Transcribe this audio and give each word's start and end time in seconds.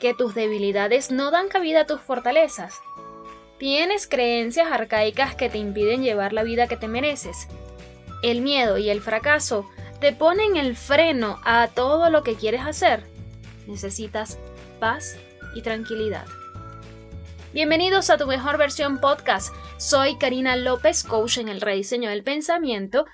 que 0.00 0.14
tus 0.14 0.34
debilidades 0.34 1.12
no 1.12 1.30
dan 1.30 1.48
cabida 1.48 1.82
a 1.82 1.86
tus 1.86 2.00
fortalezas. 2.00 2.80
Tienes 3.58 4.08
creencias 4.08 4.72
arcaicas 4.72 5.36
que 5.36 5.50
te 5.50 5.58
impiden 5.58 6.02
llevar 6.02 6.32
la 6.32 6.42
vida 6.42 6.66
que 6.66 6.76
te 6.76 6.88
mereces. 6.88 7.46
El 8.22 8.40
miedo 8.40 8.78
y 8.78 8.90
el 8.90 9.00
fracaso 9.00 9.68
te 10.00 10.12
ponen 10.12 10.56
el 10.56 10.74
freno 10.74 11.38
a 11.44 11.68
todo 11.68 12.10
lo 12.10 12.22
que 12.22 12.34
quieres 12.34 12.62
hacer. 12.62 13.04
Necesitas 13.66 14.38
paz 14.80 15.16
y 15.54 15.62
tranquilidad. 15.62 16.24
Bienvenidos 17.52 18.10
a 18.10 18.16
tu 18.16 18.26
mejor 18.26 18.56
versión 18.56 18.98
podcast. 18.98 19.54
Soy 19.76 20.16
Karina 20.16 20.56
López, 20.56 21.04
coach 21.04 21.38
en 21.38 21.48
el 21.48 21.60
rediseño 21.60 22.08
del 22.08 22.22
pensamiento, 22.22 23.06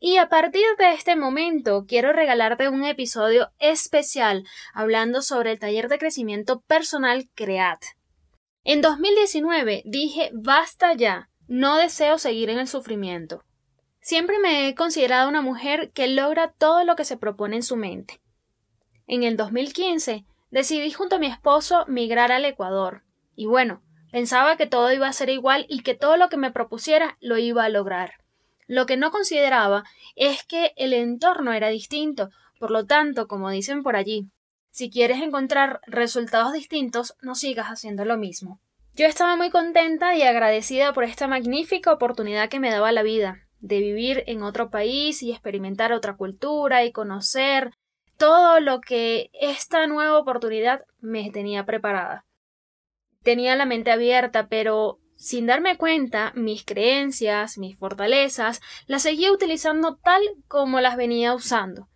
y 0.00 0.16
a 0.16 0.30
partir 0.30 0.64
de 0.78 0.94
este 0.94 1.14
momento 1.14 1.84
quiero 1.86 2.14
regalarte 2.14 2.70
un 2.70 2.84
episodio 2.84 3.50
especial 3.58 4.44
hablando 4.72 5.20
sobre 5.20 5.52
el 5.52 5.58
taller 5.58 5.88
de 5.88 5.98
crecimiento 5.98 6.62
personal 6.62 7.28
CREAT. 7.34 7.80
En 8.64 8.80
2019 8.80 9.82
dije 9.84 10.30
basta 10.32 10.94
ya, 10.94 11.28
no 11.48 11.76
deseo 11.76 12.16
seguir 12.16 12.48
en 12.48 12.58
el 12.58 12.66
sufrimiento. 12.66 13.44
Siempre 14.00 14.38
me 14.38 14.68
he 14.68 14.74
considerado 14.74 15.28
una 15.28 15.42
mujer 15.42 15.92
que 15.92 16.08
logra 16.08 16.52
todo 16.52 16.82
lo 16.84 16.96
que 16.96 17.04
se 17.04 17.18
propone 17.18 17.56
en 17.56 17.62
su 17.62 17.76
mente. 17.76 18.22
En 19.06 19.22
el 19.22 19.36
2015 19.36 20.24
decidí 20.50 20.90
junto 20.92 21.16
a 21.16 21.18
mi 21.18 21.26
esposo 21.26 21.84
migrar 21.88 22.32
al 22.32 22.46
Ecuador. 22.46 23.02
Y 23.36 23.44
bueno, 23.44 23.82
pensaba 24.10 24.56
que 24.56 24.66
todo 24.66 24.90
iba 24.92 25.08
a 25.08 25.12
ser 25.12 25.28
igual 25.28 25.66
y 25.68 25.82
que 25.82 25.94
todo 25.94 26.16
lo 26.16 26.30
que 26.30 26.38
me 26.38 26.50
propusiera 26.50 27.18
lo 27.20 27.36
iba 27.36 27.64
a 27.64 27.68
lograr. 27.68 28.19
Lo 28.70 28.86
que 28.86 28.96
no 28.96 29.10
consideraba 29.10 29.82
es 30.14 30.44
que 30.44 30.74
el 30.76 30.92
entorno 30.92 31.52
era 31.52 31.70
distinto, 31.70 32.30
por 32.60 32.70
lo 32.70 32.86
tanto, 32.86 33.26
como 33.26 33.50
dicen 33.50 33.82
por 33.82 33.96
allí, 33.96 34.30
si 34.70 34.90
quieres 34.90 35.20
encontrar 35.20 35.80
resultados 35.88 36.52
distintos, 36.52 37.16
no 37.20 37.34
sigas 37.34 37.66
haciendo 37.66 38.04
lo 38.04 38.16
mismo. 38.16 38.60
Yo 38.94 39.06
estaba 39.06 39.34
muy 39.34 39.50
contenta 39.50 40.14
y 40.14 40.22
agradecida 40.22 40.92
por 40.92 41.02
esta 41.02 41.26
magnífica 41.26 41.92
oportunidad 41.92 42.48
que 42.48 42.60
me 42.60 42.70
daba 42.70 42.92
la 42.92 43.02
vida, 43.02 43.40
de 43.58 43.80
vivir 43.80 44.22
en 44.28 44.44
otro 44.44 44.70
país 44.70 45.20
y 45.24 45.32
experimentar 45.32 45.92
otra 45.92 46.14
cultura 46.14 46.84
y 46.84 46.92
conocer 46.92 47.72
todo 48.18 48.60
lo 48.60 48.80
que 48.80 49.30
esta 49.32 49.88
nueva 49.88 50.16
oportunidad 50.16 50.84
me 51.00 51.28
tenía 51.32 51.66
preparada. 51.66 52.24
Tenía 53.24 53.56
la 53.56 53.66
mente 53.66 53.90
abierta, 53.90 54.46
pero 54.46 54.99
sin 55.20 55.44
darme 55.44 55.76
cuenta, 55.76 56.32
mis 56.34 56.64
creencias, 56.64 57.58
mis 57.58 57.78
fortalezas, 57.78 58.62
las 58.86 59.02
seguía 59.02 59.30
utilizando 59.30 59.96
tal 59.96 60.22
como 60.48 60.80
las 60.80 60.96
venía 60.96 61.34
usando. 61.34 61.88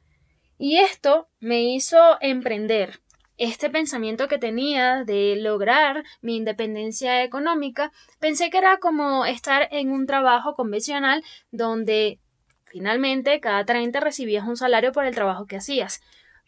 Y 0.59 0.77
esto 0.77 1.31
me 1.41 1.63
hizo 1.63 2.19
emprender. 2.21 3.01
Este 3.39 3.71
pensamiento 3.71 4.29
que 4.29 4.37
tenía 4.37 5.05
de 5.05 5.37
lograr 5.37 6.05
mi 6.21 6.37
independencia 6.37 7.25
económica, 7.25 7.93
pensé 8.21 8.51
que 8.51 8.59
era 8.59 8.77
como 8.77 9.25
estar 9.25 9.69
en 9.71 9.91
un 9.91 10.07
trabajo 10.07 10.55
convencional 10.55 11.25
donde 11.51 12.21
finalmente 12.67 13.41
cada 13.41 13.65
30 13.65 14.01
recibías 14.01 14.47
un 14.47 14.59
salario 14.59 14.93
por 14.93 15.07
el 15.07 15.15
trabajo 15.15 15.47
que 15.47 15.57
hacías. 15.57 16.03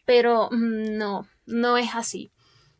Pero 0.05 0.49
mm, 0.51 0.95
no, 0.95 1.27
no 1.47 1.77
es 1.77 1.95
así. 1.95 2.31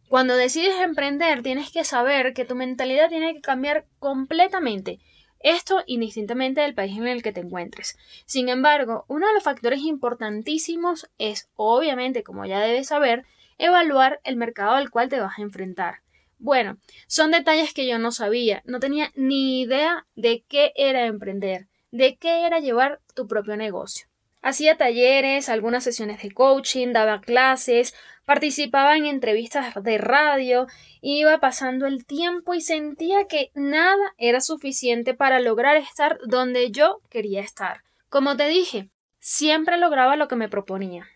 Cuando 0.10 0.38
decides 0.38 0.80
emprender, 0.80 1.44
tienes 1.44 1.72
que 1.72 1.84
saber 1.84 2.34
que 2.34 2.46
tu 2.46 2.56
mentalidad 2.56 3.10
tiene 3.10 3.34
que 3.34 3.42
cambiar 3.42 3.86
completamente. 4.00 5.00
Esto 5.40 5.84
indistintamente 5.86 6.62
del 6.62 6.74
país 6.74 6.98
en 6.98 7.08
el 7.08 7.22
que 7.22 7.34
te 7.34 7.42
encuentres. 7.42 7.98
Sin 8.26 8.48
embargo, 8.48 9.06
uno 9.10 9.28
de 9.28 9.34
los 9.34 9.44
factores 9.44 9.82
importantísimos 9.82 11.10
es, 11.18 11.50
obviamente, 11.56 12.24
como 12.24 12.46
ya 12.46 12.60
debes 12.60 12.88
saber, 12.88 13.26
evaluar 13.58 14.22
el 14.24 14.38
mercado 14.38 14.72
al 14.72 14.90
cual 14.90 15.10
te 15.10 15.20
vas 15.20 15.38
a 15.38 15.42
enfrentar. 15.42 16.02
Bueno, 16.40 16.78
son 17.08 17.32
detalles 17.32 17.74
que 17.74 17.88
yo 17.88 18.00
no 18.00 18.12
sabía, 18.12 18.62
no 18.66 18.80
tenía 18.80 19.12
ni 19.16 19.62
idea 19.62 20.08
de 20.16 20.46
qué 20.48 20.72
era 20.76 21.06
emprender, 21.06 21.68
de 21.92 22.16
qué 22.16 22.46
era 22.46 22.60
llevar 22.60 23.02
tu 23.14 23.28
propio 23.28 23.58
negocio. 23.58 24.08
Hacía 24.42 24.78
talleres, 24.78 25.50
algunas 25.50 25.84
sesiones 25.84 26.22
de 26.22 26.32
coaching, 26.32 26.94
daba 26.94 27.22
clases, 27.22 27.96
participaba 28.28 28.98
en 28.98 29.06
entrevistas 29.06 29.74
de 29.82 29.98
radio, 29.98 30.68
iba 31.00 31.40
pasando 31.40 31.86
el 31.88 32.06
tiempo 32.06 32.54
y 32.54 32.60
sentía 32.60 33.26
que 33.26 33.52
nada 33.56 34.14
era 34.18 34.42
suficiente 34.42 35.14
para 35.14 35.40
lograr 35.40 35.78
estar 35.78 36.20
donde 36.26 36.70
yo 36.70 37.00
quería 37.10 37.40
estar. 37.40 37.84
Como 38.10 38.36
te 38.36 38.50
dije, 38.50 38.90
siempre 39.20 39.78
lograba 39.78 40.18
lo 40.18 40.28
que 40.28 40.36
me 40.36 40.50
proponía. 40.50 41.08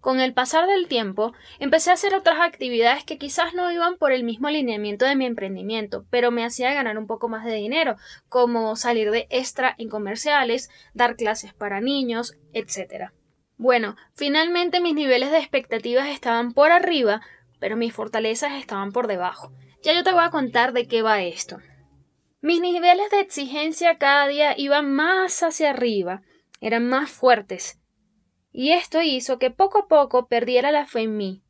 Con 0.00 0.20
el 0.20 0.32
pasar 0.32 0.66
del 0.66 0.88
tiempo, 0.88 1.34
empecé 1.58 1.90
a 1.90 1.94
hacer 1.94 2.14
otras 2.14 2.40
actividades 2.40 3.04
que 3.04 3.18
quizás 3.18 3.52
no 3.52 3.70
iban 3.70 3.98
por 3.98 4.12
el 4.12 4.24
mismo 4.24 4.48
alineamiento 4.48 5.04
de 5.04 5.16
mi 5.16 5.26
emprendimiento, 5.26 6.06
pero 6.08 6.30
me 6.30 6.46
hacía 6.46 6.72
ganar 6.72 6.96
un 6.96 7.06
poco 7.06 7.28
más 7.28 7.44
de 7.44 7.56
dinero, 7.56 7.96
como 8.30 8.74
salir 8.74 9.10
de 9.10 9.26
extra 9.28 9.74
en 9.76 9.90
comerciales, 9.90 10.70
dar 10.94 11.14
clases 11.16 11.52
para 11.52 11.82
niños, 11.82 12.38
etc. 12.54 13.12
Bueno, 13.58 13.96
finalmente 14.14 14.80
mis 14.80 14.94
niveles 14.94 15.32
de 15.32 15.38
expectativas 15.38 16.08
estaban 16.08 16.52
por 16.52 16.70
arriba, 16.70 17.20
pero 17.58 17.76
mis 17.76 17.92
fortalezas 17.92 18.52
estaban 18.52 18.92
por 18.92 19.08
debajo. 19.08 19.52
Ya 19.82 19.92
yo 19.94 20.04
te 20.04 20.12
voy 20.12 20.22
a 20.22 20.30
contar 20.30 20.72
de 20.72 20.86
qué 20.86 21.02
va 21.02 21.22
esto. 21.22 21.58
Mis 22.40 22.60
niveles 22.60 23.10
de 23.10 23.20
exigencia 23.20 23.98
cada 23.98 24.28
día 24.28 24.54
iban 24.56 24.94
más 24.94 25.42
hacia 25.42 25.70
arriba, 25.70 26.22
eran 26.60 26.88
más 26.88 27.10
fuertes, 27.10 27.80
y 28.52 28.70
esto 28.70 29.02
hizo 29.02 29.40
que 29.40 29.50
poco 29.50 29.78
a 29.78 29.88
poco 29.88 30.28
perdiera 30.28 30.70
la 30.70 30.86
fe 30.86 31.00
en 31.00 31.16
mí, 31.16 31.42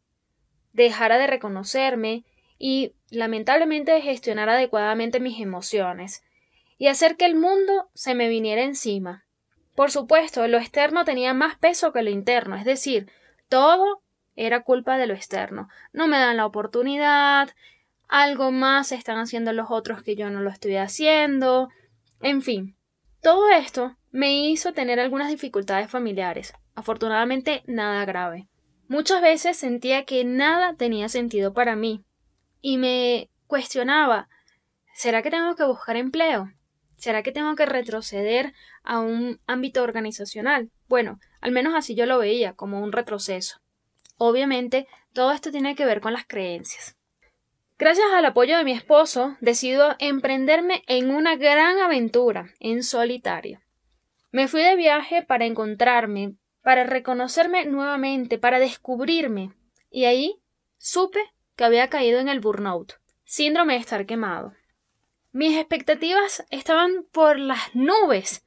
dejara 0.73 1.19
de 1.19 1.27
reconocerme 1.27 2.25
y 2.59 2.95
lamentablemente 3.11 3.93
de 3.93 4.01
gestionar 4.01 4.49
adecuadamente 4.49 5.21
mis 5.21 5.41
emociones, 5.41 6.23
y 6.79 6.87
hacer 6.87 7.17
que 7.17 7.27
el 7.27 7.35
mundo 7.35 7.91
se 7.95 8.15
me 8.15 8.29
viniera 8.29 8.63
encima. 8.63 9.28
Por 9.79 9.93
supuesto, 9.93 10.49
lo 10.49 10.59
externo 10.59 11.05
tenía 11.05 11.35
más 11.35 11.57
peso 11.57 11.93
que 11.93 12.03
lo 12.03 12.11
interno, 12.11 12.57
es 12.57 12.65
decir, 12.65 13.09
todo 13.49 14.03
era 14.35 14.65
culpa 14.65 14.99
de 14.99 15.07
lo 15.07 15.15
externo. 15.15 15.69
No 15.93 16.09
me 16.09 16.19
dan 16.19 16.37
la 16.37 16.47
oportunidad, 16.47 17.51
algo 18.09 18.51
más 18.51 18.91
están 18.91 19.19
haciendo 19.19 19.53
los 19.53 19.71
otros 19.71 20.03
que 20.03 20.17
yo 20.17 20.31
no 20.31 20.41
lo 20.41 20.51
estoy 20.51 20.75
haciendo, 20.79 21.69
en 22.21 22.43
fin. 22.43 22.77
Todo 23.23 23.51
esto 23.51 23.97
me 24.11 24.49
hizo 24.49 24.73
tener 24.73 24.99
algunas 24.99 25.29
dificultades 25.29 25.89
familiares, 25.89 26.55
afortunadamente 26.75 27.63
nada 27.69 28.05
grave. 28.05 28.49
Muchas 28.89 29.23
veces 29.23 29.57
sentía 29.57 30.05
que 30.05 30.25
nada 30.25 30.75
tenía 30.75 31.09
sentido 31.09 31.53
para 31.53 31.77
mí 31.77 32.03
y 32.61 32.79
me 32.79 33.31
cuestionaba 33.47 34.29
¿será 34.93 35.23
que 35.23 35.31
tengo 35.31 35.55
que 35.55 35.63
buscar 35.63 35.95
empleo? 35.97 36.51
¿Será 36.99 37.23
que 37.23 37.33
tengo 37.33 37.55
que 37.55 37.65
retroceder 37.65 38.53
a 38.83 38.99
un 38.99 39.41
ámbito 39.47 39.83
organizacional? 39.83 40.71
Bueno, 40.89 41.21
al 41.41 41.53
menos 41.53 41.75
así 41.75 41.95
yo 41.95 42.07
lo 42.07 42.19
veía, 42.19 42.55
como 42.55 42.83
un 42.83 42.91
retroceso. 42.91 43.61
Obviamente, 44.17 44.89
todo 45.13 45.31
esto 45.31 45.53
tiene 45.53 45.77
que 45.77 45.85
ver 45.85 46.01
con 46.01 46.13
las 46.13 46.27
creencias. 46.27 46.97
Gracias 47.79 48.09
al 48.13 48.25
apoyo 48.25 48.59
de 48.59 48.65
mi 48.65 48.73
esposo, 48.73 49.37
decido 49.41 49.95
emprenderme 50.01 50.83
en 50.89 51.15
una 51.15 51.37
gran 51.37 51.79
aventura, 51.79 52.51
en 52.59 52.83
solitario. 52.83 53.61
Me 54.33 54.49
fui 54.49 54.63
de 54.63 54.75
viaje 54.75 55.23
para 55.23 55.47
encontrarme, 55.47 56.35
para 56.63 56.83
reconocerme 56.83 57.65
nuevamente, 57.67 58.39
para 58.39 58.59
descubrirme. 58.59 59.53
Y 59.89 60.07
ahí 60.07 60.43
supe 60.79 61.21
que 61.55 61.63
había 61.63 61.89
caído 61.89 62.19
en 62.19 62.29
el 62.29 62.41
burnout, 62.41 62.95
síndrome 63.23 63.75
de 63.75 63.81
estar 63.81 64.05
quemado. 64.05 64.55
Mis 65.39 65.57
expectativas 65.57 66.45
estaban 66.51 67.07
por 67.13 67.39
las 67.39 67.73
nubes, 67.73 68.45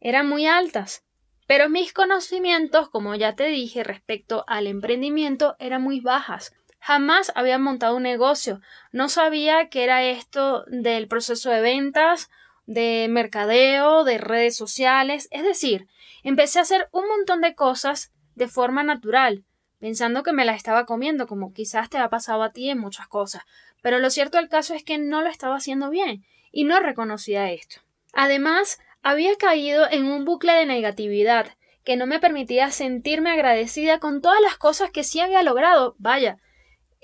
eran 0.00 0.28
muy 0.28 0.44
altas, 0.44 1.04
pero 1.46 1.68
mis 1.68 1.92
conocimientos, 1.92 2.88
como 2.88 3.14
ya 3.14 3.36
te 3.36 3.44
dije, 3.44 3.84
respecto 3.84 4.42
al 4.48 4.66
emprendimiento 4.66 5.54
eran 5.60 5.82
muy 5.82 6.00
bajas. 6.00 6.52
Jamás 6.80 7.30
había 7.36 7.58
montado 7.58 7.94
un 7.94 8.02
negocio, 8.02 8.60
no 8.90 9.08
sabía 9.08 9.68
qué 9.68 9.84
era 9.84 10.02
esto 10.02 10.64
del 10.66 11.06
proceso 11.06 11.48
de 11.48 11.60
ventas, 11.60 12.28
de 12.66 13.06
mercadeo, 13.08 14.02
de 14.02 14.18
redes 14.18 14.56
sociales, 14.56 15.28
es 15.30 15.44
decir, 15.44 15.86
empecé 16.24 16.58
a 16.58 16.62
hacer 16.62 16.88
un 16.90 17.06
montón 17.06 17.40
de 17.40 17.54
cosas 17.54 18.12
de 18.34 18.48
forma 18.48 18.82
natural, 18.82 19.44
pensando 19.78 20.24
que 20.24 20.32
me 20.32 20.44
la 20.44 20.56
estaba 20.56 20.86
comiendo, 20.86 21.28
como 21.28 21.52
quizás 21.52 21.88
te 21.88 21.98
ha 21.98 22.10
pasado 22.10 22.42
a 22.42 22.50
ti 22.50 22.68
en 22.68 22.80
muchas 22.80 23.06
cosas. 23.06 23.44
Pero 23.82 23.98
lo 23.98 24.10
cierto 24.10 24.38
del 24.38 24.48
caso 24.48 24.74
es 24.74 24.84
que 24.84 24.98
no 24.98 25.22
lo 25.22 25.28
estaba 25.28 25.56
haciendo 25.56 25.90
bien 25.90 26.24
y 26.52 26.64
no 26.64 26.80
reconocía 26.80 27.50
esto. 27.50 27.80
Además, 28.12 28.78
había 29.02 29.36
caído 29.36 29.90
en 29.90 30.06
un 30.06 30.24
bucle 30.24 30.52
de 30.52 30.66
negatividad 30.66 31.56
que 31.84 31.96
no 31.96 32.06
me 32.06 32.20
permitía 32.20 32.70
sentirme 32.70 33.30
agradecida 33.30 33.98
con 33.98 34.20
todas 34.20 34.40
las 34.42 34.56
cosas 34.56 34.90
que 34.90 35.04
sí 35.04 35.20
había 35.20 35.42
logrado. 35.42 35.94
Vaya, 35.98 36.38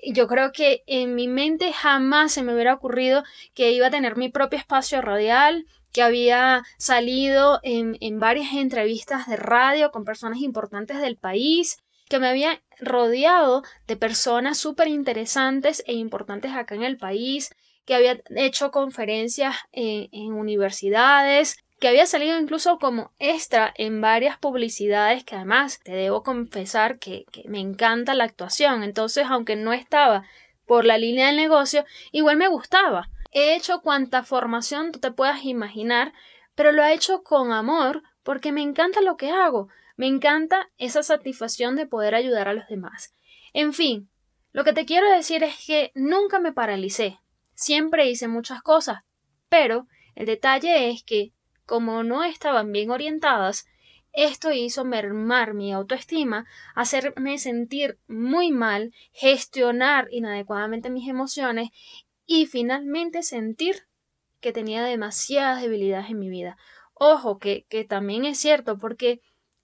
yo 0.04 0.26
creo 0.26 0.52
que 0.52 0.82
en 0.86 1.14
mi 1.14 1.28
mente 1.28 1.72
jamás 1.72 2.32
se 2.32 2.42
me 2.42 2.52
hubiera 2.52 2.74
ocurrido 2.74 3.24
que 3.54 3.70
iba 3.70 3.86
a 3.86 3.90
tener 3.90 4.16
mi 4.16 4.28
propio 4.28 4.58
espacio 4.58 5.00
radial, 5.00 5.66
que 5.92 6.02
había 6.02 6.62
salido 6.76 7.60
en, 7.62 7.96
en 8.00 8.20
varias 8.20 8.52
entrevistas 8.52 9.26
de 9.26 9.36
radio 9.36 9.90
con 9.90 10.04
personas 10.04 10.40
importantes 10.40 11.00
del 11.00 11.16
país, 11.16 11.78
que 12.08 12.18
me 12.18 12.28
había 12.28 12.62
rodeado 12.78 13.62
de 13.86 13.96
personas 13.96 14.58
súper 14.58 14.88
interesantes 14.88 15.82
e 15.86 15.94
importantes 15.94 16.52
acá 16.52 16.74
en 16.74 16.84
el 16.84 16.96
país, 16.96 17.50
que 17.84 17.94
había 17.94 18.20
hecho 18.34 18.70
conferencias 18.70 19.56
en, 19.72 20.32
universidades, 20.32 21.56
que 21.78 21.88
había 21.88 22.06
salido 22.06 22.38
incluso 22.38 22.78
como 22.78 23.12
extra 23.18 23.72
en 23.76 24.00
varias 24.00 24.38
publicidades 24.38 25.24
que 25.24 25.36
además 25.36 25.80
te 25.84 25.92
debo 25.92 26.22
confesar 26.22 26.98
que, 26.98 27.26
me 27.46 27.60
encanta 27.60 28.14
la 28.14 28.24
actuación. 28.24 28.82
Entonces, 28.82 29.26
aunque 29.28 29.56
no 29.56 29.72
estaba 29.72 30.24
por 30.66 30.84
la 30.84 30.98
línea 30.98 31.28
del 31.28 31.36
negocio, 31.36 31.84
igual 32.12 32.36
me 32.36 32.48
gustaba. 32.48 33.08
He 33.30 33.54
hecho 33.54 33.82
cuanta 33.82 34.24
formación 34.24 34.92
tú 34.92 34.98
te 34.98 35.12
puedas 35.12 35.44
imaginar, 35.44 36.12
pero 36.54 36.72
lo 36.72 36.82
he 36.82 36.94
hecho 36.94 37.22
con 37.22 37.52
amor 37.52 38.02
porque 38.22 38.50
me 38.50 38.62
encanta 38.62 39.00
lo 39.00 39.16
que 39.16 39.30
hago. 39.30 39.68
Me 39.96 40.06
encanta 40.06 40.70
esa 40.76 41.02
satisfacción 41.02 41.74
de 41.74 41.86
poder 41.86 42.14
ayudar 42.14 42.48
a 42.48 42.54
los 42.54 42.68
demás. 42.68 43.14
En 43.52 43.72
fin, 43.72 44.10
lo 44.52 44.64
que 44.64 44.72
te 44.72 44.84
quiero 44.84 45.10
decir 45.10 45.42
es 45.42 45.56
que 45.66 45.92
nunca 45.94 46.38
me 46.38 46.52
paralicé. 46.52 47.18
Siempre 47.54 48.08
hice 48.08 48.28
muchas 48.28 48.62
cosas, 48.62 49.02
pero 49.48 49.86
el 50.14 50.26
detalle 50.26 50.90
es 50.90 51.02
que 51.02 51.32
como 51.64 52.02
no 52.04 52.22
estaban 52.24 52.70
bien 52.72 52.90
orientadas, 52.90 53.66
esto 54.12 54.50
hizo 54.52 54.84
mermar 54.84 55.52
mi 55.52 55.72
autoestima, 55.72 56.46
hacerme 56.74 57.38
sentir 57.38 57.98
muy 58.06 58.50
mal, 58.50 58.94
gestionar 59.12 60.08
inadecuadamente 60.10 60.88
mis 60.88 61.08
emociones 61.08 61.68
y 62.24 62.46
finalmente 62.46 63.22
sentir 63.22 63.86
que 64.40 64.52
tenía 64.52 64.84
demasiadas 64.84 65.60
debilidades 65.60 66.08
en 66.10 66.18
mi 66.18 66.30
vida. 66.30 66.56
Ojo, 66.94 67.38
que, 67.38 67.66
que 67.68 67.84
también 67.84 68.24
es 68.24 68.38
cierto, 68.38 68.78
porque 68.78 69.20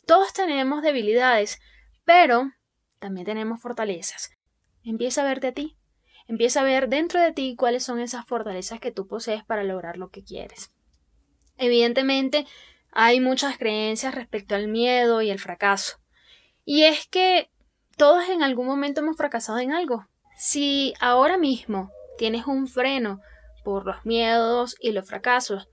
todos 0.07 0.33
tenemos 0.33 0.83
debilidades, 0.83 1.61
pero 2.05 2.51
también 2.99 3.27
tenemos 3.27 3.61
fortalezas. 3.61 4.31
Empieza 4.85 5.23
a 5.23 5.25
verte 5.25 5.49
a 5.49 5.53
ti. 5.53 5.77
Empieza 6.27 6.61
a 6.61 6.65
ver 6.65 6.89
dentro 6.89 7.21
de 7.21 7.33
ti 7.33 7.57
cuáles 7.57 7.85
son 7.85 8.01
esas 8.01 8.27
fortalezas 8.27 8.81
que 8.81 8.93
tú 8.93 9.07
posees 9.07 9.45
para 9.45 9.65
lograr 9.65 9.97
lo 9.97 10.11
que 10.11 10.25
quieres. 10.25 10.73
Evidentemente, 11.57 12.47
hay 12.91 13.21
muchas 13.21 13.59
creencias 13.59 14.15
respecto 14.15 14.55
al 14.55 14.69
miedo 14.69 15.23
y 15.23 15.31
el 15.31 15.39
fracaso. 15.39 15.99
Y 16.65 16.85
es 16.85 17.07
que 17.07 17.51
todos 17.97 18.29
en 18.29 18.43
algún 18.43 18.67
momento 18.67 19.01
hemos 19.01 19.17
fracasado 19.17 19.59
en 19.59 19.73
algo. 19.73 20.07
Si 20.37 20.95
ahora 21.01 21.39
mismo 21.39 21.91
tienes 22.19 22.47
un 22.47 22.67
freno 22.67 23.21
por 23.65 23.87
los 23.87 24.05
miedos 24.05 24.77
y 24.81 24.93
los 24.93 25.07
fracasos, 25.07 25.69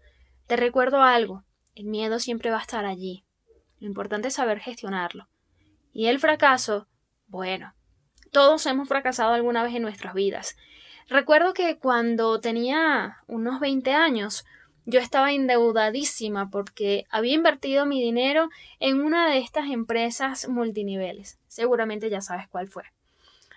te 0.47 0.55
recuerdo 0.55 1.01
algo, 1.01 1.43
el 1.75 1.85
miedo 1.85 2.19
siempre 2.19 2.49
va 2.49 2.57
a 2.57 2.61
estar 2.61 2.85
allí. 2.85 3.25
Lo 3.79 3.87
importante 3.87 4.27
es 4.27 4.35
saber 4.35 4.59
gestionarlo. 4.59 5.27
Y 5.93 6.07
el 6.07 6.19
fracaso, 6.19 6.87
bueno, 7.27 7.73
todos 8.31 8.65
hemos 8.65 8.87
fracasado 8.87 9.33
alguna 9.33 9.63
vez 9.63 9.75
en 9.75 9.81
nuestras 9.81 10.13
vidas. 10.13 10.55
Recuerdo 11.07 11.53
que 11.53 11.77
cuando 11.79 12.39
tenía 12.39 13.17
unos 13.27 13.59
20 13.59 13.93
años, 13.93 14.45
yo 14.85 14.99
estaba 14.99 15.31
endeudadísima 15.31 16.49
porque 16.49 17.05
había 17.09 17.33
invertido 17.33 17.85
mi 17.85 18.01
dinero 18.01 18.49
en 18.79 19.01
una 19.01 19.29
de 19.29 19.39
estas 19.39 19.69
empresas 19.69 20.47
multiniveles. 20.47 21.39
Seguramente 21.47 22.09
ya 22.09 22.21
sabes 22.21 22.47
cuál 22.47 22.67
fue. 22.67 22.83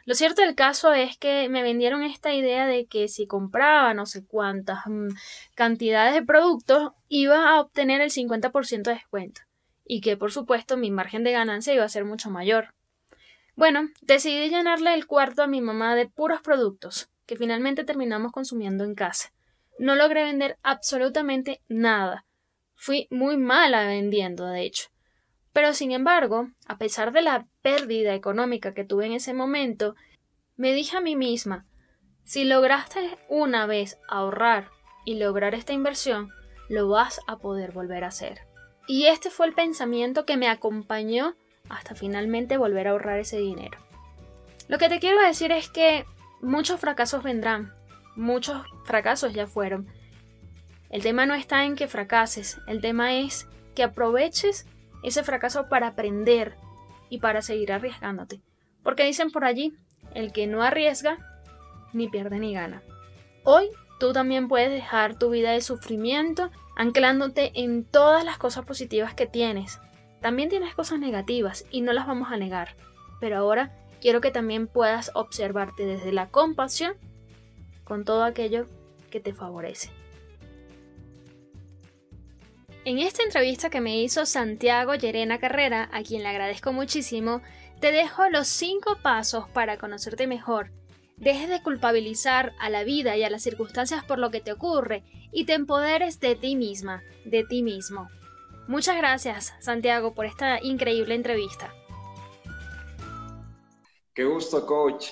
Lo 0.04 0.14
cierto 0.14 0.42
del 0.42 0.54
caso 0.54 0.92
es 0.92 1.16
que 1.16 1.48
me 1.48 1.62
vendieron 1.62 2.02
esta 2.02 2.32
idea 2.32 2.66
de 2.66 2.86
que 2.86 3.06
si 3.08 3.26
compraba 3.26 3.94
no 3.94 4.06
sé 4.06 4.24
cuántas 4.24 4.80
mm, 4.86 5.08
cantidades 5.54 6.14
de 6.14 6.22
productos 6.22 6.92
iba 7.08 7.50
a 7.50 7.60
obtener 7.60 8.00
el 8.00 8.10
50% 8.10 8.82
de 8.82 8.94
descuento 8.94 9.42
y 9.84 10.00
que 10.00 10.16
por 10.16 10.32
supuesto 10.32 10.76
mi 10.76 10.90
margen 10.90 11.24
de 11.24 11.32
ganancia 11.32 11.74
iba 11.74 11.84
a 11.84 11.88
ser 11.88 12.04
mucho 12.04 12.30
mayor. 12.30 12.74
Bueno, 13.54 13.88
decidí 14.00 14.48
llenarle 14.48 14.94
el 14.94 15.06
cuarto 15.06 15.42
a 15.42 15.46
mi 15.46 15.60
mamá 15.60 15.94
de 15.94 16.08
puros 16.08 16.40
productos 16.40 17.10
que 17.26 17.36
finalmente 17.36 17.84
terminamos 17.84 18.32
consumiendo 18.32 18.84
en 18.84 18.94
casa. 18.94 19.32
No 19.78 19.94
logré 19.94 20.24
vender 20.24 20.58
absolutamente 20.62 21.60
nada. 21.68 22.24
Fui 22.74 23.06
muy 23.10 23.36
mala 23.36 23.86
vendiendo, 23.86 24.46
de 24.46 24.62
hecho. 24.62 24.88
Pero 25.52 25.74
sin 25.74 25.92
embargo, 25.92 26.48
a 26.66 26.78
pesar 26.78 27.12
de 27.12 27.22
la 27.22 27.46
pérdida 27.60 28.14
económica 28.14 28.74
que 28.74 28.84
tuve 28.84 29.06
en 29.06 29.12
ese 29.12 29.34
momento, 29.34 29.94
me 30.56 30.72
dije 30.72 30.96
a 30.96 31.00
mí 31.00 31.14
misma 31.14 31.66
si 32.24 32.44
lograste 32.44 33.18
una 33.28 33.66
vez 33.66 33.98
ahorrar 34.08 34.70
y 35.04 35.16
lograr 35.16 35.54
esta 35.54 35.72
inversión, 35.72 36.30
lo 36.68 36.88
vas 36.88 37.20
a 37.26 37.38
poder 37.38 37.72
volver 37.72 38.04
a 38.04 38.08
hacer. 38.08 38.51
Y 38.86 39.06
este 39.06 39.30
fue 39.30 39.46
el 39.46 39.54
pensamiento 39.54 40.24
que 40.24 40.36
me 40.36 40.48
acompañó 40.48 41.34
hasta 41.68 41.94
finalmente 41.94 42.56
volver 42.56 42.88
a 42.88 42.90
ahorrar 42.90 43.18
ese 43.20 43.38
dinero. 43.38 43.78
Lo 44.68 44.78
que 44.78 44.88
te 44.88 45.00
quiero 45.00 45.20
decir 45.22 45.52
es 45.52 45.68
que 45.68 46.04
muchos 46.40 46.80
fracasos 46.80 47.22
vendrán, 47.22 47.72
muchos 48.16 48.62
fracasos 48.84 49.32
ya 49.32 49.46
fueron. 49.46 49.86
El 50.90 51.02
tema 51.02 51.26
no 51.26 51.34
está 51.34 51.64
en 51.64 51.76
que 51.76 51.88
fracases, 51.88 52.58
el 52.66 52.80
tema 52.80 53.14
es 53.14 53.46
que 53.74 53.82
aproveches 53.82 54.66
ese 55.02 55.22
fracaso 55.24 55.68
para 55.68 55.88
aprender 55.88 56.56
y 57.08 57.18
para 57.18 57.42
seguir 57.42 57.72
arriesgándote. 57.72 58.40
Porque 58.82 59.04
dicen 59.04 59.30
por 59.30 59.44
allí, 59.44 59.74
el 60.14 60.32
que 60.32 60.46
no 60.46 60.62
arriesga, 60.62 61.18
ni 61.92 62.08
pierde 62.08 62.38
ni 62.38 62.54
gana. 62.54 62.82
Hoy 63.44 63.70
tú 63.98 64.12
también 64.12 64.48
puedes 64.48 64.70
dejar 64.70 65.18
tu 65.18 65.30
vida 65.30 65.52
de 65.52 65.60
sufrimiento 65.60 66.50
anclándote 66.76 67.52
en 67.54 67.84
todas 67.84 68.24
las 68.24 68.38
cosas 68.38 68.64
positivas 68.64 69.14
que 69.14 69.26
tienes. 69.26 69.80
También 70.20 70.48
tienes 70.48 70.74
cosas 70.74 70.98
negativas 70.98 71.64
y 71.70 71.80
no 71.80 71.92
las 71.92 72.06
vamos 72.06 72.30
a 72.30 72.36
negar. 72.36 72.76
Pero 73.20 73.36
ahora 73.38 73.76
quiero 74.00 74.20
que 74.20 74.30
también 74.30 74.66
puedas 74.66 75.10
observarte 75.14 75.84
desde 75.84 76.12
la 76.12 76.28
compasión 76.28 76.94
con 77.84 78.04
todo 78.04 78.24
aquello 78.24 78.66
que 79.10 79.20
te 79.20 79.32
favorece. 79.34 79.90
En 82.84 82.98
esta 82.98 83.22
entrevista 83.22 83.70
que 83.70 83.80
me 83.80 84.02
hizo 84.02 84.26
Santiago 84.26 84.94
Llerena 84.96 85.38
Carrera, 85.38 85.88
a 85.92 86.02
quien 86.02 86.24
le 86.24 86.28
agradezco 86.28 86.72
muchísimo, 86.72 87.40
te 87.80 87.92
dejo 87.92 88.28
los 88.28 88.48
5 88.48 88.98
pasos 89.02 89.48
para 89.50 89.78
conocerte 89.78 90.26
mejor. 90.26 90.72
Dejes 91.22 91.48
de 91.48 91.62
culpabilizar 91.62 92.52
a 92.58 92.68
la 92.68 92.82
vida 92.82 93.16
y 93.16 93.22
a 93.22 93.30
las 93.30 93.44
circunstancias 93.44 94.04
por 94.04 94.18
lo 94.18 94.32
que 94.32 94.40
te 94.40 94.50
ocurre 94.50 95.04
y 95.30 95.44
te 95.44 95.52
empoderes 95.52 96.18
de 96.18 96.34
ti 96.34 96.56
misma, 96.56 97.04
de 97.24 97.44
ti 97.44 97.62
mismo. 97.62 98.08
Muchas 98.66 98.96
gracias, 98.96 99.54
Santiago, 99.60 100.14
por 100.14 100.26
esta 100.26 100.60
increíble 100.60 101.14
entrevista. 101.14 101.72
Qué 104.12 104.24
gusto, 104.24 104.66
coach. 104.66 105.10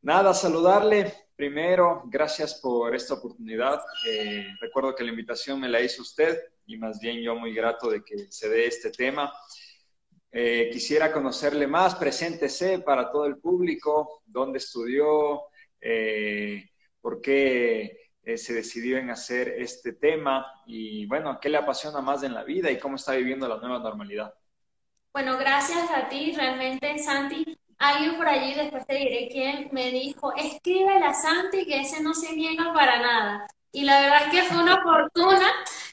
Nada, 0.00 0.32
saludarle, 0.32 1.12
Primero, 1.42 2.02
gracias 2.06 2.60
por 2.60 2.94
esta 2.94 3.14
oportunidad. 3.14 3.82
Eh, 4.06 4.46
recuerdo 4.60 4.94
que 4.94 5.02
la 5.02 5.10
invitación 5.10 5.58
me 5.58 5.68
la 5.68 5.80
hizo 5.80 6.02
usted 6.02 6.38
y 6.66 6.76
más 6.76 7.00
bien 7.00 7.20
yo 7.20 7.34
muy 7.34 7.52
grato 7.52 7.90
de 7.90 8.04
que 8.04 8.30
se 8.30 8.48
dé 8.48 8.66
este 8.66 8.92
tema. 8.92 9.32
Eh, 10.32 10.70
quisiera 10.72 11.12
conocerle 11.12 11.66
más, 11.66 11.94
preséntese 11.94 12.78
para 12.78 13.10
todo 13.10 13.26
el 13.26 13.36
público, 13.36 14.22
dónde 14.24 14.58
estudió, 14.58 15.42
eh, 15.80 16.70
por 17.00 17.20
qué 17.20 17.98
se 18.36 18.54
decidió 18.54 18.98
en 18.98 19.10
hacer 19.10 19.48
este 19.58 19.94
tema 19.94 20.46
y 20.64 21.06
bueno, 21.06 21.38
qué 21.40 21.48
le 21.48 21.58
apasiona 21.58 22.00
más 22.00 22.22
en 22.22 22.34
la 22.34 22.44
vida 22.44 22.70
y 22.70 22.78
cómo 22.78 22.96
está 22.96 23.12
viviendo 23.12 23.48
la 23.48 23.56
nueva 23.56 23.80
normalidad. 23.80 24.32
Bueno, 25.12 25.36
gracias 25.36 25.90
a 25.90 26.08
ti, 26.08 26.32
realmente, 26.32 26.98
Santi. 26.98 27.58
Alguien 27.78 28.16
por 28.16 28.28
allí, 28.28 28.54
después 28.54 28.86
te 28.86 28.94
diré 28.94 29.28
quién, 29.30 29.68
me 29.72 29.90
dijo, 29.90 30.32
escribe 30.36 30.96
a 31.04 31.12
Santi 31.12 31.66
que 31.66 31.80
ese 31.80 32.02
no 32.02 32.14
se 32.14 32.34
niega 32.34 32.72
para 32.72 32.98
nada. 33.02 33.46
Y 33.72 33.84
la 33.84 34.00
verdad 34.00 34.22
es 34.26 34.30
que 34.30 34.42
fue 34.44 34.62
una 34.62 34.80
fortuna 34.82 35.50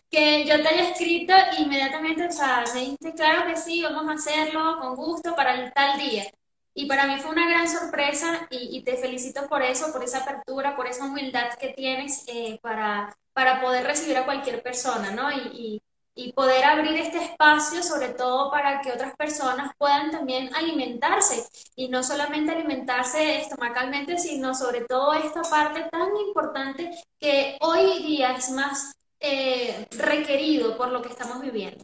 que 0.09 0.45
yo 0.45 0.61
te 0.61 0.67
haya 0.67 0.89
escrito 0.89 1.33
inmediatamente, 1.57 2.27
o 2.27 2.31
sea, 2.31 2.63
me 2.73 2.81
dijiste, 2.81 3.13
claro 3.13 3.47
que 3.47 3.57
sí, 3.57 3.83
vamos 3.83 4.09
a 4.09 4.13
hacerlo 4.13 4.79
con 4.79 4.95
gusto 4.95 5.35
para 5.35 5.53
el 5.55 5.71
tal 5.73 5.99
día. 5.99 6.25
Y 6.73 6.85
para 6.87 7.05
mí 7.07 7.19
fue 7.19 7.31
una 7.31 7.47
gran 7.49 7.67
sorpresa 7.67 8.47
y, 8.49 8.81
te 8.83 8.95
felicito 8.97 9.47
por 9.47 9.61
eso, 9.61 9.91
por 9.91 10.03
esa 10.03 10.19
apertura, 10.19 10.75
por 10.75 10.87
esa 10.87 11.05
humildad 11.05 11.53
que 11.59 11.69
tienes 11.69 12.23
eh, 12.27 12.59
para, 12.61 13.15
para 13.33 13.61
poder 13.61 13.85
recibir 13.85 14.17
a 14.17 14.25
cualquier 14.25 14.63
persona, 14.63 15.11
¿no? 15.11 15.31
Y, 15.31 15.81
y 16.15 16.33
poder 16.33 16.65
abrir 16.65 16.99
este 16.99 17.23
espacio, 17.23 17.81
sobre 17.81 18.09
todo 18.09 18.51
para 18.51 18.81
que 18.81 18.91
otras 18.91 19.15
personas 19.15 19.71
puedan 19.77 20.11
también 20.11 20.53
alimentarse 20.53 21.47
y 21.75 21.87
no 21.87 22.03
solamente 22.03 22.51
alimentarse 22.51 23.41
estomacalmente, 23.41 24.17
sino 24.17 24.53
sobre 24.53 24.81
todo 24.81 25.13
esta 25.13 25.41
parte 25.43 25.87
tan 25.89 26.15
importante 26.17 26.91
que 27.19 27.57
hoy 27.61 28.03
día 28.03 28.33
es 28.33 28.49
más 28.51 28.98
eh, 29.19 29.87
requerido 29.91 30.77
por 30.77 30.89
lo 30.89 31.01
que 31.01 31.09
estamos 31.09 31.41
viviendo. 31.41 31.83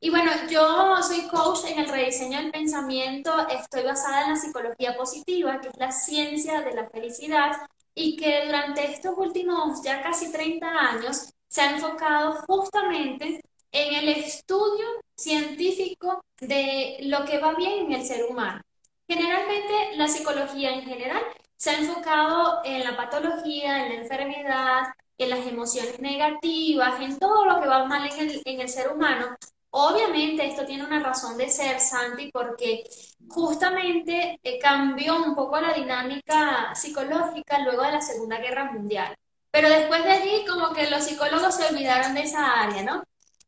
Y 0.00 0.10
bueno, 0.10 0.32
yo 0.50 0.96
soy 1.02 1.28
coach 1.28 1.60
en 1.68 1.78
el 1.78 1.88
rediseño 1.88 2.38
del 2.38 2.50
pensamiento, 2.50 3.46
estoy 3.48 3.84
basada 3.84 4.24
en 4.24 4.30
la 4.30 4.36
psicología 4.36 4.96
positiva, 4.96 5.60
que 5.60 5.68
es 5.68 5.76
la 5.76 5.92
ciencia 5.92 6.60
de 6.62 6.74
la 6.74 6.88
felicidad, 6.90 7.52
y 7.94 8.16
que 8.16 8.46
durante 8.46 8.84
estos 8.90 9.16
últimos 9.16 9.82
ya 9.82 10.02
casi 10.02 10.32
30 10.32 10.66
años 10.66 11.32
se 11.46 11.60
ha 11.60 11.70
enfocado 11.70 12.32
justamente 12.48 13.42
en 13.70 13.94
el 13.94 14.08
estudio 14.08 14.86
científico 15.16 16.24
de 16.40 16.98
lo 17.02 17.24
que 17.24 17.38
va 17.38 17.54
bien 17.54 17.86
en 17.86 17.92
el 17.92 18.04
ser 18.04 18.24
humano. 18.24 18.60
Generalmente 19.08 19.96
la 19.96 20.08
psicología 20.08 20.72
en 20.72 20.82
general 20.82 21.22
se 21.56 21.70
ha 21.70 21.78
enfocado 21.78 22.62
en 22.64 22.82
la 22.82 22.96
patología, 22.96 23.86
en 23.86 23.88
la 23.90 24.02
enfermedad, 24.02 24.82
en 25.18 25.30
las 25.30 25.46
emociones 25.46 26.00
negativas, 26.00 27.00
en 27.00 27.18
todo 27.18 27.44
lo 27.46 27.60
que 27.60 27.68
va 27.68 27.84
mal 27.86 28.10
en 28.10 28.30
el, 28.30 28.42
en 28.44 28.60
el 28.60 28.68
ser 28.68 28.92
humano. 28.92 29.36
Obviamente 29.70 30.46
esto 30.46 30.66
tiene 30.66 30.84
una 30.84 31.00
razón 31.00 31.38
de 31.38 31.48
ser, 31.48 31.80
Santi, 31.80 32.30
porque 32.30 32.84
justamente 33.28 34.38
eh, 34.42 34.58
cambió 34.58 35.16
un 35.16 35.34
poco 35.34 35.58
la 35.60 35.72
dinámica 35.72 36.74
psicológica 36.74 37.58
luego 37.60 37.82
de 37.82 37.92
la 37.92 38.02
Segunda 38.02 38.38
Guerra 38.38 38.70
Mundial. 38.72 39.14
Pero 39.50 39.68
después 39.68 40.04
de 40.04 40.10
allí, 40.10 40.44
como 40.46 40.72
que 40.74 40.90
los 40.90 41.04
psicólogos 41.04 41.54
se 41.56 41.66
olvidaron 41.66 42.14
de 42.14 42.22
esa 42.22 42.62
área, 42.62 42.82
¿no? 42.82 43.02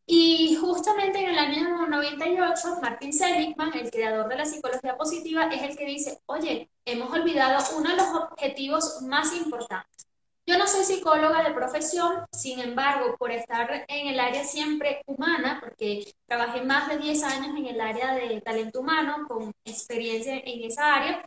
Y 0.06 0.56
justamente 0.56 1.18
en 1.18 1.30
el 1.30 1.38
año 1.38 1.86
98, 1.88 2.78
Martin 2.82 3.12
Seligman, 3.12 3.72
el 3.74 3.90
creador 3.90 4.28
de 4.28 4.36
la 4.36 4.44
psicología 4.44 4.96
positiva, 4.96 5.46
es 5.46 5.62
el 5.62 5.76
que 5.76 5.86
dice, 5.86 6.20
oye, 6.26 6.70
hemos 6.84 7.10
olvidado 7.12 7.64
uno 7.76 7.90
de 7.90 7.96
los 7.96 8.08
objetivos 8.08 9.02
más 9.02 9.34
importantes. 9.34 10.06
Yo 10.46 10.58
no 10.58 10.66
soy 10.66 10.84
psicóloga 10.84 11.42
de 11.42 11.54
profesión, 11.54 12.26
sin 12.30 12.60
embargo, 12.60 13.16
por 13.18 13.32
estar 13.32 13.86
en 13.88 14.08
el 14.08 14.20
área 14.20 14.44
siempre 14.44 15.02
humana, 15.06 15.58
porque 15.58 16.12
trabajé 16.26 16.60
más 16.62 16.88
de 16.88 16.98
10 16.98 17.22
años 17.22 17.56
en 17.56 17.66
el 17.66 17.80
área 17.80 18.14
de 18.14 18.42
talento 18.42 18.80
humano, 18.80 19.26
con 19.26 19.54
experiencia 19.64 20.34
en 20.34 20.64
esa 20.64 20.94
área, 20.96 21.24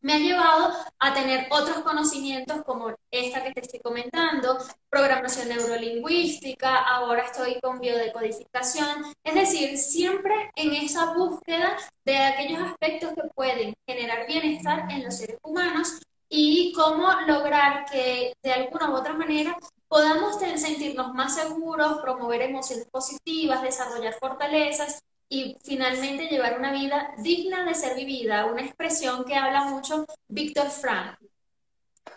me 0.00 0.14
ha 0.14 0.18
llevado 0.18 0.72
a 0.98 1.14
tener 1.14 1.46
otros 1.50 1.78
conocimientos 1.78 2.62
como 2.64 2.94
esta 3.10 3.44
que 3.44 3.52
te 3.52 3.60
estoy 3.60 3.80
comentando, 3.80 4.58
programación 4.90 5.48
neurolingüística, 5.48 6.76
ahora 6.76 7.22
estoy 7.22 7.60
con 7.60 7.78
biodecodificación, 7.78 9.04
es 9.22 9.34
decir, 9.34 9.78
siempre 9.78 10.50
en 10.56 10.74
esa 10.74 11.14
búsqueda 11.14 11.76
de 12.04 12.18
aquellos 12.18 12.62
aspectos 12.62 13.14
que 13.14 13.28
pueden 13.34 13.74
generar 13.86 14.26
bienestar 14.26 14.90
en 14.90 15.04
los 15.04 15.16
seres 15.16 15.38
humanos 15.42 16.00
y 16.28 16.72
cómo 16.72 17.08
lograr 17.26 17.84
que 17.90 18.34
de 18.42 18.52
alguna 18.52 18.90
u 18.90 18.94
otra 18.94 19.14
manera 19.14 19.56
podamos 19.88 20.38
sentirnos 20.38 21.14
más 21.14 21.34
seguros, 21.34 22.00
promover 22.02 22.42
emociones 22.42 22.86
positivas, 22.88 23.62
desarrollar 23.62 24.14
fortalezas 24.14 25.02
y 25.28 25.56
finalmente 25.62 26.28
llevar 26.28 26.58
una 26.58 26.72
vida 26.72 27.12
digna 27.18 27.64
de 27.64 27.74
ser 27.74 27.96
vivida, 27.96 28.46
una 28.46 28.62
expresión 28.62 29.24
que 29.24 29.34
habla 29.34 29.64
mucho 29.64 30.06
Víctor 30.28 30.70
Frank, 30.70 31.18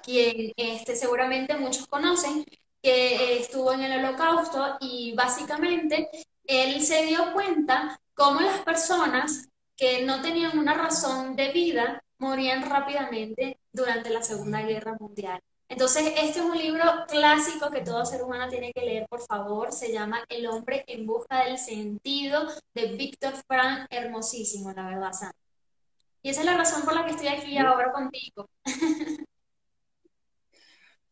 quien 0.03 0.51
este, 0.55 0.95
seguramente 0.95 1.57
muchos 1.57 1.87
conocen, 1.87 2.45
que 2.81 3.39
estuvo 3.39 3.73
en 3.73 3.81
el 3.81 3.99
holocausto 3.99 4.77
y 4.79 5.13
básicamente 5.13 6.09
él 6.45 6.81
se 6.81 7.03
dio 7.03 7.33
cuenta 7.33 7.99
cómo 8.13 8.39
las 8.39 8.61
personas 8.61 9.49
que 9.75 10.03
no 10.03 10.21
tenían 10.21 10.57
una 10.57 10.73
razón 10.73 11.35
de 11.35 11.51
vida 11.51 12.01
morían 12.19 12.69
rápidamente 12.69 13.59
durante 13.71 14.09
la 14.09 14.21
Segunda 14.21 14.61
Guerra 14.61 14.95
Mundial. 14.99 15.41
Entonces, 15.69 16.13
este 16.17 16.39
es 16.39 16.45
un 16.45 16.57
libro 16.57 16.83
clásico 17.07 17.69
que 17.69 17.81
todo 17.81 18.03
ser 18.03 18.23
humano 18.23 18.49
tiene 18.49 18.73
que 18.73 18.81
leer, 18.81 19.07
por 19.07 19.21
favor. 19.21 19.71
Se 19.71 19.91
llama 19.91 20.23
El 20.27 20.47
hombre 20.47 20.83
en 20.87 21.05
busca 21.05 21.45
del 21.45 21.57
sentido 21.57 22.47
de 22.73 22.87
Víctor 22.95 23.33
Frank, 23.47 23.87
hermosísimo, 23.89 24.71
la 24.73 24.87
verdad, 24.87 25.13
Sam. 25.13 25.31
Y 26.21 26.29
esa 26.29 26.41
es 26.41 26.45
la 26.45 26.57
razón 26.57 26.81
por 26.83 26.95
la 26.95 27.05
que 27.05 27.11
estoy 27.11 27.27
aquí 27.27 27.57
ahora 27.57 27.91
contigo. 27.93 28.49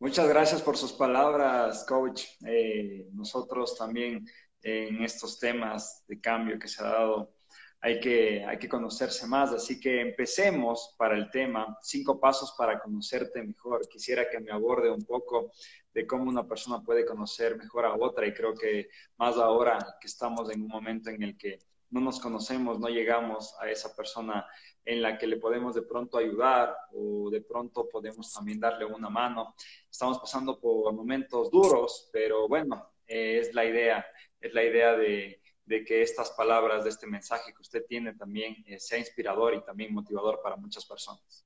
Muchas 0.00 0.28
gracias 0.28 0.60
por 0.60 0.76
sus 0.76 0.92
palabras, 0.92 1.84
coach. 1.88 2.24
Eh, 2.44 3.08
nosotros 3.12 3.76
también 3.76 4.28
en 4.62 5.02
estos 5.02 5.38
temas 5.38 6.04
de 6.06 6.20
cambio 6.20 6.58
que 6.58 6.68
se 6.68 6.82
ha 6.82 6.88
dado 6.88 7.32
hay 7.80 8.00
que, 8.00 8.44
hay 8.44 8.58
que 8.58 8.68
conocerse 8.68 9.26
más. 9.26 9.52
Así 9.52 9.78
que 9.80 10.00
empecemos 10.00 10.94
para 10.98 11.16
el 11.16 11.30
tema, 11.30 11.78
cinco 11.82 12.18
pasos 12.18 12.54
para 12.56 12.80
conocerte 12.80 13.42
mejor. 13.42 13.88
Quisiera 13.88 14.28
que 14.28 14.40
me 14.40 14.52
aborde 14.52 14.90
un 14.90 15.04
poco 15.04 15.52
de 15.92 16.06
cómo 16.06 16.24
una 16.24 16.46
persona 16.46 16.82
puede 16.82 17.04
conocer 17.04 17.56
mejor 17.56 17.86
a 17.86 17.94
otra 17.94 18.26
y 18.26 18.34
creo 18.34 18.54
que 18.54 18.88
más 19.16 19.36
ahora 19.36 19.78
que 20.00 20.06
estamos 20.06 20.50
en 20.50 20.62
un 20.62 20.68
momento 20.68 21.10
en 21.10 21.22
el 21.22 21.36
que 21.36 21.58
no 21.90 22.00
nos 22.00 22.20
conocemos, 22.20 22.78
no 22.78 22.88
llegamos 22.88 23.54
a 23.60 23.70
esa 23.70 23.96
persona 23.96 24.46
en 24.84 25.00
la 25.00 25.16
que 25.16 25.26
le 25.26 25.38
podemos 25.38 25.74
de 25.74 25.82
pronto 25.82 26.18
ayudar 26.18 26.76
o 26.92 27.30
de 27.30 27.40
pronto 27.40 27.88
podemos 27.88 28.32
también 28.32 28.60
darle 28.60 28.84
una 28.84 29.08
mano. 29.08 29.54
Estamos 29.90 30.18
pasando 30.18 30.60
por 30.60 30.92
momentos 30.92 31.50
duros, 31.50 32.10
pero 32.12 32.46
bueno, 32.46 32.90
eh, 33.06 33.38
es 33.38 33.54
la 33.54 33.64
idea, 33.64 34.04
es 34.38 34.52
la 34.52 34.64
idea 34.64 34.96
de, 34.96 35.40
de 35.68 35.84
que 35.84 36.02
estas 36.02 36.30
palabras, 36.30 36.82
de 36.82 36.90
este 36.90 37.06
mensaje 37.06 37.52
que 37.52 37.60
usted 37.60 37.84
tiene 37.86 38.14
también 38.14 38.56
eh, 38.66 38.80
sea 38.80 38.98
inspirador 38.98 39.54
y 39.54 39.62
también 39.62 39.92
motivador 39.92 40.40
para 40.42 40.56
muchas 40.56 40.84
personas. 40.86 41.44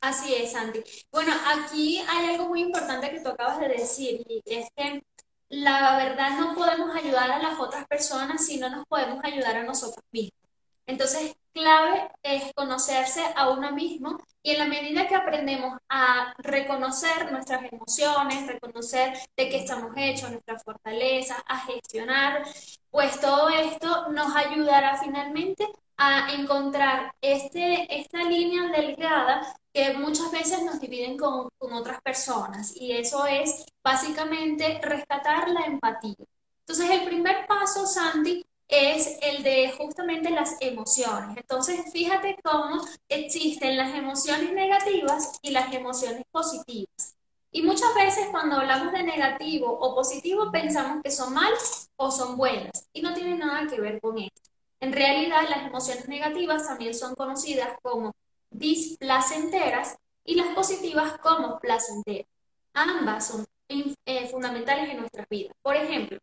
Así 0.00 0.32
es, 0.34 0.52
Santi. 0.52 0.82
Bueno, 1.10 1.32
aquí 1.46 1.98
hay 2.08 2.30
algo 2.30 2.48
muy 2.48 2.60
importante 2.60 3.10
que 3.10 3.20
tú 3.20 3.30
acabas 3.30 3.58
de 3.58 3.68
decir 3.68 4.24
y 4.28 4.40
es 4.46 4.68
que 4.76 5.02
la 5.48 5.96
verdad 5.96 6.38
no 6.38 6.54
podemos 6.54 6.94
ayudar 6.94 7.30
a 7.32 7.42
las 7.42 7.58
otras 7.58 7.86
personas 7.88 8.46
si 8.46 8.58
no 8.58 8.70
nos 8.70 8.86
podemos 8.86 9.18
ayudar 9.24 9.56
a 9.56 9.64
nosotros 9.64 10.04
mismos. 10.12 10.38
Entonces, 10.86 11.34
clave 11.58 12.10
es 12.22 12.52
conocerse 12.54 13.20
a 13.34 13.50
uno 13.50 13.72
mismo 13.72 14.18
y 14.42 14.52
en 14.52 14.58
la 14.58 14.66
medida 14.66 15.08
que 15.08 15.16
aprendemos 15.16 15.76
a 15.88 16.32
reconocer 16.38 17.30
nuestras 17.32 17.62
emociones, 17.72 18.46
reconocer 18.46 19.18
de 19.36 19.48
qué 19.48 19.58
estamos 19.58 19.92
hechos, 19.96 20.30
nuestras 20.30 20.62
fortalezas, 20.62 21.38
a 21.46 21.58
gestionar, 21.66 22.44
pues 22.90 23.20
todo 23.20 23.48
esto 23.48 24.08
nos 24.10 24.34
ayudará 24.36 24.96
finalmente 24.98 25.66
a 25.96 26.32
encontrar 26.34 27.12
este, 27.20 28.00
esta 28.00 28.22
línea 28.22 28.70
delgada 28.70 29.42
que 29.72 29.94
muchas 29.94 30.30
veces 30.30 30.62
nos 30.62 30.80
dividen 30.80 31.16
con, 31.16 31.48
con 31.58 31.72
otras 31.72 32.00
personas 32.02 32.72
y 32.76 32.92
eso 32.92 33.26
es 33.26 33.66
básicamente 33.82 34.80
rescatar 34.80 35.50
la 35.50 35.62
empatía. 35.62 36.14
Entonces, 36.60 36.90
el 36.90 37.04
primer 37.04 37.46
paso, 37.46 37.86
Sandy, 37.86 38.44
es 38.68 39.18
el 39.22 39.42
de 39.42 39.72
justamente 39.72 40.30
las 40.30 40.56
emociones. 40.60 41.36
Entonces, 41.36 41.80
fíjate 41.92 42.36
cómo 42.42 42.84
existen 43.08 43.76
las 43.76 43.94
emociones 43.94 44.52
negativas 44.52 45.38
y 45.42 45.50
las 45.50 45.72
emociones 45.72 46.22
positivas. 46.30 47.16
Y 47.50 47.62
muchas 47.62 47.94
veces 47.94 48.28
cuando 48.30 48.56
hablamos 48.56 48.92
de 48.92 49.02
negativo 49.02 49.72
o 49.72 49.94
positivo 49.94 50.52
pensamos 50.52 51.02
que 51.02 51.10
son 51.10 51.32
malas 51.32 51.90
o 51.96 52.10
son 52.10 52.36
buenas 52.36 52.88
y 52.92 53.00
no 53.00 53.14
tiene 53.14 53.38
nada 53.38 53.66
que 53.66 53.80
ver 53.80 54.00
con 54.00 54.18
esto. 54.18 54.50
En 54.80 54.92
realidad, 54.92 55.48
las 55.48 55.66
emociones 55.66 56.06
negativas 56.08 56.66
también 56.66 56.94
son 56.94 57.14
conocidas 57.14 57.70
como 57.82 58.14
displacenteras 58.50 59.96
y 60.24 60.34
las 60.34 60.48
positivas 60.48 61.18
como 61.18 61.58
placenteras. 61.58 62.28
Ambas 62.74 63.26
son 63.26 63.46
eh, 63.68 64.28
fundamentales 64.28 64.90
en 64.90 64.98
nuestras 64.98 65.28
vidas. 65.28 65.54
Por 65.62 65.74
ejemplo, 65.74 66.18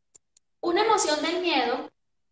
una 0.61 0.85
emoción 0.85 1.21
del 1.21 1.41
miedo 1.41 1.89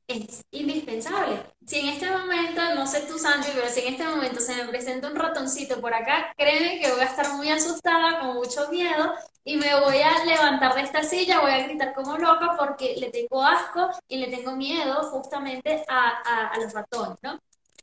es 0.08 0.44
indispensable. 0.52 1.44
Si 1.66 1.80
en 1.80 1.90
este 1.90 2.10
momento, 2.12 2.62
no 2.76 2.86
sé 2.86 3.02
tú, 3.02 3.18
Santi, 3.18 3.50
pero 3.54 3.70
si 3.70 3.82
en 3.82 3.94
este 3.94 4.06
momento 4.06 4.40
se 4.40 4.56
me 4.56 4.66
presenta 4.66 5.08
un 5.08 5.16
ratoncito 5.16 5.80
por 5.80 5.94
acá, 5.94 6.34
créeme 6.38 6.80
que 6.80 6.92
voy 6.92 7.02
a 7.02 7.06
estar 7.06 7.34
muy 7.34 7.50
asustada, 7.50 8.20
con 8.20 8.36
mucho 8.36 8.70
miedo, 8.70 9.14
y 9.44 9.58
me 9.58 9.80
voy 9.80 10.02
a 10.02 10.24
levantar 10.26 10.76
de 10.76 10.82
esta 10.82 11.04
silla, 11.04 11.42
voy 11.42 11.52
a 11.52 11.68
gritar 11.68 11.94
como 11.94 12.18
loca 12.18 12.56
porque 12.58 12.96
le 12.98 13.10
tengo 13.12 13.44
asco 13.44 13.90
y 14.08 14.18
le 14.18 14.28
tengo 14.28 14.56
miedo 14.56 14.96
justamente 15.12 15.84
a, 15.88 16.52
a, 16.52 16.60
los 16.60 16.74
ratones, 16.74 17.18
¿no? 17.22 17.40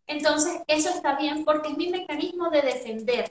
Entonces, 0.07 0.61
eso 0.67 0.91
está 0.91 1.17
bien 1.17 1.45
porque 1.45 1.71
es 1.71 1.77
mi 1.77 1.89
mecanismo 1.89 2.51
de 2.51 2.63
defender. 2.63 3.31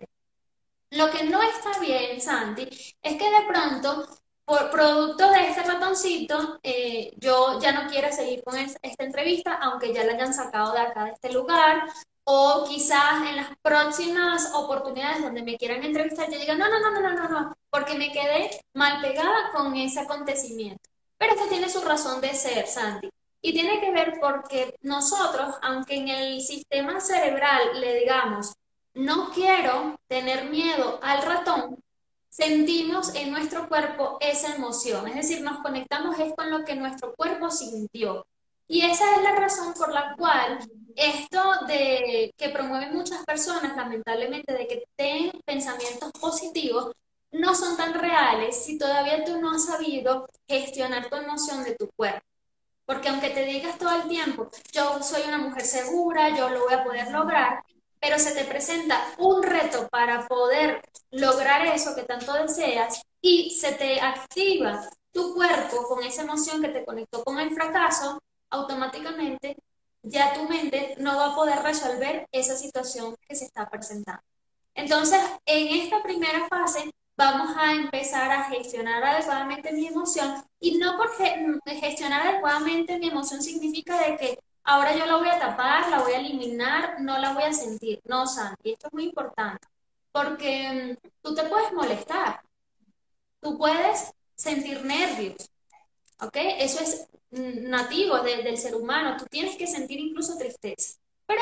Lo 0.91 1.11
que 1.11 1.23
no 1.23 1.41
está 1.41 1.79
bien, 1.79 2.19
Santi, 2.21 2.63
es 3.01 3.17
que 3.17 3.29
de 3.29 3.45
pronto 3.47 4.07
por 4.49 4.71
producto 4.71 5.29
de 5.29 5.47
este 5.47 5.61
ratoncito, 5.61 6.59
eh, 6.63 7.13
yo 7.17 7.59
ya 7.59 7.71
no 7.71 7.87
quiero 7.87 8.11
seguir 8.11 8.43
con 8.43 8.57
esta 8.57 9.03
entrevista, 9.03 9.59
aunque 9.61 9.93
ya 9.93 10.03
la 10.03 10.13
hayan 10.13 10.33
sacado 10.33 10.73
de 10.73 10.79
acá, 10.79 11.05
de 11.05 11.11
este 11.11 11.31
lugar, 11.31 11.83
o 12.23 12.65
quizás 12.67 13.27
en 13.29 13.35
las 13.35 13.49
próximas 13.61 14.51
oportunidades 14.55 15.21
donde 15.21 15.43
me 15.43 15.55
quieran 15.55 15.83
entrevistar, 15.83 16.31
yo 16.31 16.39
diga, 16.39 16.55
no, 16.55 16.67
no, 16.67 16.79
no, 16.79 16.89
no, 16.89 16.99
no, 16.99 17.13
no, 17.13 17.29
no, 17.29 17.57
porque 17.69 17.93
me 17.93 18.11
quedé 18.11 18.49
mal 18.73 18.99
pegada 19.01 19.51
con 19.53 19.75
ese 19.75 19.99
acontecimiento. 19.99 20.81
Pero 21.19 21.33
esto 21.33 21.47
tiene 21.47 21.69
su 21.69 21.81
razón 21.81 22.19
de 22.19 22.33
ser, 22.33 22.65
Santi. 22.65 23.07
Y 23.43 23.53
tiene 23.53 23.79
que 23.79 23.91
ver 23.91 24.15
porque 24.19 24.75
nosotros, 24.81 25.55
aunque 25.61 25.95
en 25.95 26.07
el 26.07 26.41
sistema 26.41 26.99
cerebral 26.99 27.79
le 27.79 27.99
digamos, 27.99 28.53
no 28.95 29.29
quiero 29.29 29.95
tener 30.07 30.49
miedo 30.49 30.99
al 31.03 31.21
ratón, 31.21 31.77
sentimos 32.39 33.13
en 33.15 33.31
nuestro 33.31 33.67
cuerpo 33.67 34.17
esa 34.21 34.55
emoción. 34.55 35.07
Es 35.07 35.15
decir, 35.15 35.41
nos 35.41 35.59
conectamos 35.59 36.17
es 36.19 36.33
con 36.35 36.49
lo 36.49 36.63
que 36.63 36.75
nuestro 36.75 37.13
cuerpo 37.13 37.51
sintió. 37.51 38.25
Y 38.67 38.81
esa 38.81 39.15
es 39.15 39.23
la 39.23 39.35
razón 39.35 39.73
por 39.73 39.91
la 39.91 40.15
cual 40.15 40.59
esto 40.95 41.41
de 41.67 42.33
que 42.37 42.49
promueven 42.49 42.93
muchas 42.93 43.25
personas, 43.25 43.75
lamentablemente, 43.75 44.53
de 44.53 44.67
que 44.67 44.83
tengan 44.95 45.41
pensamientos 45.43 46.11
positivos, 46.13 46.91
no 47.31 47.55
son 47.55 47.75
tan 47.75 47.93
reales 47.93 48.63
si 48.63 48.77
todavía 48.77 49.23
tú 49.25 49.39
no 49.41 49.51
has 49.51 49.65
sabido 49.65 50.27
gestionar 50.47 51.09
tu 51.09 51.17
emoción 51.17 51.63
de 51.63 51.75
tu 51.75 51.89
cuerpo. 51.91 52.25
Porque 52.85 53.09
aunque 53.09 53.29
te 53.31 53.45
digas 53.45 53.77
todo 53.77 53.93
el 54.01 54.07
tiempo, 54.07 54.49
yo 54.71 55.03
soy 55.03 55.23
una 55.27 55.37
mujer 55.39 55.63
segura, 55.63 56.35
yo 56.35 56.49
lo 56.49 56.61
voy 56.61 56.73
a 56.73 56.83
poder 56.83 57.11
lograr, 57.11 57.63
pero 57.99 58.17
se 58.17 58.33
te 58.33 58.45
presenta 58.45 59.13
un 59.17 59.43
reto 59.43 59.87
para 59.89 60.27
poder 60.27 60.81
lograr 61.11 61.65
eso 61.67 61.95
que 61.95 62.03
tanto 62.03 62.33
deseas 62.33 63.01
y 63.21 63.51
se 63.59 63.73
te 63.73 63.99
activa 63.99 64.89
tu 65.11 65.33
cuerpo 65.33 65.83
con 65.87 66.03
esa 66.03 66.21
emoción 66.21 66.61
que 66.61 66.69
te 66.69 66.85
conectó 66.85 67.23
con 67.23 67.39
el 67.39 67.51
fracaso, 67.51 68.21
automáticamente 68.49 69.57
ya 70.01 70.33
tu 70.33 70.47
mente 70.47 70.95
no 70.99 71.17
va 71.17 71.33
a 71.33 71.35
poder 71.35 71.59
resolver 71.61 72.27
esa 72.31 72.55
situación 72.55 73.15
que 73.27 73.35
se 73.35 73.45
está 73.45 73.69
presentando. 73.69 74.21
Entonces, 74.75 75.19
en 75.45 75.81
esta 75.81 76.01
primera 76.01 76.47
fase, 76.47 76.89
vamos 77.17 77.55
a 77.57 77.73
empezar 77.73 78.31
a 78.31 78.45
gestionar 78.45 79.03
adecuadamente 79.03 79.73
mi 79.73 79.87
emoción 79.87 80.41
y 80.59 80.77
no 80.77 80.95
porque 80.97 81.35
gestionar 81.81 82.27
adecuadamente 82.27 82.97
mi 82.97 83.09
emoción 83.09 83.43
significa 83.43 83.99
de 84.07 84.15
que 84.15 84.39
ahora 84.63 84.95
yo 84.95 85.05
la 85.05 85.17
voy 85.17 85.29
a 85.29 85.39
tapar, 85.39 85.89
la 85.89 85.99
voy 85.99 86.13
a 86.13 86.19
eliminar, 86.19 87.01
no 87.01 87.17
la 87.17 87.33
voy 87.33 87.43
a 87.43 87.53
sentir. 87.53 87.99
No, 88.05 88.27
Santi, 88.27 88.71
esto 88.71 88.87
es 88.87 88.93
muy 88.93 89.05
importante 89.05 89.67
porque 90.11 90.97
mm, 91.01 91.07
tú 91.21 91.35
te 91.35 91.43
puedes 91.43 91.71
molestar, 91.73 92.41
tú 93.41 93.57
puedes 93.57 94.11
sentir 94.35 94.83
nervios, 94.83 95.49
¿ok? 96.21 96.35
Eso 96.59 96.83
es 96.83 97.07
mm, 97.31 97.69
nativo 97.69 98.19
del 98.19 98.57
ser 98.57 98.75
humano, 98.75 99.17
tú 99.17 99.25
tienes 99.25 99.55
que 99.57 99.67
sentir 99.67 99.99
incluso 99.99 100.37
tristeza. 100.37 100.97
Pero 101.25 101.41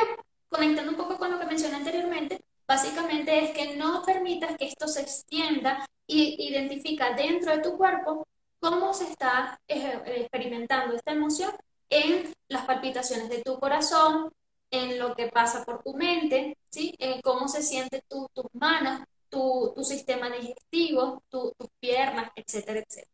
conectando 0.50 0.92
un 0.92 0.98
poco 0.98 1.18
con 1.18 1.32
lo 1.32 1.40
que 1.40 1.46
mencioné 1.46 1.78
anteriormente, 1.78 2.42
Básicamente 2.68 3.46
es 3.46 3.52
que 3.52 3.78
no 3.78 4.04
permitas 4.04 4.58
que 4.58 4.66
esto 4.66 4.90
se 4.90 5.02
extienda 5.02 5.86
y 6.06 6.50
identifica 6.50 7.14
dentro 7.14 7.56
de 7.56 7.62
tu 7.62 7.78
cuerpo 7.78 8.28
cómo 8.60 8.94
se 8.94 9.06
está 9.06 9.58
eh, 9.70 10.02
experimentando 10.18 10.94
esta 10.94 11.14
emoción 11.14 11.52
en 11.90 12.34
las 12.50 12.66
palpitaciones 12.66 13.30
de 13.30 13.42
tu 13.42 13.60
corazón, 13.60 14.32
en 14.72 15.00
lo 15.00 15.16
que 15.16 15.28
pasa 15.28 15.64
por 15.64 15.82
tu 15.84 15.94
mente, 15.94 16.58
¿sí? 16.70 16.94
en 17.00 17.22
cómo 17.22 17.48
se 17.48 17.62
sienten 17.62 18.02
tus 18.10 18.46
manos, 18.54 19.02
tu, 19.30 19.74
sistema 19.84 20.30
digestivo, 20.30 21.24
tus 21.30 21.54
piernas, 21.80 22.32
etcétera, 22.36 22.80
etcétera. 22.80 23.12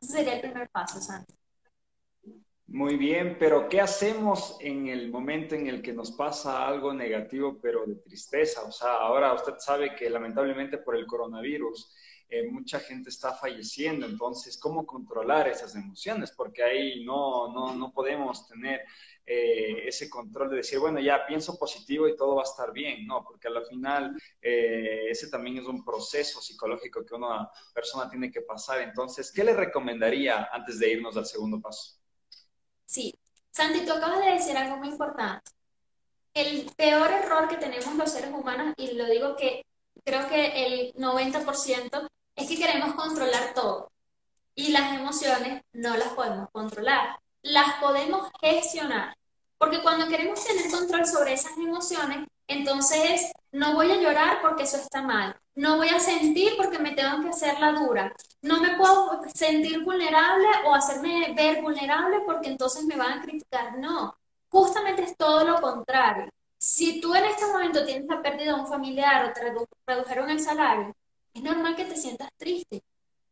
Ese 0.00 0.12
sería 0.12 0.34
el 0.34 0.40
primer 0.40 0.68
paso, 0.70 1.00
Santi. 1.00 1.34
Muy 2.66 2.96
bien, 2.96 3.36
pero 3.38 3.68
¿qué 3.68 3.80
hacemos 3.80 4.56
en 4.60 4.88
el 4.88 5.10
momento 5.10 5.54
en 5.54 5.66
el 5.66 5.82
que 5.82 5.92
nos 5.92 6.10
pasa 6.12 6.66
algo 6.66 6.94
negativo, 6.94 7.58
pero 7.60 7.84
de 7.84 7.96
tristeza? 7.96 8.62
O 8.62 8.72
sea, 8.72 8.94
ahora 8.94 9.34
usted 9.34 9.54
sabe 9.58 9.94
que 9.94 10.08
lamentablemente 10.08 10.78
por 10.78 10.96
el 10.96 11.06
coronavirus 11.06 11.94
eh, 12.32 12.48
mucha 12.50 12.80
gente 12.80 13.10
está 13.10 13.34
falleciendo, 13.34 14.06
entonces, 14.06 14.56
¿cómo 14.56 14.86
controlar 14.86 15.48
esas 15.48 15.74
emociones? 15.74 16.30
Porque 16.30 16.62
ahí 16.62 17.04
no, 17.04 17.52
no, 17.52 17.74
no 17.74 17.92
podemos 17.92 18.48
tener 18.48 18.80
eh, 19.26 19.86
ese 19.86 20.08
control 20.08 20.48
de 20.48 20.56
decir, 20.56 20.78
bueno, 20.78 20.98
ya 20.98 21.26
pienso 21.26 21.58
positivo 21.58 22.08
y 22.08 22.16
todo 22.16 22.36
va 22.36 22.40
a 22.40 22.48
estar 22.48 22.72
bien, 22.72 23.06
no, 23.06 23.22
porque 23.22 23.48
al 23.48 23.66
final 23.66 24.16
eh, 24.40 25.08
ese 25.10 25.28
también 25.28 25.58
es 25.58 25.66
un 25.66 25.84
proceso 25.84 26.40
psicológico 26.40 27.04
que 27.04 27.14
una 27.14 27.50
persona 27.74 28.08
tiene 28.08 28.30
que 28.30 28.40
pasar. 28.40 28.80
Entonces, 28.80 29.30
¿qué 29.30 29.44
le 29.44 29.52
recomendaría 29.52 30.48
antes 30.50 30.78
de 30.78 30.90
irnos 30.90 31.14
al 31.18 31.26
segundo 31.26 31.60
paso? 31.60 32.00
Sí. 32.86 33.14
Santi, 33.50 33.84
tú 33.84 33.92
acabas 33.92 34.20
de 34.24 34.32
decir 34.32 34.56
algo 34.56 34.78
muy 34.78 34.88
importante. 34.88 35.50
El 36.32 36.64
peor 36.78 37.10
error 37.10 37.46
que 37.46 37.58
tenemos 37.58 37.94
los 37.94 38.10
seres 38.10 38.30
humanos, 38.30 38.72
y 38.78 38.94
lo 38.94 39.04
digo 39.04 39.36
que 39.36 39.66
creo 40.02 40.28
que 40.28 40.66
el 40.66 40.94
90%, 40.94 42.08
es 42.36 42.48
que 42.48 42.56
queremos 42.56 42.94
controlar 42.94 43.54
todo. 43.54 43.90
Y 44.54 44.68
las 44.68 44.98
emociones 44.98 45.62
no 45.72 45.96
las 45.96 46.08
podemos 46.08 46.48
controlar. 46.52 47.18
Las 47.42 47.74
podemos 47.80 48.30
gestionar. 48.40 49.16
Porque 49.58 49.82
cuando 49.82 50.08
queremos 50.08 50.44
tener 50.44 50.70
control 50.70 51.06
sobre 51.06 51.34
esas 51.34 51.56
emociones, 51.56 52.26
entonces 52.48 53.32
no 53.52 53.74
voy 53.74 53.90
a 53.92 54.00
llorar 54.00 54.40
porque 54.42 54.64
eso 54.64 54.76
está 54.76 55.02
mal. 55.02 55.36
No 55.54 55.76
voy 55.76 55.88
a 55.88 56.00
sentir 56.00 56.54
porque 56.56 56.78
me 56.78 56.92
tengo 56.92 57.22
que 57.22 57.28
hacer 57.28 57.58
la 57.60 57.72
dura. 57.72 58.12
No 58.40 58.60
me 58.60 58.76
puedo 58.76 59.20
sentir 59.34 59.84
vulnerable 59.84 60.48
o 60.66 60.74
hacerme 60.74 61.32
ver 61.36 61.62
vulnerable 61.62 62.20
porque 62.26 62.48
entonces 62.48 62.84
me 62.84 62.96
van 62.96 63.18
a 63.18 63.22
criticar. 63.22 63.78
No, 63.78 64.16
justamente 64.48 65.04
es 65.04 65.16
todo 65.16 65.44
lo 65.44 65.60
contrario. 65.60 66.28
Si 66.58 67.00
tú 67.00 67.14
en 67.14 67.24
este 67.24 67.46
momento 67.46 67.84
tienes 67.84 68.06
la 68.06 68.22
pérdida 68.22 68.54
de 68.54 68.60
un 68.60 68.66
familiar 68.66 69.26
o 69.26 69.32
te 69.32 69.54
redujeron 69.86 70.30
el 70.30 70.40
salario, 70.40 70.94
es 71.34 71.42
normal 71.42 71.76
que 71.76 71.84
te 71.84 71.96
sientas 71.96 72.30
triste. 72.36 72.82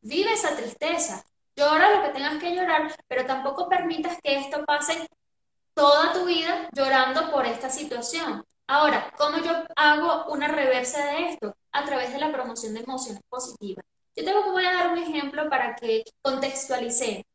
Vive 0.00 0.32
esa 0.32 0.56
tristeza. 0.56 1.24
Llora 1.56 1.96
lo 1.96 2.02
que 2.02 2.10
tengas 2.10 2.40
que 2.40 2.54
llorar, 2.54 2.94
pero 3.06 3.26
tampoco 3.26 3.68
permitas 3.68 4.18
que 4.22 4.38
esto 4.38 4.64
pase 4.64 5.06
toda 5.74 6.12
tu 6.12 6.24
vida 6.24 6.68
llorando 6.72 7.30
por 7.30 7.46
esta 7.46 7.68
situación. 7.68 8.44
Ahora, 8.66 9.12
¿cómo 9.18 9.38
yo 9.38 9.52
hago 9.76 10.32
una 10.32 10.48
reversa 10.48 11.04
de 11.06 11.30
esto? 11.30 11.54
A 11.72 11.84
través 11.84 12.12
de 12.12 12.20
la 12.20 12.32
promoción 12.32 12.74
de 12.74 12.80
emociones 12.80 13.22
positivas. 13.28 13.84
Yo 14.14 14.24
tengo 14.24 14.44
que 14.44 14.50
voy 14.50 14.64
a 14.64 14.72
dar 14.72 14.92
un 14.92 14.98
ejemplo 14.98 15.48
para 15.50 15.74
que 15.74 16.04
contextualice. 16.22 17.26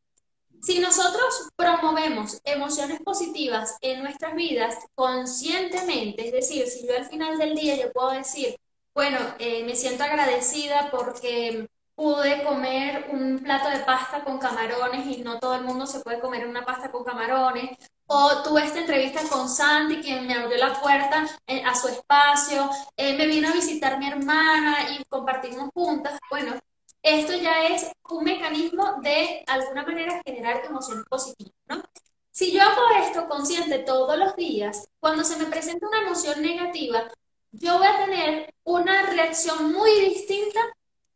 Si 0.62 0.80
nosotros 0.80 1.50
promovemos 1.56 2.40
emociones 2.44 3.00
positivas 3.02 3.78
en 3.82 4.02
nuestras 4.02 4.34
vidas 4.36 4.76
conscientemente, 4.96 6.28
es 6.28 6.32
decir, 6.32 6.68
si 6.68 6.88
yo 6.88 6.96
al 6.96 7.06
final 7.06 7.38
del 7.38 7.54
día 7.54 7.76
yo 7.76 7.92
puedo 7.92 8.12
decir, 8.12 8.58
bueno, 8.96 9.20
eh, 9.40 9.64
me 9.66 9.76
siento 9.76 10.06
agradecida 10.06 10.90
porque 10.90 11.70
pude 11.96 12.44
comer 12.44 13.10
un 13.12 13.40
plato 13.40 13.70
de 13.70 13.80
pasta 13.80 14.24
con 14.24 14.40
camarones 14.40 15.06
y 15.06 15.22
no 15.22 15.38
todo 15.40 15.56
el 15.56 15.64
mundo 15.64 15.86
se 15.86 16.00
puede 16.00 16.20
comer 16.20 16.48
una 16.48 16.66
pasta 16.66 16.92
con 16.92 17.04
camarones, 17.04 17.78
o 18.08 18.42
tuve 18.44 18.64
esta 18.64 18.80
entrevista 18.80 19.22
con 19.30 19.50
Sandy, 19.50 20.02
quien 20.02 20.28
me 20.28 20.36
abrió 20.36 20.58
la 20.58 20.80
puerta 20.82 21.26
eh, 21.48 21.62
a 21.66 21.76
su 21.76 21.90
espacio, 21.90 22.70
eh, 22.96 23.18
me 23.18 23.28
vino 23.28 23.50
a 23.50 23.54
visitar 23.54 24.00
mi 24.00 24.08
hermana 24.08 24.78
y 24.92 25.04
compartimos 25.06 25.70
juntas. 25.74 26.18
Bueno, 26.30 26.54
esto 27.02 27.34
ya 27.36 27.68
es 27.68 27.92
un 28.10 28.24
mecanismo 28.24 29.00
de 29.02 29.44
alguna 29.48 29.84
manera 29.84 30.22
generar 30.26 30.64
emociones 30.66 31.06
positivas, 31.10 31.54
¿no? 31.68 31.84
Si 32.32 32.52
yo 32.52 32.62
hago 32.62 32.82
esto 33.02 33.28
consciente 33.28 33.80
todos 33.80 34.18
los 34.18 34.36
días, 34.36 34.88
cuando 35.00 35.24
se 35.24 35.38
me 35.38 35.46
presenta 35.46 35.88
una 35.88 36.02
emoción 36.02 36.42
negativa, 36.42 37.10
yo 37.60 37.78
voy 37.78 37.88
a 37.88 38.06
tener 38.06 38.54
una 38.64 39.04
reacción 39.04 39.72
muy 39.72 39.92
distinta 40.10 40.60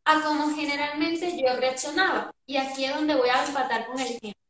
a 0.06 0.22
como 0.22 0.56
generalmente 0.56 1.40
yo 1.40 1.56
reaccionaba. 1.58 2.32
Y 2.46 2.58
aquí 2.58 2.86
es 2.86 2.96
donde 2.96 3.16
voy 3.16 3.30
a 3.30 3.46
empatar 3.46 3.86
con 3.88 4.00
el 4.00 4.08
ejemplo. 4.08 4.42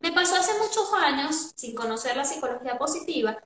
Me 0.00 0.12
pasó 0.12 0.36
hace 0.36 0.58
muchos 0.58 0.92
años, 0.94 1.52
sin 1.56 1.74
conocer 1.74 2.16
la 2.16 2.24
psicología 2.24 2.78
positiva, 2.78 3.38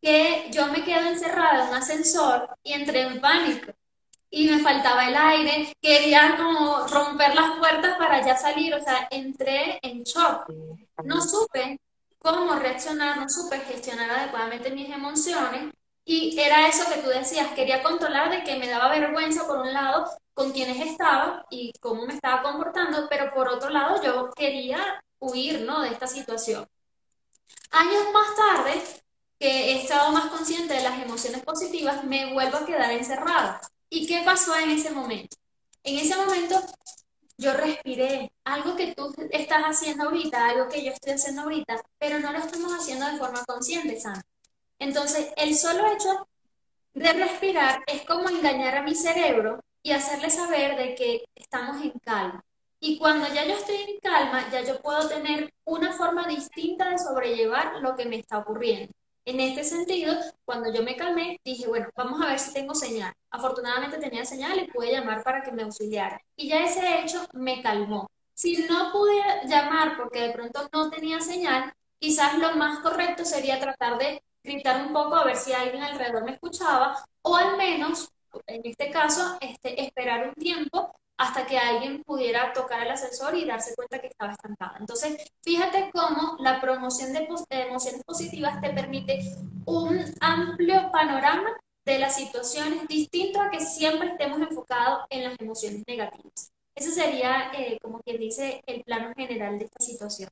que 0.00 0.48
yo 0.50 0.66
me 0.68 0.84
quedé 0.84 1.08
encerrada 1.08 1.64
en 1.64 1.68
un 1.70 1.74
ascensor 1.74 2.48
y 2.62 2.72
entré 2.72 3.02
en 3.02 3.20
pánico. 3.20 3.72
Y 4.30 4.48
me 4.48 4.58
faltaba 4.58 5.08
el 5.08 5.16
aire, 5.16 5.74
quería 5.80 6.36
como 6.36 6.86
romper 6.86 7.34
las 7.34 7.58
puertas 7.58 7.96
para 7.96 8.24
ya 8.24 8.36
salir, 8.36 8.74
o 8.74 8.82
sea, 8.82 9.08
entré 9.10 9.78
en 9.82 10.02
shock. 10.02 10.52
No 11.02 11.20
supe 11.22 11.80
cómo 12.18 12.54
reaccionar, 12.56 13.18
no 13.18 13.28
supe 13.28 13.58
gestionar 13.60 14.10
adecuadamente 14.10 14.70
mis 14.70 14.90
emociones 14.90 15.72
y 16.10 16.40
era 16.40 16.66
eso 16.66 16.90
que 16.90 17.02
tú 17.02 17.10
decías, 17.10 17.52
quería 17.52 17.82
controlar 17.82 18.30
de 18.30 18.42
que 18.42 18.56
me 18.56 18.66
daba 18.66 18.88
vergüenza 18.88 19.46
por 19.46 19.58
un 19.58 19.74
lado 19.74 20.10
con 20.32 20.52
quienes 20.52 20.80
estaba 20.80 21.44
y 21.50 21.70
cómo 21.80 22.06
me 22.06 22.14
estaba 22.14 22.42
comportando, 22.42 23.06
pero 23.10 23.30
por 23.34 23.46
otro 23.46 23.68
lado 23.68 24.02
yo 24.02 24.30
quería 24.34 25.02
huir 25.18 25.60
¿no? 25.66 25.82
de 25.82 25.90
esta 25.90 26.06
situación. 26.06 26.66
Años 27.72 28.04
más 28.14 28.34
tarde, 28.34 28.82
que 29.38 29.48
he 29.48 29.82
estado 29.82 30.10
más 30.12 30.30
consciente 30.30 30.72
de 30.72 30.82
las 30.82 30.98
emociones 30.98 31.42
positivas, 31.42 32.02
me 32.04 32.32
vuelvo 32.32 32.56
a 32.56 32.64
quedar 32.64 32.90
encerrada. 32.90 33.60
¿Y 33.90 34.06
qué 34.06 34.22
pasó 34.24 34.56
en 34.56 34.70
ese 34.70 34.90
momento? 34.90 35.36
En 35.82 35.98
ese 35.98 36.16
momento 36.16 36.58
yo 37.36 37.52
respiré, 37.52 38.32
algo 38.44 38.76
que 38.76 38.94
tú 38.94 39.14
estás 39.30 39.62
haciendo 39.62 40.04
ahorita, 40.04 40.48
algo 40.48 40.68
que 40.70 40.82
yo 40.82 40.90
estoy 40.90 41.12
haciendo 41.12 41.42
ahorita, 41.42 41.82
pero 41.98 42.18
no 42.18 42.32
lo 42.32 42.38
estamos 42.38 42.72
haciendo 42.72 43.04
de 43.04 43.18
forma 43.18 43.44
consciente, 43.44 44.00
Sandra. 44.00 44.24
Entonces, 44.78 45.32
el 45.36 45.54
solo 45.56 45.86
hecho 45.92 46.28
de 46.94 47.12
respirar 47.12 47.82
es 47.86 48.02
como 48.02 48.28
engañar 48.28 48.76
a 48.76 48.82
mi 48.82 48.94
cerebro 48.94 49.60
y 49.82 49.92
hacerle 49.92 50.30
saber 50.30 50.76
de 50.76 50.94
que 50.94 51.24
estamos 51.34 51.82
en 51.82 51.92
calma. 52.00 52.44
Y 52.80 52.98
cuando 52.98 53.26
ya 53.28 53.44
yo 53.44 53.54
estoy 53.54 53.76
en 53.76 54.00
calma, 54.00 54.48
ya 54.50 54.62
yo 54.62 54.80
puedo 54.80 55.08
tener 55.08 55.52
una 55.64 55.92
forma 55.92 56.26
distinta 56.28 56.90
de 56.90 56.98
sobrellevar 56.98 57.80
lo 57.80 57.96
que 57.96 58.06
me 58.06 58.16
está 58.16 58.38
ocurriendo. 58.38 58.92
En 59.24 59.40
este 59.40 59.64
sentido, 59.64 60.14
cuando 60.44 60.72
yo 60.72 60.82
me 60.82 60.96
calmé, 60.96 61.38
dije, 61.44 61.66
bueno, 61.66 61.88
vamos 61.96 62.22
a 62.22 62.28
ver 62.28 62.38
si 62.38 62.52
tengo 62.52 62.74
señal. 62.74 63.12
Afortunadamente 63.30 63.98
tenía 63.98 64.24
señal 64.24 64.58
y 64.58 64.70
pude 64.70 64.92
llamar 64.92 65.22
para 65.22 65.42
que 65.42 65.52
me 65.52 65.64
auxiliara. 65.64 66.20
Y 66.36 66.48
ya 66.48 66.64
ese 66.64 67.00
hecho 67.00 67.26
me 67.34 67.60
calmó. 67.62 68.08
Si 68.32 68.56
no 68.68 68.90
pude 68.92 69.20
llamar 69.46 69.96
porque 69.96 70.20
de 70.22 70.32
pronto 70.32 70.68
no 70.72 70.88
tenía 70.88 71.20
señal, 71.20 71.72
quizás 71.98 72.38
lo 72.38 72.54
más 72.54 72.78
correcto 72.78 73.24
sería 73.24 73.60
tratar 73.60 73.98
de 73.98 74.22
gritar 74.42 74.86
un 74.86 74.92
poco 74.92 75.16
a 75.16 75.24
ver 75.24 75.36
si 75.36 75.52
alguien 75.52 75.82
alrededor 75.82 76.24
me 76.24 76.32
escuchaba 76.32 76.96
o 77.22 77.36
al 77.36 77.56
menos, 77.56 78.10
en 78.46 78.62
este 78.64 78.90
caso, 78.90 79.36
este, 79.40 79.82
esperar 79.82 80.28
un 80.28 80.34
tiempo 80.34 80.92
hasta 81.18 81.46
que 81.46 81.58
alguien 81.58 82.04
pudiera 82.04 82.52
tocar 82.52 82.82
el 82.82 82.92
ascensor 82.92 83.34
y 83.34 83.44
darse 83.44 83.74
cuenta 83.74 84.00
que 84.00 84.06
estaba 84.06 84.32
estancada. 84.32 84.76
Entonces, 84.78 85.30
fíjate 85.42 85.90
cómo 85.92 86.36
la 86.38 86.60
promoción 86.60 87.12
de, 87.12 87.28
emociones 87.50 88.04
positivas 88.04 88.60
te 88.60 88.70
permite 88.70 89.18
un 89.66 90.04
amplio 90.20 90.90
panorama 90.92 91.50
de 91.84 91.98
las 91.98 92.14
situaciones 92.14 92.86
distinto 92.86 93.40
a 93.40 93.50
que 93.50 93.60
siempre 93.60 94.10
estemos 94.10 94.40
enfocados 94.40 95.06
en 95.10 95.24
las 95.24 95.40
emociones 95.40 95.82
negativas. 95.88 96.52
Ese 96.74 96.92
sería, 96.92 97.50
eh, 97.52 97.78
como 97.82 97.98
quien 98.00 98.20
dice, 98.20 98.62
el 98.66 98.84
plano 98.84 99.12
general 99.16 99.58
de 99.58 99.64
esta 99.64 99.84
situación. 99.84 100.30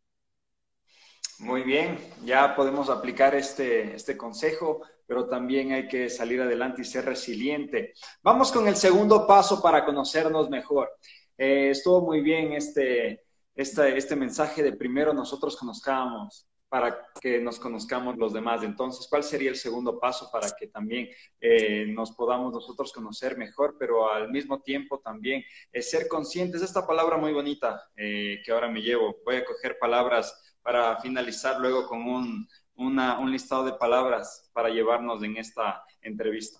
Muy 1.40 1.62
bien, 1.62 1.99
ya 2.25 2.57
podemos 2.57 2.88
aplicar 2.88 3.35
este, 3.35 3.94
este 3.94 4.16
consejo, 4.16 4.81
pero 5.07 5.29
también 5.29 5.72
hay 5.72 5.87
que 5.87 6.09
salir 6.09 6.40
adelante 6.40 6.81
y 6.81 6.85
ser 6.87 7.05
resiliente. 7.05 7.92
Vamos 8.22 8.51
con 8.51 8.66
el 8.66 8.77
segundo 8.77 9.27
paso 9.27 9.61
para 9.61 9.85
conocernos 9.85 10.49
mejor. 10.49 10.90
Eh, 11.37 11.70
estuvo 11.70 12.01
muy 12.01 12.22
bien 12.22 12.55
este, 12.55 13.25
este, 13.55 13.99
este 13.99 14.16
mensaje 14.16 14.62
de 14.62 14.72
primero 14.72 15.12
nosotros 15.12 15.57
conozcamos 15.59 16.46
para 16.70 17.07
que 17.20 17.38
nos 17.38 17.61
conozcamos 17.61 18.16
los 18.16 18.33
demás. 18.33 18.62
Entonces, 18.62 19.07
¿cuál 19.07 19.22
sería 19.22 19.51
el 19.51 19.57
segundo 19.57 20.01
paso 20.01 20.31
para 20.33 20.49
que 20.59 20.68
también 20.68 21.09
eh, 21.38 21.85
nos 21.87 22.12
podamos 22.12 22.51
nosotros 22.55 22.94
conocer 22.94 23.37
mejor, 23.37 23.77
pero 23.79 24.11
al 24.11 24.31
mismo 24.31 24.62
tiempo 24.62 25.01
también 25.01 25.44
eh, 25.70 25.83
ser 25.83 26.09
conscientes? 26.09 26.62
Esta 26.62 26.87
palabra 26.87 27.18
muy 27.18 27.35
bonita 27.35 27.90
que 27.94 28.51
ahora 28.51 28.68
me 28.70 28.81
llevo. 28.81 29.16
Voy 29.25 29.37
a 29.37 29.44
coger 29.44 29.79
palabras 29.79 30.42
para 30.66 30.96
finalizar 31.00 31.61
luego 31.61 31.87
con 31.87 32.02
un, 32.02 32.48
un 32.74 33.31
listado 33.31 33.64
de 33.64 33.74
palabras 33.74 34.50
para 34.52 34.68
llevarnos 34.68 35.22
en 35.22 35.37
esta 35.37 35.85
entrevista. 36.02 36.59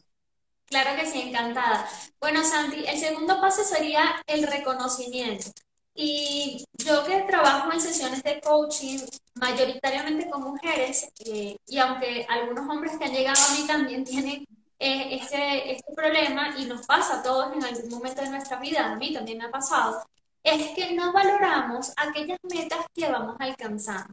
Claro 0.66 0.97
que 0.97 1.07
sí, 1.07 1.21
encantada. 1.21 1.88
Bueno, 2.21 2.45
Santi, 2.45 2.87
el 2.87 2.99
segundo 2.99 3.40
paso 3.40 3.64
sería 3.64 4.23
el 4.29 4.47
reconocimiento. 4.47 5.51
Y 5.92 6.64
yo 6.75 7.05
que 7.05 7.23
trabajo 7.23 7.73
en 7.73 7.81
sesiones 7.81 8.23
de 8.23 8.40
coaching 8.40 9.01
mayoritariamente 9.35 10.31
con 10.31 10.42
mujeres, 10.42 11.09
eh, 11.25 11.57
y 11.66 11.79
aunque 11.79 12.27
algunos 12.29 12.69
hombres 12.69 12.97
que 12.99 13.07
han 13.07 13.12
llegado 13.12 13.40
a 13.42 13.55
mí 13.55 13.66
también 13.66 14.05
tienen 14.05 14.47
eh, 14.79 15.19
este, 15.21 15.73
este 15.73 15.95
problema, 15.95 16.55
y 16.59 16.66
nos 16.66 16.87
pasa 16.87 17.19
a 17.19 17.23
todos 17.23 17.57
en 17.57 17.64
algún 17.64 17.90
momento 17.90 18.23
de 18.23 18.31
nuestra 18.31 18.61
vida, 18.61 18.92
a 18.92 18.97
mí 18.97 19.12
también 19.12 19.38
me 19.38 19.47
ha 19.47 19.51
pasado, 19.51 20.07
es 20.47 20.71
que 20.71 20.93
no 20.95 21.13
valoramos 21.13 21.93
aquellas 21.97 22.39
metas 22.45 22.87
que 22.95 23.11
vamos 23.11 23.37
alcanzando. 23.41 24.13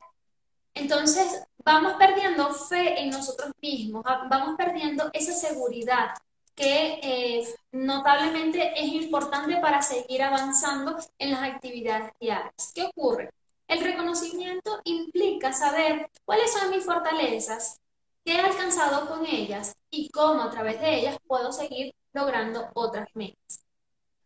Entonces, 0.74 1.44
vamos 1.64 1.94
perdiendo 1.94 2.52
fe 2.54 3.00
en 3.02 3.12
nosotros 3.12 3.52
mismos, 3.62 4.04
vamos 4.04 4.56
perdiendo 4.58 5.10
esa 5.14 5.34
seguridad 5.34 6.16
que 6.56 7.00
eh, 7.04 7.48
notablemente 7.72 8.74
es 8.76 8.88
importante 8.94 9.58
para 9.58 9.82
seguir 9.82 10.24
avanzando 10.24 10.98
en 11.20 11.32
las 11.32 11.44
actividades 11.44 12.12
diarias. 12.20 12.72
¿Qué 12.74 12.84
ocurre? 12.84 13.32
El 13.68 13.84
reconocimiento 13.84 14.82
implica 14.84 15.54
saber 15.54 16.10
cuáles 16.26 16.52
son 16.52 16.72
mis 16.72 16.84
fortalezas, 16.84 17.80
qué 18.26 18.36
he 18.36 18.40
alcanzado 18.40 19.08
con 19.08 19.26
ellas 19.26 19.76
y 19.92 20.10
cómo 20.10 20.44
a 20.44 20.50
través 20.50 20.82
de 20.82 20.96
ellas 20.96 21.18
puedo 21.28 21.52
seguir 21.52 21.94
logrando 22.14 22.70
otras 22.74 23.08
metas. 23.14 23.63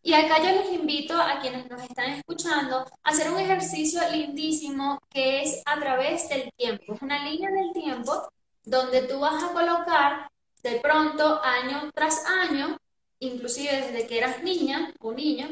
Y 0.07 0.13
acá 0.13 0.37
yo 0.41 0.61
les 0.61 0.71
invito 0.71 1.21
a 1.21 1.41
quienes 1.41 1.69
nos 1.69 1.81
están 1.81 2.11
escuchando 2.11 2.77
a 2.77 3.09
hacer 3.09 3.29
un 3.29 3.41
ejercicio 3.41 3.99
lindísimo 4.09 5.01
que 5.09 5.41
es 5.41 5.61
a 5.65 5.77
través 5.77 6.29
del 6.29 6.49
tiempo. 6.55 6.93
Es 6.93 7.01
una 7.01 7.25
línea 7.25 7.51
del 7.51 7.73
tiempo 7.73 8.29
donde 8.63 9.01
tú 9.01 9.19
vas 9.19 9.43
a 9.43 9.51
colocar 9.51 10.31
de 10.63 10.79
pronto 10.79 11.41
año 11.43 11.91
tras 11.93 12.25
año, 12.25 12.77
inclusive 13.19 13.81
desde 13.81 14.07
que 14.07 14.19
eras 14.19 14.41
niña 14.43 14.93
o 15.01 15.11
niño, 15.11 15.49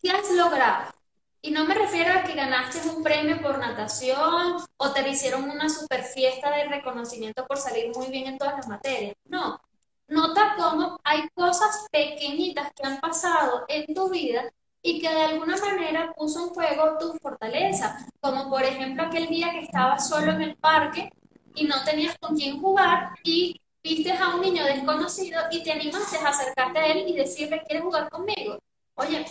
qué 0.00 0.10
has 0.10 0.30
logrado. 0.30 0.90
Y 1.42 1.50
no 1.50 1.66
me 1.66 1.74
refiero 1.74 2.18
a 2.18 2.22
que 2.22 2.32
ganaste 2.32 2.88
un 2.88 3.02
premio 3.02 3.42
por 3.42 3.58
natación 3.58 4.56
o 4.78 4.90
te 4.92 5.06
hicieron 5.06 5.50
una 5.50 5.68
super 5.68 6.02
fiesta 6.02 6.50
de 6.50 6.64
reconocimiento 6.64 7.46
por 7.46 7.58
salir 7.58 7.94
muy 7.94 8.06
bien 8.06 8.26
en 8.26 8.38
todas 8.38 8.56
las 8.56 8.68
materias. 8.68 9.14
No, 9.26 9.60
Nota 10.12 10.54
cómo 10.58 11.00
hay 11.04 11.26
cosas 11.34 11.86
pequeñitas 11.90 12.70
que 12.74 12.86
han 12.86 13.00
pasado 13.00 13.64
en 13.66 13.94
tu 13.94 14.10
vida 14.10 14.52
y 14.82 15.00
que 15.00 15.08
de 15.08 15.22
alguna 15.22 15.56
manera 15.56 16.12
puso 16.14 16.48
en 16.48 16.50
juego 16.50 16.98
tu 16.98 17.14
fortaleza, 17.14 17.96
como 18.20 18.50
por 18.50 18.62
ejemplo 18.62 19.04
aquel 19.04 19.28
día 19.28 19.52
que 19.52 19.60
estabas 19.60 20.06
solo 20.06 20.32
en 20.32 20.42
el 20.42 20.56
parque 20.56 21.08
y 21.54 21.64
no 21.64 21.82
tenías 21.84 22.14
con 22.18 22.36
quién 22.36 22.60
jugar 22.60 23.14
y 23.24 23.58
viste 23.82 24.12
a 24.12 24.34
un 24.34 24.42
niño 24.42 24.66
desconocido 24.66 25.40
y 25.50 25.62
te 25.62 25.72
animaste 25.72 26.18
a 26.18 26.28
acercarte 26.28 26.78
a 26.78 26.86
él 26.88 27.08
y 27.08 27.16
decirle, 27.16 27.62
¿quieres 27.66 27.82
jugar 27.82 28.10
conmigo? 28.10 28.58
Oye, 28.96 29.24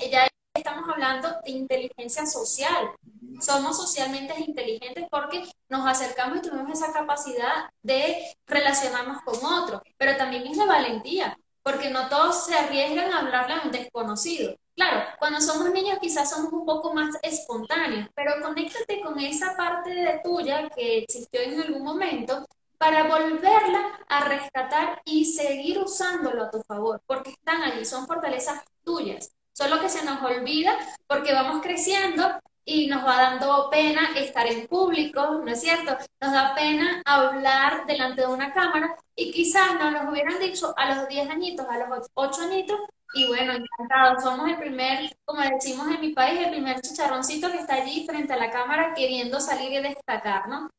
estamos 0.61 0.87
hablando 0.87 1.27
de 1.43 1.51
inteligencia 1.51 2.25
social, 2.25 2.91
somos 3.39 3.77
socialmente 3.77 4.39
inteligentes 4.39 5.05
porque 5.09 5.43
nos 5.69 5.87
acercamos 5.87 6.37
y 6.37 6.41
tenemos 6.41 6.79
esa 6.79 6.93
capacidad 6.93 7.69
de 7.81 8.35
relacionarnos 8.45 9.23
con 9.23 9.43
otros, 9.43 9.81
pero 9.97 10.15
también 10.17 10.45
es 10.45 10.57
de 10.57 10.65
valentía, 10.65 11.35
porque 11.63 11.89
no 11.89 12.07
todos 12.09 12.45
se 12.45 12.55
arriesgan 12.55 13.11
a 13.11 13.19
hablarle 13.19 13.55
a 13.55 13.61
un 13.65 13.71
desconocido. 13.71 14.55
Claro, 14.75 15.03
cuando 15.19 15.41
somos 15.41 15.69
niños 15.71 15.97
quizás 15.99 16.29
somos 16.29 16.53
un 16.53 16.65
poco 16.65 16.93
más 16.93 17.15
espontáneos, 17.23 18.07
pero 18.15 18.33
conéctate 18.41 19.01
con 19.01 19.19
esa 19.19 19.55
parte 19.57 19.89
de 19.89 20.21
tuya 20.23 20.69
que 20.69 20.99
existió 20.99 21.41
en 21.41 21.59
algún 21.59 21.83
momento 21.83 22.45
para 22.77 23.03
volverla 23.03 23.99
a 24.07 24.25
rescatar 24.25 25.01
y 25.05 25.25
seguir 25.25 25.79
usándolo 25.79 26.43
a 26.43 26.51
tu 26.51 26.61
favor, 26.63 27.01
porque 27.05 27.31
están 27.31 27.63
allí, 27.63 27.83
son 27.83 28.07
fortalezas 28.07 28.63
tuyas. 28.83 29.31
Solo 29.53 29.79
que 29.79 29.89
se 29.89 30.05
nos 30.05 30.21
olvida 30.21 30.77
porque 31.07 31.33
vamos 31.33 31.61
creciendo 31.61 32.39
y 32.63 32.87
nos 32.87 33.05
va 33.05 33.17
dando 33.17 33.69
pena 33.69 34.11
estar 34.15 34.47
en 34.47 34.67
público, 34.67 35.41
¿no 35.43 35.51
es 35.51 35.61
cierto? 35.61 35.97
Nos 36.21 36.31
da 36.31 36.53
pena 36.55 37.01
hablar 37.05 37.85
delante 37.85 38.21
de 38.21 38.27
una 38.27 38.53
cámara 38.53 38.95
y 39.15 39.31
quizás 39.31 39.73
nos 39.79 39.91
lo 39.91 40.11
hubieran 40.11 40.39
dicho 40.39 40.73
a 40.77 40.95
los 40.95 41.07
10 41.07 41.29
añitos, 41.29 41.65
a 41.69 41.77
los 41.77 42.07
8 42.13 42.41
añitos, 42.43 42.79
y 43.13 43.27
bueno, 43.27 43.53
encantados, 43.53 44.23
somos 44.23 44.47
el 44.47 44.57
primer, 44.57 45.17
como 45.25 45.41
decimos 45.41 45.87
en 45.87 45.99
mi 45.99 46.13
país, 46.13 46.39
el 46.39 46.51
primer 46.51 46.79
chicharroncito 46.79 47.51
que 47.51 47.57
está 47.57 47.75
allí 47.75 48.05
frente 48.05 48.33
a 48.33 48.37
la 48.37 48.49
cámara 48.49 48.93
queriendo 48.93 49.39
salir 49.41 49.73
y 49.73 49.81
destacar, 49.81 50.47
¿no? 50.47 50.69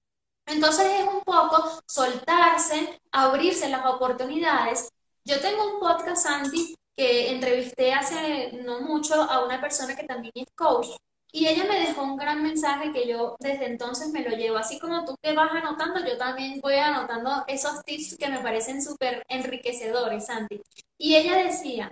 Entonces 0.47 0.87
es 1.01 1.07
un 1.07 1.21
poco 1.21 1.83
soltarse, 1.87 3.01
abrirse 3.13 3.69
las 3.69 3.85
oportunidades. 3.85 4.89
Yo 5.25 5.41
tengo 5.41 5.75
un 5.75 5.81
podcast, 5.81 6.27
Sandy, 6.27 6.75
que 6.97 7.31
entrevisté 7.31 7.93
hace 7.93 8.53
no 8.65 8.81
mucho 8.81 9.15
a 9.15 9.45
una 9.45 9.61
persona 9.61 9.97
que 9.97 10.05
también 10.05 10.33
es 10.35 10.49
coach 10.55 10.89
y 11.35 11.49
ella 11.49 11.65
me 11.65 11.81
dejó 11.81 12.03
un 12.03 12.19
gran 12.19 12.43
mensaje 12.43 12.93
que 12.93 13.09
yo 13.09 13.37
desde 13.41 13.67
entonces 13.67 14.11
me 14.13 14.21
lo 14.23 14.37
llevo. 14.37 14.59
Así 14.59 14.79
como 14.79 15.03
tú 15.07 15.17
te 15.21 15.33
vas 15.33 15.51
anotando, 15.51 16.07
yo 16.07 16.19
también 16.19 16.61
voy 16.61 16.75
anotando 16.75 17.45
esos 17.49 17.83
tips 17.85 18.19
que 18.19 18.29
me 18.29 18.41
parecen 18.41 18.83
súper 18.83 19.25
enriquecedores, 19.29 20.27
Santi. 20.27 20.61
Y 20.99 21.17
ella 21.17 21.37
decía, 21.37 21.91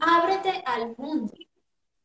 ábrete 0.00 0.62
al 0.66 0.94
mundo. 0.98 1.32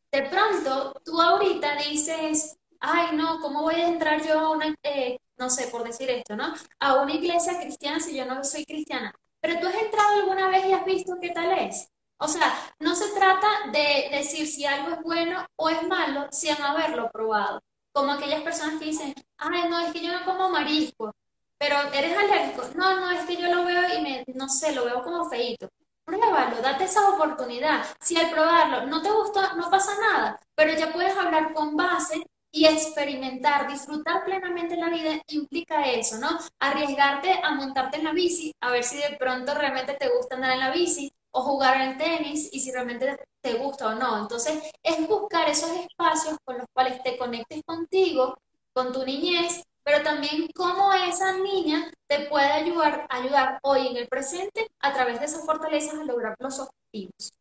De 0.10 0.24
pronto, 0.24 0.94
tú 1.04 1.22
ahorita 1.22 1.76
dices, 1.76 2.58
ay, 2.80 3.16
no, 3.16 3.42
¿cómo 3.42 3.64
voy 3.64 3.76
a 3.76 3.90
entrar 3.90 4.26
yo 4.26 4.40
a 4.40 4.52
una, 4.52 4.74
eh, 4.84 5.20
no 5.38 5.50
sé, 5.50 5.68
por 5.68 5.84
decir 5.84 6.10
esto, 6.10 6.38
¿no? 6.38 6.54
A 6.80 7.02
una 7.02 7.14
iglesia 7.14 7.60
cristiana 7.60 8.00
si 8.00 8.16
yo 8.16 8.26
no 8.26 8.42
soy 8.46 8.64
cristiana. 8.66 9.14
Pero 9.42 9.60
tú 9.60 9.68
has 9.68 9.76
entrado 9.76 10.22
alguna 10.22 10.48
vez 10.48 10.66
y 10.66 10.72
has 10.72 10.86
visto 10.86 11.18
qué 11.22 11.32
tal 11.32 11.52
es. 11.60 11.90
O 12.22 12.28
sea, 12.28 12.54
no 12.80 12.96
se 12.96 13.08
trata 13.10 13.48
de 13.72 14.10
decir 14.12 14.46
si 14.46 14.66
algo 14.66 14.92
es 14.92 15.02
bueno 15.02 15.46
o 15.56 15.70
es 15.70 15.82
malo 15.88 16.28
sin 16.32 16.62
haberlo 16.62 17.10
probado. 17.12 17.62
Como 17.94 18.12
aquellas 18.12 18.42
personas 18.42 18.80
que 18.80 18.86
dicen, 18.86 19.14
ay, 19.38 19.70
no, 19.70 19.80
es 19.80 19.94
que 19.94 20.04
yo 20.04 20.12
no 20.12 20.26
como 20.26 20.50
marisco, 20.50 21.14
pero 21.58 21.78
eres 21.94 22.18
alérgico. 22.18 22.64
No, 22.76 23.00
no, 23.00 23.10
es 23.12 23.26
que 23.26 23.38
yo 23.38 23.48
lo 23.54 23.64
veo 23.66 23.82
y 23.98 24.02
me, 24.02 24.24
no 24.36 24.50
sé, 24.50 24.74
lo 24.74 24.86
veo 24.86 25.02
como 25.02 25.30
feito. 25.30 25.70
Pruébalo, 26.04 26.62
date 26.62 26.86
esa 26.86 27.10
oportunidad. 27.10 27.86
Si 28.02 28.18
al 28.18 28.32
probarlo 28.32 28.86
no 28.88 29.02
te 29.02 29.12
gustó, 29.12 29.42
no 29.56 29.70
pasa 29.70 29.92
nada, 30.02 30.40
pero 30.56 30.74
ya 30.74 30.92
puedes 30.92 31.16
hablar 31.18 31.54
con 31.54 31.78
base 31.78 32.22
y 32.52 32.66
experimentar, 32.66 33.68
disfrutar 33.72 34.26
plenamente 34.26 34.76
la 34.76 34.90
vida 34.90 35.22
implica 35.28 35.84
eso, 35.90 36.18
¿no? 36.18 36.38
Arriesgarte 36.60 37.40
a 37.44 37.52
montarte 37.52 37.98
en 37.98 38.06
la 38.06 38.12
bici, 38.12 38.54
a 38.60 38.72
ver 38.72 38.84
si 38.84 38.98
de 38.98 39.18
pronto 39.18 39.54
realmente 39.54 39.94
te 39.94 40.10
gusta 40.10 40.36
andar 40.36 40.52
en 40.54 40.60
la 40.60 40.72
bici, 40.72 41.14
o 41.32 41.42
jugar 41.42 41.78
al 41.78 41.98
tenis 41.98 42.50
y 42.52 42.60
si 42.60 42.72
realmente 42.72 43.18
te 43.42 43.54
gusta 43.56 43.90
o 43.90 43.96
no. 43.96 44.20
Entonces, 44.20 44.62
es 44.84 45.08
buscar 45.08 45.50
esos 45.50 45.72
espacios 45.72 46.38
con 46.44 46.58
los 46.58 46.68
cuales 46.74 47.02
te 47.04 47.18
conectes 47.18 47.62
contigo, 47.66 48.38
con 48.74 48.92
tu 48.92 49.06
niñez, 49.06 49.64
pero 49.84 50.04
también 50.04 50.48
cómo 50.56 50.94
esa 50.94 51.38
niña 51.38 51.92
te 52.08 52.28
puede 52.28 52.52
ayudar, 52.52 53.08
ayudar 53.10 53.60
hoy 53.64 53.88
en 53.88 53.98
el 53.98 54.08
presente 54.08 54.68
a 54.80 54.94
través 54.94 55.20
de 55.20 55.26
esas 55.26 55.46
fortalezas 55.46 55.96
a 55.96 56.04
lograr 56.04 56.36
los 56.40 56.60
objetivos. 56.60 57.34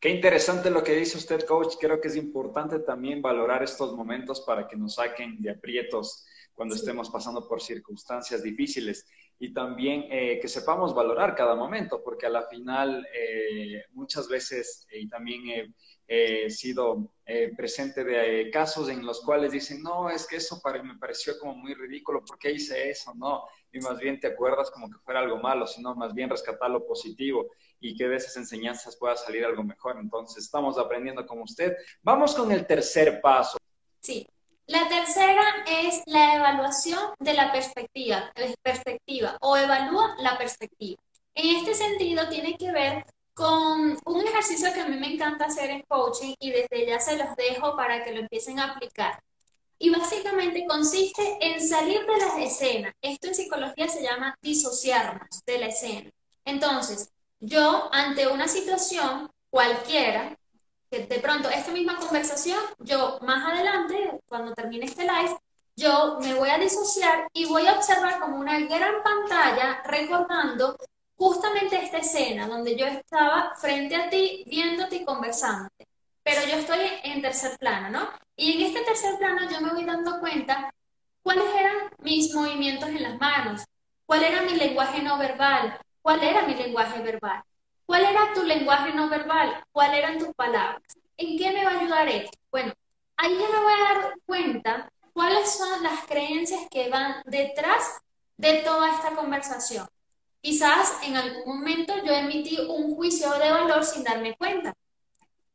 Qué 0.00 0.08
interesante 0.08 0.70
lo 0.70 0.82
que 0.82 0.96
dice 0.96 1.18
usted, 1.18 1.44
coach. 1.44 1.74
Creo 1.78 2.00
que 2.00 2.08
es 2.08 2.16
importante 2.16 2.78
también 2.78 3.20
valorar 3.20 3.62
estos 3.62 3.94
momentos 3.94 4.40
para 4.40 4.66
que 4.66 4.74
nos 4.74 4.94
saquen 4.94 5.40
de 5.42 5.50
aprietos 5.50 6.24
cuando 6.54 6.74
estemos 6.74 7.10
pasando 7.10 7.46
por 7.46 7.60
circunstancias 7.60 8.42
difíciles 8.42 9.06
y 9.42 9.54
también 9.54 10.04
eh, 10.10 10.38
que 10.38 10.48
sepamos 10.48 10.94
valorar 10.94 11.34
cada 11.34 11.54
momento, 11.54 12.02
porque 12.04 12.26
a 12.26 12.30
la 12.30 12.42
final 12.42 13.06
eh, 13.14 13.84
muchas 13.92 14.28
veces, 14.28 14.86
y 14.92 15.08
también 15.08 15.74
he 16.06 16.50
sido 16.50 17.14
eh, 17.24 17.50
presente 17.56 18.04
de 18.04 18.50
casos 18.50 18.90
en 18.90 19.06
los 19.06 19.22
cuales 19.22 19.52
dicen, 19.52 19.82
no, 19.82 20.10
es 20.10 20.26
que 20.26 20.36
eso 20.36 20.60
para, 20.60 20.82
me 20.82 20.98
pareció 20.98 21.38
como 21.38 21.54
muy 21.54 21.72
ridículo, 21.72 22.22
¿por 22.22 22.38
qué 22.38 22.52
hice 22.52 22.90
eso? 22.90 23.14
No, 23.14 23.44
y 23.72 23.78
más 23.78 23.98
bien 23.98 24.20
te 24.20 24.26
acuerdas 24.26 24.70
como 24.70 24.90
que 24.90 24.98
fuera 24.98 25.20
algo 25.20 25.38
malo, 25.38 25.66
sino 25.66 25.94
más 25.94 26.12
bien 26.12 26.28
rescatar 26.28 26.70
lo 26.70 26.86
positivo 26.86 27.48
y 27.80 27.96
que 27.96 28.08
de 28.08 28.16
esas 28.16 28.36
enseñanzas 28.36 28.96
pueda 28.98 29.16
salir 29.16 29.42
algo 29.46 29.64
mejor. 29.64 29.96
Entonces, 29.98 30.44
estamos 30.44 30.76
aprendiendo 30.76 31.24
como 31.24 31.44
usted. 31.44 31.74
Vamos 32.02 32.34
con 32.34 32.52
el 32.52 32.66
tercer 32.66 33.22
paso. 33.22 33.56
Sí, 34.00 34.28
la 34.70 34.88
tercera 34.88 35.42
es 35.66 36.00
la 36.06 36.36
evaluación 36.36 37.10
de 37.18 37.34
la 37.34 37.50
perspectiva, 37.50 38.32
perspectiva 38.62 39.36
o 39.40 39.56
evalúa 39.56 40.14
la 40.20 40.38
perspectiva. 40.38 41.02
En 41.34 41.56
este 41.56 41.74
sentido, 41.74 42.28
tiene 42.28 42.56
que 42.56 42.70
ver 42.70 43.04
con 43.34 43.98
un 44.04 44.26
ejercicio 44.28 44.72
que 44.72 44.80
a 44.80 44.86
mí 44.86 44.96
me 44.96 45.12
encanta 45.12 45.46
hacer 45.46 45.70
en 45.70 45.82
coaching 45.88 46.34
y 46.38 46.52
desde 46.52 46.86
ya 46.86 47.00
se 47.00 47.16
los 47.16 47.34
dejo 47.34 47.74
para 47.74 48.04
que 48.04 48.12
lo 48.12 48.20
empiecen 48.20 48.60
a 48.60 48.72
aplicar. 48.72 49.20
Y 49.76 49.90
básicamente 49.90 50.64
consiste 50.68 51.38
en 51.40 51.66
salir 51.66 52.06
de 52.06 52.18
las 52.18 52.38
escenas. 52.38 52.94
Esto 53.02 53.26
en 53.26 53.34
psicología 53.34 53.88
se 53.88 54.02
llama 54.04 54.36
disociarnos 54.40 55.42
de 55.46 55.58
la 55.58 55.66
escena. 55.66 56.10
Entonces, 56.44 57.10
yo 57.40 57.88
ante 57.92 58.28
una 58.28 58.46
situación 58.46 59.30
cualquiera, 59.50 60.36
que 60.90 61.06
de 61.06 61.20
pronto 61.20 61.48
esta 61.48 61.70
misma 61.70 61.96
conversación, 61.96 62.58
yo 62.78 63.18
más 63.22 63.44
adelante, 63.52 64.20
cuando 64.26 64.52
termine 64.54 64.86
este 64.86 65.04
live, 65.04 65.36
yo 65.76 66.18
me 66.20 66.34
voy 66.34 66.50
a 66.50 66.58
disociar 66.58 67.28
y 67.32 67.46
voy 67.46 67.66
a 67.66 67.74
observar 67.74 68.18
como 68.18 68.38
una 68.38 68.58
gran 68.60 69.02
pantalla 69.02 69.82
recordando 69.84 70.76
justamente 71.16 71.82
esta 71.82 71.98
escena 71.98 72.48
donde 72.48 72.76
yo 72.76 72.86
estaba 72.86 73.54
frente 73.56 73.94
a 73.94 74.10
ti, 74.10 74.44
viéndote 74.46 74.96
y 74.96 75.04
conversándote. 75.04 75.86
Pero 76.22 76.42
yo 76.46 76.56
estoy 76.56 76.80
en 77.04 77.22
tercer 77.22 77.56
plano, 77.58 77.90
¿no? 77.90 78.10
Y 78.36 78.52
en 78.52 78.66
este 78.66 78.82
tercer 78.84 79.16
plano 79.18 79.48
yo 79.50 79.60
me 79.60 79.72
voy 79.72 79.84
dando 79.84 80.18
cuenta 80.18 80.72
cuáles 81.22 81.54
eran 81.54 81.76
mis 81.98 82.34
movimientos 82.34 82.88
en 82.88 83.02
las 83.02 83.18
manos, 83.18 83.64
cuál 84.06 84.24
era 84.24 84.42
mi 84.42 84.54
lenguaje 84.54 85.02
no 85.02 85.18
verbal, 85.18 85.78
cuál 86.02 86.22
era 86.22 86.42
mi 86.42 86.54
lenguaje 86.54 87.00
verbal. 87.00 87.42
¿Cuál 87.90 88.04
era 88.04 88.32
tu 88.32 88.44
lenguaje 88.44 88.92
no 88.92 89.08
verbal? 89.08 89.64
¿Cuáles 89.72 89.98
eran 89.98 90.16
tus 90.16 90.32
palabras? 90.36 90.80
¿En 91.16 91.36
qué 91.36 91.50
me 91.50 91.64
va 91.64 91.72
a 91.72 91.80
ayudar 91.80 92.06
esto? 92.06 92.38
Bueno, 92.48 92.72
ahí 93.16 93.36
ya 93.36 93.48
me 93.48 93.64
voy 93.64 93.72
a 93.72 93.94
dar 93.94 94.14
cuenta 94.24 94.92
cuáles 95.12 95.50
son 95.50 95.82
las 95.82 96.06
creencias 96.06 96.68
que 96.70 96.88
van 96.88 97.20
detrás 97.24 98.00
de 98.36 98.58
toda 98.58 98.94
esta 98.94 99.16
conversación. 99.16 99.88
Quizás 100.40 101.02
en 101.02 101.16
algún 101.16 101.58
momento 101.58 101.92
yo 102.04 102.12
emití 102.12 102.60
un 102.60 102.94
juicio 102.94 103.28
de 103.32 103.50
valor 103.50 103.84
sin 103.84 104.04
darme 104.04 104.36
cuenta. 104.36 104.72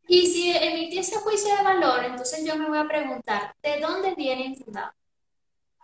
Y 0.06 0.28
si 0.28 0.52
emití 0.52 1.00
ese 1.00 1.16
juicio 1.22 1.56
de 1.56 1.64
valor, 1.64 2.04
entonces 2.04 2.44
yo 2.44 2.58
me 2.58 2.68
voy 2.68 2.80
a 2.80 2.86
preguntar, 2.86 3.56
¿de 3.64 3.80
dónde 3.80 4.14
viene 4.14 4.48
infundado? 4.48 4.92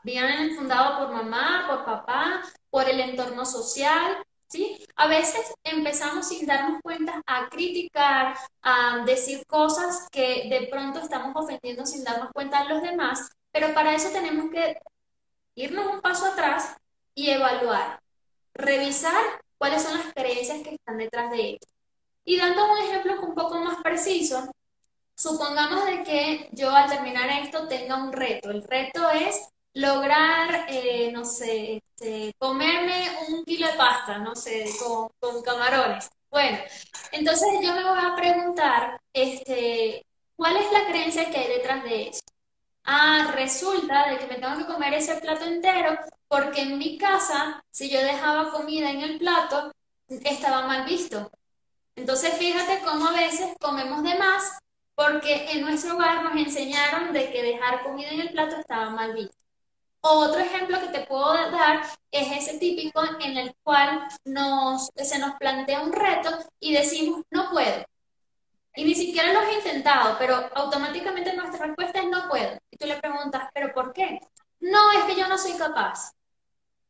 ¿Viene 0.03 0.47
infundado 0.47 0.97
por 0.97 1.15
mamá, 1.15 1.65
por 1.69 1.85
papá, 1.85 2.43
por 2.69 2.89
el 2.89 2.99
entorno 2.99 3.45
social, 3.45 4.21
¿sí? 4.51 4.85
A 4.97 5.07
veces 5.07 5.53
empezamos 5.63 6.27
sin 6.27 6.45
darnos 6.45 6.81
cuenta 6.81 7.21
a 7.25 7.47
criticar, 7.49 8.35
a 8.61 9.03
decir 9.05 9.45
cosas 9.47 10.07
que 10.11 10.49
de 10.49 10.67
pronto 10.69 10.99
estamos 10.99 11.31
ofendiendo 11.35 11.85
sin 11.85 12.03
darnos 12.03 12.31
cuenta 12.33 12.59
a 12.59 12.65
los 12.65 12.81
demás, 12.81 13.31
pero 13.51 13.73
para 13.73 13.95
eso 13.95 14.09
tenemos 14.09 14.51
que 14.51 14.77
irnos 15.55 15.93
un 15.93 16.01
paso 16.01 16.25
atrás 16.25 16.75
y 17.15 17.29
evaluar, 17.29 18.01
revisar 18.53 19.23
cuáles 19.57 19.83
son 19.83 19.97
las 19.97 20.13
creencias 20.13 20.61
que 20.63 20.75
están 20.75 20.97
detrás 20.97 21.31
de 21.31 21.41
ello. 21.41 21.67
Y 22.25 22.37
dando 22.37 22.71
un 22.71 22.77
ejemplo 22.79 23.21
un 23.21 23.33
poco 23.33 23.57
más 23.59 23.81
preciso, 23.81 24.51
supongamos 25.15 25.85
de 25.85 26.03
que 26.03 26.49
yo 26.51 26.71
al 26.71 26.89
terminar 26.89 27.29
esto 27.29 27.67
tenga 27.67 28.03
un 28.03 28.11
reto. 28.11 28.51
El 28.51 28.63
reto 28.63 29.09
es 29.11 29.47
lograr, 29.73 30.65
eh, 30.69 31.11
no 31.11 31.25
sé, 31.25 31.83
este, 31.95 32.33
comerme 32.37 33.09
un 33.29 33.45
kilo 33.45 33.67
de 33.67 33.73
pasta, 33.73 34.17
no 34.19 34.35
sé, 34.35 34.65
con, 34.79 35.41
camarones. 35.43 36.09
Bueno, 36.29 36.57
entonces 37.11 37.47
yo 37.61 37.73
me 37.73 37.83
voy 37.83 37.99
a 37.99 38.15
preguntar, 38.15 39.01
este, 39.13 40.05
¿cuál 40.35 40.57
es 40.57 40.71
la 40.71 40.87
creencia 40.87 41.29
que 41.29 41.37
hay 41.37 41.47
detrás 41.47 41.83
de 41.83 42.09
eso? 42.09 42.21
Ah, 42.83 43.31
resulta 43.35 44.09
de 44.09 44.17
que 44.17 44.27
me 44.27 44.35
tengo 44.35 44.57
que 44.57 44.65
comer 44.65 44.93
ese 44.95 45.15
plato 45.15 45.45
entero 45.45 45.97
porque 46.27 46.61
en 46.61 46.77
mi 46.77 46.97
casa, 46.97 47.63
si 47.69 47.89
yo 47.89 47.99
dejaba 48.01 48.51
comida 48.51 48.89
en 48.89 49.01
el 49.01 49.19
plato, 49.19 49.71
estaba 50.07 50.67
mal 50.67 50.85
visto. 50.85 51.29
Entonces 51.95 52.33
fíjate 52.37 52.81
cómo 52.83 53.07
a 53.07 53.13
veces 53.13 53.55
comemos 53.59 54.03
de 54.03 54.15
más 54.17 54.57
porque 54.95 55.51
en 55.51 55.61
nuestro 55.61 55.95
hogar 55.95 56.23
nos 56.23 56.35
enseñaron 56.35 57.13
de 57.13 57.31
que 57.31 57.43
dejar 57.43 57.83
comida 57.83 58.09
en 58.09 58.21
el 58.21 58.31
plato 58.31 58.55
estaba 58.57 58.89
mal 58.89 59.13
visto. 59.13 59.40
Otro 60.01 60.39
ejemplo 60.39 60.79
que 60.79 60.87
te 60.87 61.05
puedo 61.05 61.51
dar 61.51 61.83
es 62.09 62.31
ese 62.31 62.57
típico 62.57 63.03
en 63.19 63.37
el 63.37 63.55
cual 63.63 64.07
nos, 64.25 64.89
se 64.95 65.19
nos 65.19 65.35
plantea 65.35 65.81
un 65.81 65.93
reto 65.93 66.31
y 66.59 66.73
decimos, 66.73 67.21
no 67.29 67.51
puedo. 67.51 67.85
Y 68.75 68.83
ni 68.85 68.95
siquiera 68.95 69.31
lo 69.33 69.39
has 69.41 69.53
intentado, 69.53 70.17
pero 70.17 70.49
automáticamente 70.55 71.33
nuestra 71.33 71.67
respuesta 71.67 71.99
es 71.99 72.07
no 72.07 72.27
puedo. 72.29 72.57
Y 72.71 72.77
tú 72.77 72.87
le 72.87 72.99
preguntas, 72.99 73.49
¿pero 73.53 73.73
por 73.73 73.93
qué? 73.93 74.19
No, 74.59 74.91
es 74.91 75.03
que 75.05 75.15
yo 75.15 75.27
no 75.27 75.37
soy 75.37 75.53
capaz. 75.53 76.13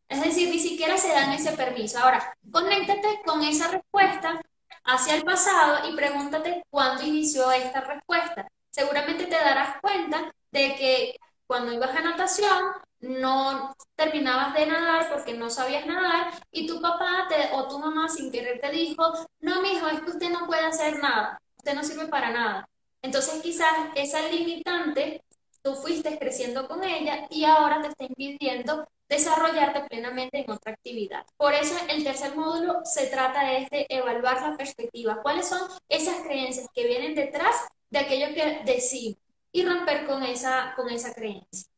Es 0.08 0.24
decir, 0.24 0.50
ni 0.50 0.60
siquiera 0.60 0.98
se 0.98 1.10
dan 1.10 1.32
ese 1.32 1.54
permiso. 1.54 2.00
Ahora, 2.00 2.36
conéctate 2.52 3.22
con 3.26 3.44
esa 3.44 3.70
respuesta 3.70 4.42
hacia 4.86 5.16
el 5.16 5.24
pasado 5.24 5.90
y 5.90 5.96
pregúntate 5.96 6.64
cuándo 6.70 7.04
inició 7.04 7.52
esta 7.52 7.82
respuesta. 7.82 8.48
Seguramente 8.70 9.26
te 9.26 9.36
darás 9.36 9.80
cuenta 9.82 10.34
de 10.52 10.76
que 10.76 11.16
cuando 11.48 11.74
ibas 11.74 11.96
a 11.96 12.02
natación 12.02 12.74
no 13.02 13.76
terminabas 13.96 14.54
de 14.54 14.66
nadar 14.68 15.10
porque 15.12 15.34
no 15.34 15.50
sabías 15.50 15.86
nadar 15.86 16.32
y 16.52 16.68
tu 16.68 16.82
papá 16.82 17.28
te, 17.30 17.56
o 17.56 17.68
tu 17.68 17.80
mamá 17.80 18.08
sin 18.10 18.32
querer 18.32 18.60
te 18.62 18.72
dijo, 18.72 19.04
no, 19.40 19.62
mijo, 19.62 19.88
es 19.88 20.02
que 20.02 20.12
usted 20.12 20.30
no 20.30 20.46
puede 20.48 20.66
hacer 20.66 21.00
nada, 21.00 21.42
usted 21.58 21.74
no 21.74 21.84
sirve 21.84 22.08
para 22.08 22.32
nada. 22.32 22.68
Entonces 23.02 23.42
quizás 23.42 23.74
esa 23.96 24.22
limitante, 24.30 25.24
tú 25.64 25.74
fuiste 25.76 26.18
creciendo 26.20 26.68
con 26.68 26.84
ella 26.84 27.28
y 27.30 27.44
ahora 27.46 27.82
te 27.82 27.88
está 27.90 28.06
impidiendo 28.06 28.88
desarrollarte 29.10 29.82
plenamente 29.90 30.40
en 30.40 30.50
otra 30.52 30.74
actividad. 30.74 31.26
Por 31.38 31.54
eso 31.54 31.76
el 31.90 32.04
tercer 32.04 32.36
módulo 32.36 32.82
se 32.86 33.08
trata 33.08 33.44
de, 33.44 33.68
de 33.70 33.86
evaluar 33.90 34.42
la 34.42 34.56
perspectiva. 34.58 35.22
¿Cuáles 35.22 35.48
son 35.50 35.60
esas 35.90 36.22
creencias 36.22 36.68
que 36.74 36.88
vienen 36.88 37.16
detrás 37.16 37.56
de 37.90 38.00
aquello 38.00 38.34
que 38.34 38.62
decimos? 38.66 39.18
Y 39.52 39.66
romper 39.66 40.06
con 40.08 40.24
esa, 40.24 40.74
con 40.78 40.90
esa 40.90 41.14
creencia. 41.14 41.71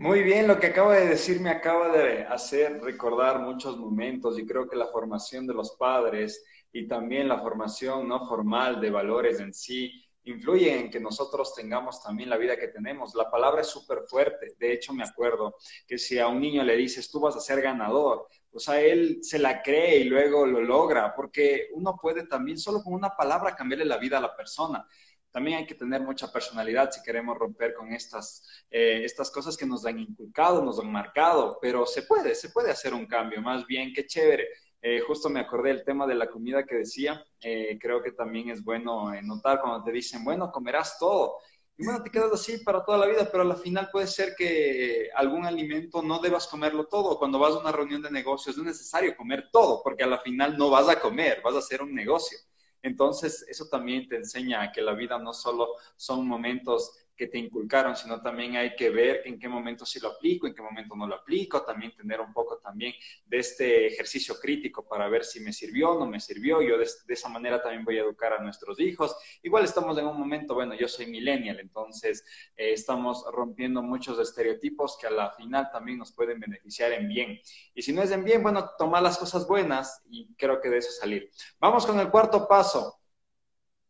Muy 0.00 0.22
bien, 0.22 0.46
lo 0.46 0.60
que 0.60 0.68
acaba 0.68 0.94
de 0.94 1.08
decir 1.08 1.40
me 1.40 1.50
acaba 1.50 1.88
de 1.90 2.22
hacer 2.22 2.80
recordar 2.82 3.40
muchos 3.40 3.76
momentos 3.78 4.38
y 4.38 4.46
creo 4.46 4.68
que 4.68 4.76
la 4.76 4.86
formación 4.86 5.44
de 5.44 5.54
los 5.54 5.72
padres 5.76 6.44
y 6.72 6.86
también 6.86 7.26
la 7.26 7.40
formación 7.40 8.06
no 8.06 8.24
formal 8.28 8.80
de 8.80 8.90
valores 8.90 9.40
en 9.40 9.52
sí 9.52 9.90
influye 10.22 10.78
en 10.78 10.88
que 10.90 11.00
nosotros 11.00 11.52
tengamos 11.54 12.00
también 12.00 12.30
la 12.30 12.36
vida 12.36 12.56
que 12.56 12.68
tenemos. 12.68 13.12
La 13.16 13.28
palabra 13.28 13.62
es 13.62 13.66
súper 13.66 14.02
fuerte. 14.08 14.54
De 14.56 14.72
hecho, 14.72 14.92
me 14.92 15.02
acuerdo 15.02 15.56
que 15.86 15.98
si 15.98 16.18
a 16.20 16.28
un 16.28 16.40
niño 16.40 16.62
le 16.62 16.76
dices, 16.76 17.10
tú 17.10 17.18
vas 17.18 17.34
a 17.34 17.40
ser 17.40 17.60
ganador, 17.60 18.28
pues 18.52 18.68
a 18.68 18.80
él 18.80 19.18
se 19.22 19.38
la 19.40 19.62
cree 19.62 19.98
y 19.98 20.04
luego 20.04 20.46
lo 20.46 20.60
logra, 20.60 21.12
porque 21.16 21.70
uno 21.74 21.98
puede 22.00 22.26
también 22.28 22.58
solo 22.58 22.82
con 22.84 22.92
una 22.94 23.16
palabra 23.16 23.56
cambiarle 23.56 23.84
la 23.86 23.98
vida 23.98 24.18
a 24.18 24.20
la 24.20 24.36
persona 24.36 24.86
también 25.30 25.58
hay 25.58 25.66
que 25.66 25.74
tener 25.74 26.00
mucha 26.02 26.32
personalidad 26.32 26.90
si 26.90 27.02
queremos 27.02 27.36
romper 27.36 27.74
con 27.74 27.92
estas, 27.92 28.46
eh, 28.70 29.02
estas 29.04 29.30
cosas 29.30 29.56
que 29.56 29.66
nos 29.66 29.84
han 29.84 29.98
inculcado, 29.98 30.64
nos 30.64 30.78
han 30.80 30.90
marcado, 30.90 31.58
pero 31.60 31.86
se 31.86 32.02
puede, 32.02 32.34
se 32.34 32.50
puede 32.50 32.70
hacer 32.70 32.94
un 32.94 33.06
cambio, 33.06 33.40
más 33.42 33.66
bien, 33.66 33.92
qué 33.94 34.06
chévere. 34.06 34.48
Eh, 34.80 35.00
justo 35.00 35.28
me 35.28 35.40
acordé 35.40 35.70
del 35.70 35.84
tema 35.84 36.06
de 36.06 36.14
la 36.14 36.28
comida 36.30 36.64
que 36.64 36.76
decía, 36.76 37.22
eh, 37.40 37.78
creo 37.80 38.02
que 38.02 38.12
también 38.12 38.50
es 38.50 38.62
bueno 38.62 39.12
notar 39.22 39.60
cuando 39.60 39.84
te 39.84 39.92
dicen, 39.92 40.24
bueno, 40.24 40.50
comerás 40.52 40.98
todo. 40.98 41.36
y 41.76 41.84
bueno, 41.84 42.02
te 42.02 42.10
quedas 42.10 42.32
así 42.32 42.58
para 42.64 42.84
toda 42.84 42.98
la 42.98 43.06
vida, 43.06 43.28
pero 43.30 43.42
al 43.44 43.56
final 43.56 43.88
puede 43.92 44.06
ser 44.08 44.34
que 44.36 45.10
algún 45.14 45.46
alimento 45.46 46.02
no 46.02 46.18
debas 46.20 46.48
comerlo 46.48 46.86
todo. 46.86 47.18
Cuando 47.18 47.38
vas 47.38 47.54
a 47.54 47.60
una 47.60 47.70
reunión 47.72 48.02
de 48.02 48.10
negocios 48.10 48.56
no 48.56 48.62
es 48.64 48.68
necesario 48.68 49.16
comer 49.16 49.48
todo, 49.52 49.82
porque 49.84 50.02
a 50.04 50.08
la 50.08 50.18
final 50.18 50.58
no 50.58 50.70
vas 50.70 50.88
a 50.88 50.98
comer, 51.00 51.40
vas 51.44 51.54
a 51.54 51.58
hacer 51.58 51.82
un 51.82 51.94
negocio. 51.94 52.38
Entonces, 52.82 53.44
eso 53.48 53.66
también 53.68 54.08
te 54.08 54.16
enseña 54.16 54.70
que 54.72 54.82
la 54.82 54.94
vida 54.94 55.18
no 55.18 55.32
solo 55.32 55.68
son 55.96 56.26
momentos 56.26 56.92
que 57.18 57.26
te 57.26 57.36
inculcaron, 57.36 57.96
sino 57.96 58.22
también 58.22 58.56
hay 58.56 58.76
que 58.76 58.90
ver 58.90 59.22
en 59.24 59.38
qué 59.38 59.48
momento 59.48 59.84
sí 59.84 59.98
lo 59.98 60.10
aplico, 60.10 60.46
en 60.46 60.54
qué 60.54 60.62
momento 60.62 60.94
no 60.94 61.06
lo 61.06 61.16
aplico, 61.16 61.62
también 61.62 61.94
tener 61.94 62.20
un 62.20 62.32
poco 62.32 62.58
también 62.58 62.94
de 63.26 63.38
este 63.38 63.88
ejercicio 63.88 64.36
crítico 64.40 64.86
para 64.88 65.08
ver 65.08 65.24
si 65.24 65.40
me 65.40 65.52
sirvió 65.52 65.98
no 65.98 66.06
me 66.06 66.20
sirvió. 66.20 66.62
Yo 66.62 66.78
de, 66.78 66.86
esa 67.08 67.28
manera 67.28 67.60
también 67.60 67.84
voy 67.84 67.98
a 67.98 68.02
educar 68.02 68.32
a 68.32 68.42
nuestros 68.42 68.78
hijos. 68.80 69.16
Igual 69.42 69.64
estamos 69.64 69.98
en 69.98 70.06
un 70.06 70.18
momento, 70.18 70.54
bueno, 70.54 70.74
yo 70.74 70.88
soy 70.88 71.06
millennial, 71.06 71.58
entonces 71.60 72.24
eh, 72.56 72.72
estamos 72.72 73.24
rompiendo 73.32 73.82
muchos 73.82 74.18
estereotipos 74.18 74.96
que 75.00 75.06
a 75.06 75.10
la 75.10 75.30
final 75.32 75.68
también 75.72 75.98
nos 75.98 76.12
pueden 76.12 76.38
beneficiar 76.38 76.92
en 76.92 77.08
bien. 77.08 77.40
Y 77.74 77.82
si 77.82 77.92
no 77.92 78.02
es 78.02 78.10
en 78.12 78.24
bien, 78.24 78.42
bueno, 78.42 78.70
tomar 78.78 79.02
las 79.02 79.18
cosas 79.18 79.46
buenas 79.46 80.02
y 80.08 80.32
creo 80.34 80.60
que 80.60 80.68
de 80.68 80.78
eso 80.78 80.92
salir. 80.92 81.30
Vamos 81.58 81.84
con 81.84 81.98
el 81.98 82.10
cuarto 82.10 82.46
paso. 82.46 83.00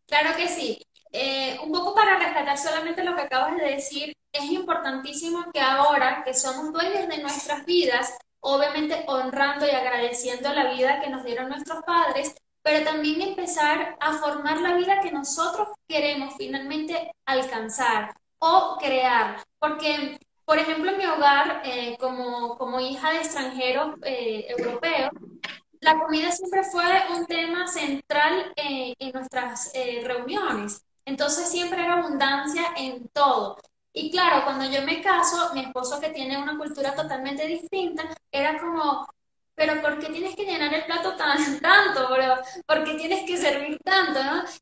Claro 0.06 0.34
que 0.36 0.48
sí. 0.48 0.87
Eh, 1.12 1.58
un 1.62 1.72
poco 1.72 1.94
para 1.94 2.18
rescatar 2.18 2.58
solamente 2.58 3.02
lo 3.02 3.14
que 3.14 3.22
acabas 3.22 3.56
de 3.56 3.64
decir, 3.64 4.14
es 4.32 4.44
importantísimo 4.44 5.50
que 5.52 5.60
ahora 5.60 6.22
que 6.24 6.34
somos 6.34 6.72
dueños 6.72 7.08
de 7.08 7.18
nuestras 7.18 7.64
vidas, 7.64 8.18
obviamente 8.40 9.04
honrando 9.06 9.66
y 9.66 9.70
agradeciendo 9.70 10.52
la 10.52 10.72
vida 10.72 11.00
que 11.00 11.10
nos 11.10 11.24
dieron 11.24 11.48
nuestros 11.48 11.82
padres, 11.84 12.34
pero 12.62 12.84
también 12.84 13.22
empezar 13.22 13.96
a 14.00 14.12
formar 14.14 14.60
la 14.60 14.74
vida 14.74 15.00
que 15.00 15.10
nosotros 15.10 15.68
queremos 15.88 16.34
finalmente 16.36 17.10
alcanzar 17.24 18.14
o 18.38 18.76
crear. 18.78 19.42
Porque, 19.58 20.18
por 20.44 20.58
ejemplo, 20.58 20.90
en 20.90 20.98
mi 20.98 21.06
hogar, 21.06 21.62
eh, 21.64 21.96
como, 21.98 22.58
como 22.58 22.80
hija 22.80 23.12
de 23.12 23.18
extranjeros 23.18 23.96
eh, 24.02 24.46
europeos, 24.50 25.10
la 25.80 25.98
comida 25.98 26.30
siempre 26.32 26.64
fue 26.64 26.84
un 27.16 27.24
tema 27.26 27.66
central 27.66 28.52
en 28.56 29.12
nuestras 29.12 29.72
reuniones. 30.02 30.84
Entonces 31.08 31.50
siempre 31.50 31.82
era 31.82 31.94
abundancia 31.94 32.62
en 32.76 33.08
todo. 33.08 33.56
Y 33.92 34.10
claro, 34.10 34.44
cuando 34.44 34.66
yo 34.70 34.82
me 34.82 35.00
caso, 35.02 35.52
mi 35.54 35.60
esposo 35.62 35.98
que 36.00 36.10
tiene 36.10 36.36
una 36.40 36.56
cultura 36.58 36.94
totalmente 36.94 37.46
distinta, 37.46 38.04
era 38.30 38.58
como, 38.60 39.08
pero 39.54 39.80
¿por 39.80 39.98
qué 39.98 40.08
tienes 40.12 40.36
que 40.36 40.44
llenar 40.44 40.72
el 40.74 40.84
plato 40.84 41.16
tan, 41.16 41.38
tanto? 41.60 42.08
Bro? 42.08 42.36
¿Por 42.66 42.84
qué 42.84 42.94
tienes 42.94 43.24
que 43.26 43.38
servir 43.38 43.78
tanto? 43.82 44.20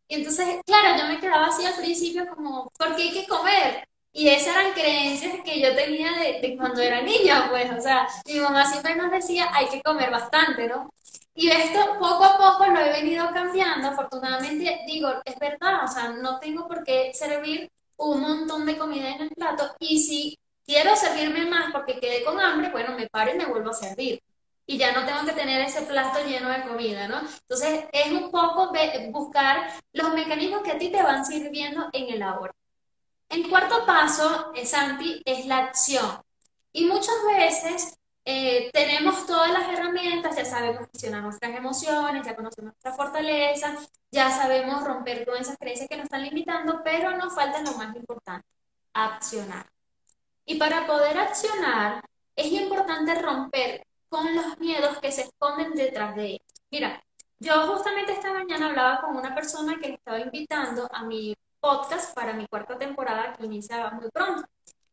Y 0.08 0.16
entonces, 0.16 0.60
claro, 0.64 0.96
yo 0.98 1.06
me 1.08 1.20
quedaba 1.20 1.46
así 1.48 1.66
al 1.66 1.74
principio 1.74 2.26
como, 2.28 2.70
¿por 2.78 2.94
qué 2.94 3.02
hay 3.02 3.12
que 3.12 3.26
comer? 3.26 3.88
Y 4.18 4.28
esas 4.30 4.56
eran 4.56 4.72
creencias 4.72 5.42
que 5.44 5.60
yo 5.60 5.74
tenía 5.76 6.10
de, 6.12 6.56
cuando 6.56 6.80
era 6.80 7.02
niña, 7.02 7.48
pues, 7.50 7.70
o 7.70 7.78
sea, 7.82 8.08
mi 8.24 8.40
mamá 8.40 8.64
siempre 8.64 8.96
nos 8.96 9.10
decía, 9.10 9.50
hay 9.52 9.68
que 9.68 9.82
comer 9.82 10.10
bastante, 10.10 10.66
¿no? 10.66 10.90
Y 11.34 11.50
esto 11.50 11.98
poco 11.98 12.24
a 12.24 12.38
poco 12.38 12.64
lo 12.70 12.80
he 12.80 12.92
venido 12.92 13.30
cambiando. 13.34 13.88
Afortunadamente, 13.88 14.80
digo, 14.86 15.10
es 15.22 15.38
verdad, 15.38 15.84
o 15.84 15.88
sea, 15.88 16.08
no 16.08 16.40
tengo 16.40 16.66
por 16.66 16.82
qué 16.82 17.12
servir 17.12 17.70
un 17.98 18.22
montón 18.22 18.64
de 18.64 18.78
comida 18.78 19.10
en 19.10 19.20
el 19.20 19.30
plato. 19.32 19.74
Y 19.80 20.00
si 20.00 20.38
quiero 20.64 20.96
servirme 20.96 21.44
más 21.44 21.70
porque 21.70 22.00
quedé 22.00 22.24
con 22.24 22.40
hambre, 22.40 22.70
bueno, 22.70 22.96
me 22.96 23.10
paro 23.10 23.34
y 23.34 23.36
me 23.36 23.44
vuelvo 23.44 23.68
a 23.68 23.74
servir. 23.74 24.22
Y 24.64 24.78
ya 24.78 24.92
no 24.92 25.04
tengo 25.04 25.26
que 25.26 25.32
tener 25.32 25.60
ese 25.60 25.82
plato 25.82 26.20
lleno 26.26 26.48
de 26.48 26.62
comida, 26.62 27.06
¿no? 27.06 27.20
Entonces, 27.20 27.84
es 27.92 28.12
un 28.12 28.30
poco 28.30 28.72
buscar 29.10 29.74
los 29.92 30.14
mecanismos 30.14 30.62
que 30.62 30.72
a 30.72 30.78
ti 30.78 30.88
te 30.88 31.02
van 31.02 31.26
sirviendo 31.26 31.90
en 31.92 32.14
el 32.14 32.22
ahora. 32.22 32.54
El 33.28 33.48
cuarto 33.48 33.84
paso, 33.84 34.52
Santi, 34.64 35.22
es 35.24 35.46
la 35.46 35.58
acción. 35.58 36.22
Y 36.72 36.84
muchas 36.86 37.14
veces 37.26 37.98
eh, 38.24 38.70
tenemos 38.72 39.26
todas 39.26 39.50
las 39.52 39.68
herramientas, 39.68 40.36
ya 40.36 40.44
sabemos 40.44 40.88
gestionar 40.92 41.22
nuestras 41.22 41.56
emociones, 41.56 42.26
ya 42.26 42.36
conocemos 42.36 42.72
nuestras 42.72 42.96
fortalezas, 42.96 43.88
ya 44.10 44.30
sabemos 44.30 44.84
romper 44.84 45.24
todas 45.24 45.42
esas 45.42 45.56
creencias 45.58 45.88
que 45.88 45.96
nos 45.96 46.04
están 46.04 46.22
limitando, 46.22 46.82
pero 46.84 47.16
nos 47.16 47.34
falta 47.34 47.62
lo 47.62 47.72
más 47.72 47.94
importante, 47.94 48.46
accionar. 48.92 49.66
Y 50.44 50.56
para 50.56 50.86
poder 50.86 51.18
accionar, 51.18 52.04
es 52.34 52.46
importante 52.52 53.14
romper 53.14 53.86
con 54.08 54.34
los 54.34 54.58
miedos 54.58 54.98
que 54.98 55.12
se 55.12 55.22
esconden 55.22 55.74
detrás 55.74 56.14
de 56.16 56.36
esto. 56.36 56.62
Mira, 56.70 57.02
yo 57.38 57.66
justamente 57.74 58.12
esta 58.12 58.32
mañana 58.32 58.66
hablaba 58.68 59.00
con 59.02 59.16
una 59.16 59.34
persona 59.34 59.78
que 59.80 59.94
estaba 59.94 60.18
invitando 60.18 60.88
a 60.92 61.04
mi 61.04 61.36
podcast 61.66 62.14
para 62.14 62.32
mi 62.32 62.46
cuarta 62.46 62.78
temporada 62.78 63.32
que 63.32 63.44
inicia 63.44 63.90
muy 63.90 64.08
pronto. 64.10 64.46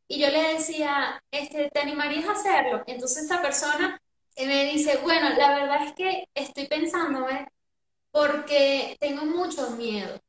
Y 0.07 0.19
yo 0.19 0.29
le 0.29 0.55
decía, 0.55 1.21
este, 1.29 1.69
¿te 1.69 1.79
animarías 1.79 2.25
a 2.25 2.31
hacerlo? 2.31 2.83
Entonces 2.87 3.23
esta 3.23 3.43
persona 3.43 4.01
eh, 4.35 4.47
me 4.47 4.65
dice, 4.65 4.97
bueno, 5.03 5.29
la 5.37 5.49
verdad 5.53 5.83
es 5.85 5.93
que 5.93 6.27
estoy 6.33 6.67
pensándome 6.67 7.47
porque 8.11 8.97
tengo 8.99 9.23
mucho 9.25 9.69
miedo. 9.71 10.19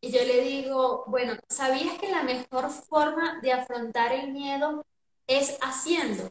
Y 0.00 0.10
yo 0.10 0.24
le 0.24 0.40
digo, 0.40 1.04
bueno, 1.06 1.34
¿sabías 1.50 1.98
que 1.98 2.08
la 2.10 2.22
mejor 2.22 2.70
forma 2.70 3.38
de 3.42 3.52
afrontar 3.52 4.12
el 4.12 4.32
miedo 4.32 4.86
es 5.26 5.58
haciendo? 5.60 6.30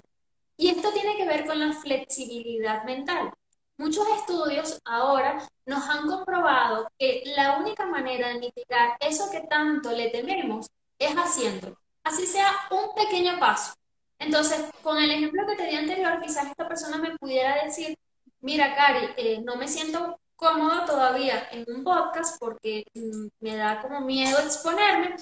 Y 0.58 0.70
esto 0.70 0.92
tiene 0.94 1.16
que 1.16 1.28
ver 1.28 1.46
con 1.46 1.60
la 1.60 1.74
flexibilidad 1.74 2.84
mental. 2.86 3.32
Muchos 3.80 4.08
estudios 4.10 4.80
ahora 4.86 5.42
nos 5.66 5.90
han 5.90 6.06
comprobado 6.06 6.88
que 7.00 7.24
la 7.36 7.58
única 7.58 7.88
manera 7.88 8.28
de 8.28 8.40
mitigar 8.40 8.98
eso 9.00 9.32
que 9.32 9.42
tanto 9.48 9.92
le 9.92 10.10
tememos 10.10 10.68
es 11.00 11.16
haciendo 11.16 11.76
así 12.10 12.26
sea 12.26 12.52
un 12.72 12.94
pequeño 12.96 13.40
paso. 13.40 13.74
Entonces, 14.18 14.66
con 14.84 14.98
el 14.98 15.12
ejemplo 15.12 15.46
que 15.48 15.56
te 15.56 15.68
di 15.68 15.76
anterior, 15.76 16.20
quizás 16.22 16.48
esta 16.48 16.68
persona 16.68 16.98
me 16.98 17.18
pudiera 17.18 17.64
decir, 17.64 17.98
mira, 18.42 18.76
Cari, 18.76 19.10
eh, 19.18 19.42
no 19.44 19.56
me 19.56 19.68
siento 19.68 20.20
cómodo 20.36 20.86
todavía 20.86 21.48
en 21.52 21.66
un 21.68 21.84
podcast 21.84 22.38
porque 22.40 22.86
mm, 22.94 23.28
me 23.40 23.56
da 23.56 23.82
como 23.82 24.02
miedo 24.02 24.40
exponerme 24.40 25.16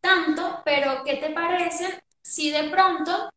tanto, 0.00 0.60
pero 0.64 1.02
¿qué 1.04 1.16
te 1.16 1.30
parece 1.30 2.02
si 2.22 2.50
de 2.50 2.64
pronto 2.70 3.30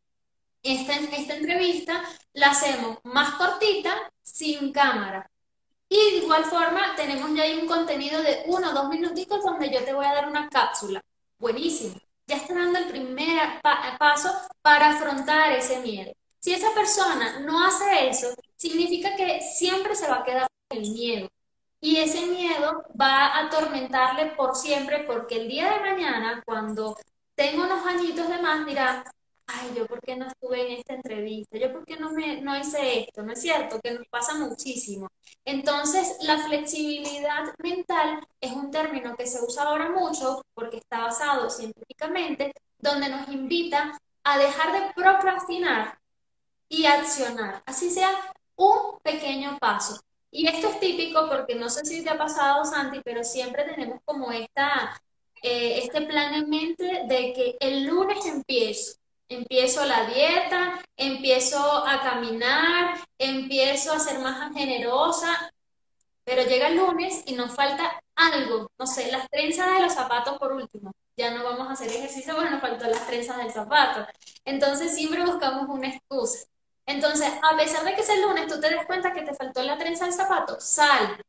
esta, 0.74 0.94
esta 0.94 1.34
entrevista 1.36 2.02
la 2.32 2.50
hacemos 2.50 2.98
más 3.04 3.34
cortita, 3.34 4.10
sin 4.22 4.72
cámara? 4.72 5.30
Y 5.88 5.96
de 5.96 6.16
igual 6.18 6.44
forma, 6.44 6.94
tenemos 6.96 7.32
ya 7.34 7.44
ahí 7.44 7.58
un 7.60 7.68
contenido 7.68 8.22
de 8.22 8.44
uno 8.46 8.70
o 8.70 8.74
dos 8.74 8.88
minutitos 8.88 9.42
donde 9.44 9.70
yo 9.70 9.84
te 9.84 9.92
voy 9.94 10.04
a 10.06 10.14
dar 10.14 10.28
una 10.28 10.48
cápsula. 10.48 11.00
Buenísimo 11.38 11.96
ya 12.26 12.36
está 12.36 12.54
dando 12.54 12.78
el 12.78 12.88
primer 12.88 13.60
paso 13.98 14.30
para 14.62 14.90
afrontar 14.90 15.52
ese 15.52 15.80
miedo. 15.80 16.12
Si 16.40 16.52
esa 16.52 16.72
persona 16.74 17.40
no 17.40 17.64
hace 17.64 18.08
eso, 18.08 18.28
significa 18.56 19.16
que 19.16 19.40
siempre 19.40 19.94
se 19.94 20.08
va 20.08 20.18
a 20.18 20.24
quedar 20.24 20.46
con 20.68 20.78
el 20.78 20.90
miedo. 20.90 21.28
Y 21.80 21.98
ese 21.98 22.26
miedo 22.26 22.84
va 23.00 23.26
a 23.26 23.46
atormentarle 23.46 24.26
por 24.36 24.56
siempre 24.56 25.04
porque 25.04 25.36
el 25.42 25.48
día 25.48 25.72
de 25.72 25.80
mañana, 25.80 26.42
cuando 26.44 26.96
tenga 27.34 27.64
unos 27.64 27.86
añitos 27.86 28.28
de 28.28 28.38
más, 28.38 28.66
dirá, 28.66 29.04
ay, 29.46 29.72
yo 29.76 29.86
por 29.86 30.00
qué 30.00 30.16
no 30.16 30.26
estuve 30.26 30.66
en 30.66 30.78
esta 30.78 30.94
entrevista, 30.94 31.58
yo 31.58 31.72
por 31.72 31.84
qué 31.84 31.96
no, 31.96 32.10
me, 32.12 32.40
no 32.40 32.58
hice 32.58 33.00
esto, 33.00 33.22
¿no 33.22 33.32
es 33.32 33.40
cierto? 33.40 33.80
Que 33.80 33.92
nos 33.92 34.06
pasa 34.08 34.34
muchísimo. 34.34 35.08
Entonces, 35.44 36.16
la 36.22 36.38
flexibilidad 36.38 37.54
mental 37.58 38.26
es 38.40 38.52
un 38.52 38.70
término 38.70 39.16
que 39.16 39.26
se 39.26 39.40
usa 39.42 39.64
ahora 39.64 39.90
mucho 39.90 40.42
porque 40.54 40.78
está 40.78 41.04
basado 41.04 41.48
científicamente, 41.50 42.52
donde 42.78 43.08
nos 43.08 43.28
invita 43.28 43.98
a 44.24 44.38
dejar 44.38 44.72
de 44.72 44.92
procrastinar 44.94 45.98
y 46.68 46.86
accionar, 46.86 47.62
así 47.66 47.90
sea 47.90 48.10
un 48.56 48.98
pequeño 49.02 49.58
paso. 49.58 50.00
Y 50.30 50.48
esto 50.48 50.68
es 50.68 50.80
típico 50.80 51.28
porque 51.28 51.54
no 51.54 51.70
sé 51.70 51.84
si 51.84 52.02
te 52.02 52.10
ha 52.10 52.18
pasado, 52.18 52.64
Santi, 52.64 53.00
pero 53.04 53.22
siempre 53.22 53.64
tenemos 53.64 54.00
como 54.04 54.32
esta, 54.32 55.00
eh, 55.42 55.78
este 55.84 56.02
plan 56.02 56.34
en 56.34 56.50
mente 56.50 57.04
de 57.06 57.32
que 57.32 57.56
el 57.60 57.84
lunes 57.86 58.26
empiezo 58.26 58.96
Empiezo 59.28 59.84
la 59.84 60.06
dieta, 60.06 60.80
empiezo 60.96 61.58
a 61.86 62.00
caminar, 62.02 62.98
empiezo 63.18 63.92
a 63.92 63.98
ser 63.98 64.20
más 64.20 64.52
generosa, 64.54 65.50
pero 66.24 66.42
llega 66.42 66.68
el 66.68 66.76
lunes 66.76 67.22
y 67.26 67.34
nos 67.34 67.54
falta 67.54 68.00
algo, 68.16 68.70
no 68.78 68.86
sé, 68.86 69.10
las 69.12 69.28
trenzas 69.30 69.72
de 69.74 69.80
los 69.80 69.92
zapatos 69.92 70.38
por 70.38 70.52
último. 70.52 70.92
Ya 71.16 71.30
no 71.30 71.44
vamos 71.44 71.68
a 71.68 71.72
hacer 71.72 71.88
ejercicio 71.88 72.34
porque 72.34 72.50
nos 72.50 72.60
faltó 72.60 72.86
las 72.86 73.06
trenzas 73.06 73.38
del 73.38 73.50
zapato. 73.50 74.06
Entonces 74.44 74.94
siempre 74.94 75.24
buscamos 75.24 75.68
una 75.68 75.88
excusa. 75.88 76.46
Entonces, 76.86 77.32
a 77.42 77.56
pesar 77.56 77.84
de 77.84 77.94
que 77.94 78.02
es 78.02 78.08
el 78.08 78.22
lunes, 78.22 78.46
tú 78.46 78.60
te 78.60 78.70
des 78.70 78.86
cuenta 78.86 79.12
que 79.12 79.22
te 79.22 79.34
faltó 79.34 79.62
la 79.62 79.78
trenza 79.78 80.04
del 80.04 80.14
zapato, 80.14 80.60
sal. 80.60 81.20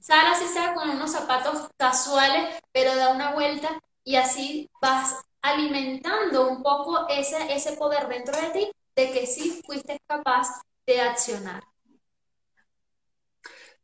Sal 0.00 0.26
así 0.26 0.46
sea 0.48 0.74
con 0.74 0.90
unos 0.90 1.12
zapatos 1.12 1.68
casuales, 1.76 2.60
pero 2.72 2.94
da 2.96 3.10
una 3.10 3.32
vuelta 3.32 3.80
y 4.04 4.16
así 4.16 4.68
vas 4.80 5.24
alimentando 5.42 6.48
un 6.48 6.62
poco 6.62 7.06
ese, 7.08 7.52
ese 7.52 7.76
poder 7.76 8.08
dentro 8.08 8.34
de 8.40 8.50
ti 8.50 8.70
de 8.96 9.10
que 9.12 9.26
sí 9.26 9.60
fuiste 9.64 9.98
capaz 10.06 10.48
de 10.86 11.00
accionar. 11.00 11.62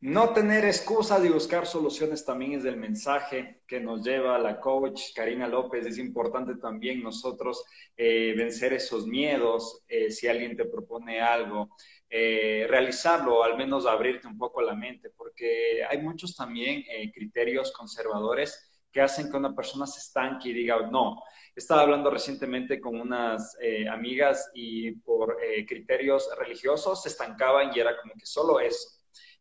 No 0.01 0.33
tener 0.33 0.65
excusas 0.65 1.25
y 1.25 1.29
buscar 1.29 1.67
soluciones 1.67 2.25
también 2.25 2.53
es 2.53 2.65
el 2.65 2.77
mensaje 2.77 3.63
que 3.67 3.81
nos 3.81 4.05
lleva 4.05 4.39
la 4.39 4.61
coach 4.61 5.13
Karina 5.13 5.49
López. 5.49 5.85
Es 5.87 5.99
importante 5.99 6.55
también 6.55 7.03
nosotros 7.03 7.65
eh, 7.97 8.33
vencer 8.37 8.73
esos 8.73 9.09
miedos. 9.09 9.83
Eh, 9.89 10.13
si 10.13 10.29
alguien 10.29 10.57
te 10.57 10.67
propone 10.67 11.21
algo, 11.21 11.71
eh, 12.09 12.65
realizarlo 12.69 13.39
o 13.39 13.43
al 13.43 13.57
menos 13.57 13.87
abrirte 13.87 14.29
un 14.29 14.39
poco 14.39 14.63
la 14.63 14.77
mente, 14.77 15.11
porque 15.11 15.85
hay 15.85 16.01
muchos 16.01 16.37
también 16.37 16.85
criterios 17.13 17.73
conservadores 17.73 18.71
que 18.93 19.01
hacen 19.01 19.29
que 19.29 19.37
una 19.37 19.55
persona 19.55 19.85
se 19.85 19.99
estanque 19.99 20.51
y 20.51 20.53
diga, 20.53 20.77
no, 20.93 21.21
estaba 21.59 21.83
hablando 21.83 22.11
recientemente 22.11 22.81
con 22.81 23.01
unas 23.01 23.57
amigas 23.91 24.51
y 24.55 24.93
por 24.93 25.37
criterios 25.67 26.29
religiosos 26.39 27.03
se 27.03 27.09
estancaban 27.09 27.71
y 27.75 27.81
era 27.81 27.97
como 28.01 28.15
que 28.15 28.27
solo 28.27 28.61
eso 28.61 28.99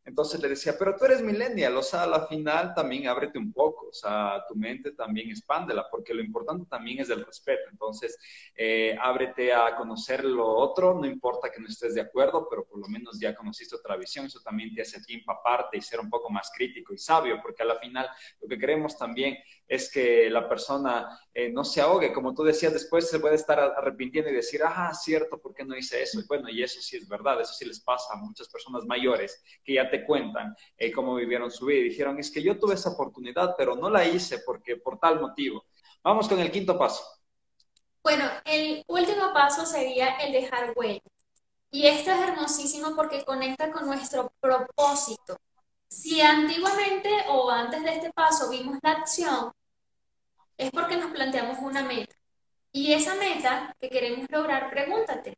entonces 0.07 0.41
le 0.41 0.47
decía, 0.47 0.73
pero 0.79 0.95
tú 0.95 1.03
eres 1.03 1.21
millennial, 1.21 1.75
o 1.75 1.83
sea, 1.83 2.03
a 2.03 2.07
la 2.07 2.27
final 2.27 2.73
también 2.73 3.09
ábrete 3.09 3.37
un 3.37 3.51
poco, 3.51 3.89
o 3.89 3.93
sea, 3.93 4.41
tu 4.47 4.55
mente 4.55 4.93
también 4.93 5.29
expándela, 5.29 5.85
porque 5.91 6.13
lo 6.13 6.23
importante 6.23 6.65
también 6.69 7.01
es 7.01 7.09
el 7.09 7.25
respeto. 7.25 7.63
Entonces, 7.69 8.17
eh, 8.55 8.95
ábrete 9.01 9.51
a 9.51 9.75
conocer 9.75 10.23
lo 10.23 10.47
otro, 10.47 10.93
no 10.93 11.05
importa 11.05 11.51
que 11.51 11.59
no 11.59 11.67
estés 11.67 11.93
de 11.93 11.99
acuerdo, 11.99 12.47
pero 12.49 12.65
por 12.65 12.79
lo 12.79 12.87
menos 12.87 13.19
ya 13.19 13.35
conociste 13.35 13.75
otra 13.75 13.97
visión, 13.97 14.27
eso 14.27 14.39
también 14.39 14.73
te 14.73 14.81
hace 14.81 15.01
tiempo 15.01 15.33
aparte 15.33 15.77
y 15.77 15.81
ser 15.81 15.99
un 15.99 16.09
poco 16.09 16.29
más 16.29 16.51
crítico 16.55 16.93
y 16.93 16.97
sabio, 16.97 17.41
porque 17.41 17.63
a 17.63 17.65
la 17.65 17.75
final 17.75 18.07
lo 18.39 18.47
que 18.47 18.57
queremos 18.57 18.97
también 18.97 19.35
es 19.67 19.91
que 19.91 20.29
la 20.29 20.47
persona 20.47 21.19
eh, 21.33 21.49
no 21.49 21.63
se 21.63 21.81
ahogue, 21.81 22.13
como 22.13 22.33
tú 22.33 22.43
decías, 22.43 22.73
después 22.73 23.09
se 23.09 23.19
puede 23.19 23.35
estar 23.35 23.59
arrepintiendo 23.59 24.31
y 24.31 24.35
decir, 24.35 24.61
ah, 24.63 24.93
cierto, 24.93 25.39
¿por 25.39 25.53
qué 25.53 25.65
no 25.65 25.75
hice 25.75 26.01
eso? 26.01 26.19
Y 26.19 26.25
bueno, 26.27 26.49
y 26.49 26.63
eso 26.63 26.79
sí 26.81 26.97
es 26.97 27.07
verdad, 27.07 27.41
eso 27.41 27.53
sí 27.53 27.65
les 27.65 27.81
pasa 27.81 28.13
a 28.13 28.17
muchas 28.17 28.47
personas 28.47 28.85
mayores 28.85 29.43
que 29.63 29.73
ya 29.73 29.89
te 29.89 30.05
cuentan 30.05 30.55
eh, 30.77 30.91
cómo 30.91 31.15
vivieron 31.15 31.51
su 31.51 31.65
vida 31.65 31.87
dijeron, 31.87 32.19
es 32.19 32.31
que 32.31 32.41
yo 32.41 32.59
tuve 32.59 32.75
esa 32.75 32.91
oportunidad, 32.91 33.55
pero 33.57 33.75
no 33.75 33.89
la 33.89 34.05
hice 34.05 34.39
porque 34.39 34.77
por 34.77 34.99
tal 34.99 35.19
motivo. 35.19 35.65
Vamos 36.03 36.27
con 36.27 36.39
el 36.39 36.51
quinto 36.51 36.77
paso. 36.77 37.03
Bueno, 38.03 38.25
el 38.45 38.83
último 38.87 39.33
paso 39.33 39.65
sería 39.65 40.15
el 40.17 40.31
dejar 40.31 40.73
huella. 40.75 41.01
Y 41.71 41.87
esto 41.87 42.11
es 42.11 42.19
hermosísimo 42.19 42.95
porque 42.95 43.25
conecta 43.25 43.71
con 43.71 43.85
nuestro 43.85 44.31
propósito. 44.39 45.37
Si 45.89 46.21
antiguamente 46.21 47.09
o 47.29 47.49
antes 47.49 47.83
de 47.83 47.95
este 47.95 48.11
paso 48.13 48.49
vimos 48.49 48.77
la 48.83 48.91
acción, 48.91 49.51
es 50.57 50.71
porque 50.71 50.97
nos 50.97 51.11
planteamos 51.11 51.59
una 51.59 51.83
meta. 51.83 52.15
Y 52.71 52.93
esa 52.93 53.15
meta 53.15 53.75
que 53.79 53.89
queremos 53.89 54.29
lograr, 54.29 54.69
pregúntate, 54.69 55.37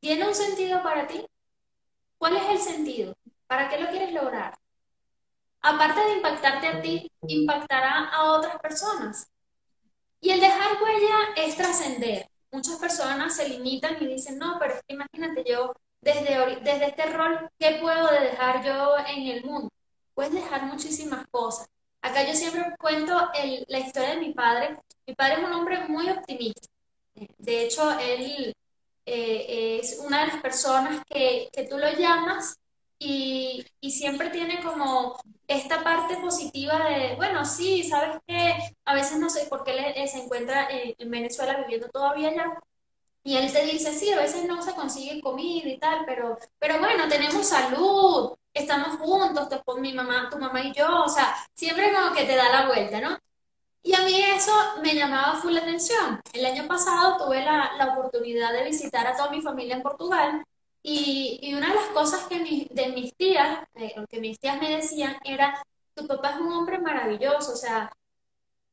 ¿tiene 0.00 0.28
un 0.28 0.34
sentido 0.34 0.82
para 0.82 1.06
ti? 1.06 1.26
¿Cuál 2.18 2.36
es 2.36 2.48
el 2.50 2.58
sentido? 2.58 3.14
¿Para 3.46 3.68
qué 3.68 3.80
lo 3.80 3.88
quieres 3.88 4.12
lograr? 4.12 4.56
Aparte 5.62 6.00
de 6.00 6.16
impactarte 6.16 6.66
a 6.66 6.82
ti, 6.82 7.10
impactará 7.22 8.08
a 8.08 8.32
otras 8.32 8.58
personas. 8.60 9.30
Y 10.20 10.30
el 10.30 10.40
dejar 10.40 10.82
huella 10.82 11.16
es 11.36 11.56
trascender. 11.56 12.28
Muchas 12.52 12.76
personas 12.76 13.34
se 13.34 13.48
limitan 13.48 13.96
y 14.00 14.06
dicen, 14.06 14.38
no, 14.38 14.58
pero 14.58 14.74
imagínate 14.88 15.44
yo, 15.48 15.72
desde, 16.00 16.60
desde 16.62 16.86
este 16.86 17.06
rol, 17.06 17.50
¿qué 17.58 17.78
puedo 17.80 18.10
dejar 18.10 18.64
yo 18.64 18.96
en 19.06 19.26
el 19.26 19.44
mundo? 19.44 19.68
Puedes 20.14 20.32
dejar 20.32 20.64
muchísimas 20.64 21.26
cosas. 21.28 21.68
Acá 22.02 22.26
yo 22.26 22.34
siempre 22.34 22.74
cuento 22.78 23.30
la 23.68 23.78
historia 23.78 24.10
de 24.10 24.20
mi 24.20 24.32
padre. 24.32 24.78
Mi 25.06 25.14
padre 25.14 25.34
es 25.34 25.46
un 25.46 25.52
hombre 25.52 25.86
muy 25.88 26.08
optimista. 26.08 26.68
De 27.38 27.64
hecho, 27.64 27.98
él 27.98 28.54
eh, 29.04 29.78
es 29.82 29.98
una 29.98 30.20
de 30.20 30.26
las 30.28 30.42
personas 30.42 31.02
que, 31.08 31.50
tú 31.68 31.76
lo 31.78 31.92
llamas 31.92 32.56
y, 32.98 33.66
siempre 33.82 34.30
tiene 34.30 34.62
como 34.62 35.18
esta 35.48 35.82
parte 35.82 36.16
positiva 36.18 36.88
de, 36.88 37.16
bueno, 37.16 37.44
sí, 37.44 37.82
sabes 37.84 38.18
que 38.26 38.54
a 38.84 38.94
veces 38.94 39.18
no 39.18 39.28
sé 39.28 39.46
por 39.46 39.64
qué 39.64 39.92
él, 39.96 40.08
se 40.08 40.22
encuentra 40.22 40.68
en 40.70 41.10
Venezuela 41.10 41.58
viviendo 41.58 41.88
todavía 41.88 42.28
allá, 42.28 42.58
y 43.22 43.36
él 43.36 43.52
te 43.52 43.64
dice, 43.64 43.92
sí, 43.92 44.10
a 44.12 44.18
veces 44.20 44.46
no 44.46 44.62
se 44.62 44.74
consigue 44.74 45.20
comida 45.20 45.68
y 45.68 45.78
tal, 45.78 46.04
pero, 46.06 46.38
pero 46.58 46.78
bueno, 46.78 47.08
tenemos 47.08 47.46
salud, 47.46 48.34
estamos 48.54 48.98
juntos, 48.98 49.48
mi 49.78 49.92
mamá, 49.92 50.28
tu 50.30 50.38
mamá 50.38 50.62
y 50.62 50.72
yo, 50.72 51.04
o 51.04 51.08
sea, 51.08 51.34
siempre 51.54 51.92
como 51.92 52.14
que 52.14 52.24
te 52.24 52.36
da 52.36 52.48
la 52.50 52.66
vuelta, 52.66 53.00
¿no? 53.00 53.18
Y 53.82 53.94
a 53.94 54.02
mí 54.04 54.20
eso 54.22 54.52
me 54.82 54.94
llamaba 54.94 55.40
full 55.40 55.54
la 55.54 55.60
atención. 55.60 56.20
El 56.32 56.44
año 56.44 56.66
pasado 56.68 57.16
tuve 57.24 57.42
la, 57.44 57.72
la, 57.78 57.94
oportunidad 57.94 58.52
de 58.52 58.64
visitar 58.64 59.06
a 59.06 59.16
toda 59.16 59.30
mi 59.30 59.40
familia 59.40 59.76
en 59.76 59.82
Portugal 59.82 60.44
y, 60.82 61.38
y 61.42 61.54
una 61.54 61.68
de 61.70 61.74
las 61.76 61.86
cosas 61.86 62.26
que 62.26 62.68
de 62.70 62.88
mis 62.88 63.14
tías, 63.16 63.64
eh, 63.74 63.94
que 64.08 64.20
mis 64.20 64.38
tías 64.38 64.60
me 64.60 64.76
decían 64.76 65.16
era, 65.24 65.62
tu 65.94 66.06
papá 66.06 66.30
es 66.32 66.36
un 66.40 66.52
hombre 66.52 66.78
maravilloso, 66.78 67.52
o 67.52 67.56
sea, 67.56 67.90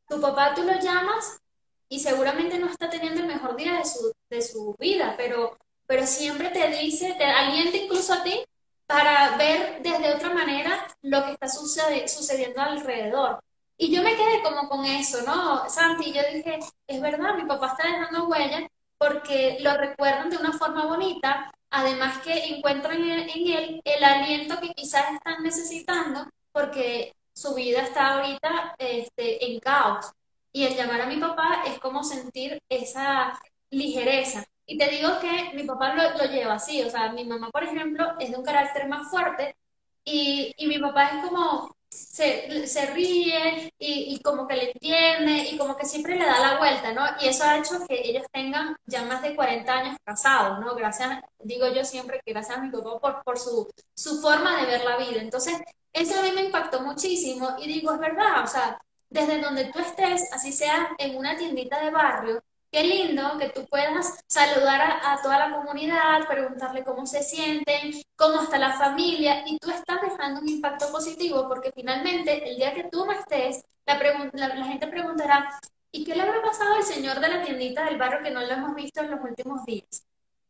tu 0.08 0.20
papá 0.22 0.54
tú 0.56 0.64
lo 0.64 0.74
llamas 0.80 1.41
y 1.89 1.99
seguramente 1.99 2.59
no 2.59 2.69
está 2.69 2.89
teniendo 2.89 3.21
el 3.21 3.27
mejor 3.27 3.55
día 3.55 3.73
de 3.77 3.85
su, 3.85 4.13
de 4.29 4.41
su 4.41 4.75
vida, 4.79 5.15
pero, 5.17 5.57
pero 5.85 6.05
siempre 6.05 6.49
te 6.49 6.67
dice, 6.69 7.15
te 7.17 7.25
alienta 7.25 7.77
incluso 7.77 8.13
a 8.13 8.23
ti 8.23 8.43
para 8.85 9.38
ver 9.38 9.81
desde 9.81 10.13
otra 10.13 10.33
manera 10.33 10.88
lo 11.01 11.23
que 11.25 11.31
está 11.33 11.47
sucediendo 11.47 12.61
alrededor. 12.61 13.39
Y 13.77 13.93
yo 13.93 14.01
me 14.01 14.15
quedé 14.15 14.41
como 14.41 14.67
con 14.69 14.85
eso, 14.85 15.21
¿no? 15.21 15.69
Santi, 15.69 16.11
yo 16.11 16.21
dije, 16.33 16.59
es 16.88 17.01
verdad, 17.01 17.35
mi 17.35 17.45
papá 17.45 17.75
está 17.77 17.88
dejando 17.88 18.27
huellas 18.27 18.63
porque 18.97 19.57
lo 19.59 19.77
recuerdan 19.77 20.29
de 20.29 20.38
una 20.38 20.53
forma 20.53 20.85
bonita, 20.85 21.51
además 21.69 22.17
que 22.19 22.55
encuentran 22.55 23.03
en 23.03 23.29
él 23.29 23.81
el 23.83 24.03
aliento 24.03 24.59
que 24.59 24.73
quizás 24.73 25.13
están 25.13 25.43
necesitando 25.43 26.27
porque 26.51 27.13
su 27.33 27.53
vida 27.53 27.83
está 27.83 28.15
ahorita 28.15 28.75
este, 28.79 29.45
en 29.45 29.59
caos. 29.59 30.11
Y 30.58 30.66
el 30.66 30.76
llamar 30.76 31.01
a 31.01 31.05
mi 31.05 31.18
papá 31.18 31.64
es 31.68 31.78
como 31.78 32.03
sentir 32.03 32.60
esa 32.68 33.39
ligereza. 33.70 34.43
Y 34.66 34.76
te 34.76 34.89
digo 34.89 35.20
que 35.20 35.53
mi 35.53 35.64
papá 35.66 35.93
lo, 35.93 36.26
lleva 36.26 36.55
así, 36.55 36.82
o 36.82 36.89
sea, 36.89 37.12
mi 37.12 37.26
mamá, 37.26 37.51
por 37.51 37.64
ejemplo, 37.64 38.16
es 38.20 38.32
de 38.32 38.38
un 38.38 38.43
carácter 38.43 38.88
más 38.89 39.08
fuerte 39.08 39.55
y, 40.03 40.51
y 40.58 40.66
mi 40.66 40.80
papá 40.80 41.10
es 41.10 41.26
como, 41.26 41.78
se, 41.89 42.66
se 42.66 42.88
ríe 42.88 43.72
y, 43.78 44.16
y, 44.16 44.20
como 44.24 44.47
que 44.47 44.55
le 44.55 44.72
entiende 44.72 45.47
y 45.51 45.60
como 45.60 45.78
que 45.78 45.86
siempre 45.86 46.16
le 46.16 46.26
da 46.26 46.39
la 46.39 46.58
vuelta, 46.58 46.91
¿no? 46.91 47.05
Y 47.22 47.28
eso 47.28 47.43
ha 47.43 47.60
hecho 47.60 47.86
que 47.88 48.01
ellos 48.10 48.26
tengan 48.34 48.76
ya 48.88 49.03
más 49.03 49.22
de 49.22 49.36
40 49.36 49.72
años 49.72 49.97
casados, 50.03 50.60
¿no? 50.60 50.74
Gracias, 50.74 51.22
digo 51.38 51.68
yo 51.68 51.86
siempre 51.86 52.20
que 52.26 52.34
gracias 52.34 52.58
a 52.58 52.62
mi 52.64 52.72
papá 52.72 52.99
por, 52.99 53.24
por 53.24 53.38
su, 53.38 53.70
su 53.93 54.20
forma 54.22 54.60
de 54.60 54.66
ver 54.66 54.84
la 54.84 54.97
vida. 54.97 55.22
Entonces, 55.22 55.55
eso 55.93 56.20
a 56.20 56.24
mí 56.24 56.32
me 56.32 56.45
impactó 56.45 56.82
muchísimo 56.82 57.58
y 57.60 57.68
digo, 57.68 57.93
es 57.93 57.99
verdad, 57.99 58.43
o 58.43 58.47
sea, 58.47 58.80
desde 59.10 59.39
donde 59.41 59.66
tú 59.66 59.80
estés, 59.80 60.32
así 60.34 60.51
sea 60.51 60.89
en 60.97 61.18
una 61.18 61.38
tiendita 61.38 61.80
de 61.84 61.91
barrio, 61.91 62.43
Qué 62.72 62.84
lindo 62.84 63.38
que 63.39 63.49
tú 63.49 63.66
puedas 63.68 64.20
saludar 64.28 64.99
a, 65.01 65.22
toda 65.22 65.39
la 65.39 65.55
comunidad, 65.55 66.28
preguntarle 66.28 66.84
cómo 66.84 67.05
se 67.05 67.24
sienten, 67.24 67.93
cómo 68.18 68.41
está 68.41 68.58
la 68.58 68.74
familia, 68.78 69.43
y 69.45 69.58
tú 69.58 69.72
estás 69.72 70.01
dejando 70.01 70.41
un 70.41 70.49
impacto 70.49 70.91
positivo 70.91 71.47
porque 71.47 71.72
finalmente 71.72 72.49
el 72.49 72.58
día 72.58 72.74
que 72.74 72.84
tú 72.86 73.05
no 73.05 73.14
estés, 73.14 73.64
la, 73.86 73.97
la, 74.34 74.66
gente 74.66 74.88
preguntará, 74.88 75.58
¿y 75.91 76.03
qué 76.03 76.14
le 76.14 76.24
habrá 76.24 76.41
pasado 76.41 76.76
al 76.76 76.84
señor 76.84 77.22
de 77.22 77.30
la 77.30 77.41
tiendita 77.41 77.86
del 77.86 77.97
barrio 77.97 78.22
que 78.22 78.32
no 78.32 78.41
lo 78.41 78.51
hemos 78.51 78.76
visto 78.76 78.99
en 78.99 79.12
los 79.12 79.22
últimos 79.22 79.64
días? 79.66 80.05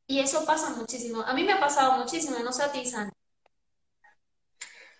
Y 0.07 0.19
eso 0.19 0.45
pasa 0.45 0.71
muchísimo. 0.71 1.21
A 1.21 1.33
mí 1.33 1.43
me 1.43 1.53
ha 1.53 1.59
pasado 1.59 1.99
muchísimo, 1.99 2.39
no 2.39 2.51
sé 2.51 2.63
a 2.63 2.71
ti, 2.71 2.85
Santi. 2.85 3.16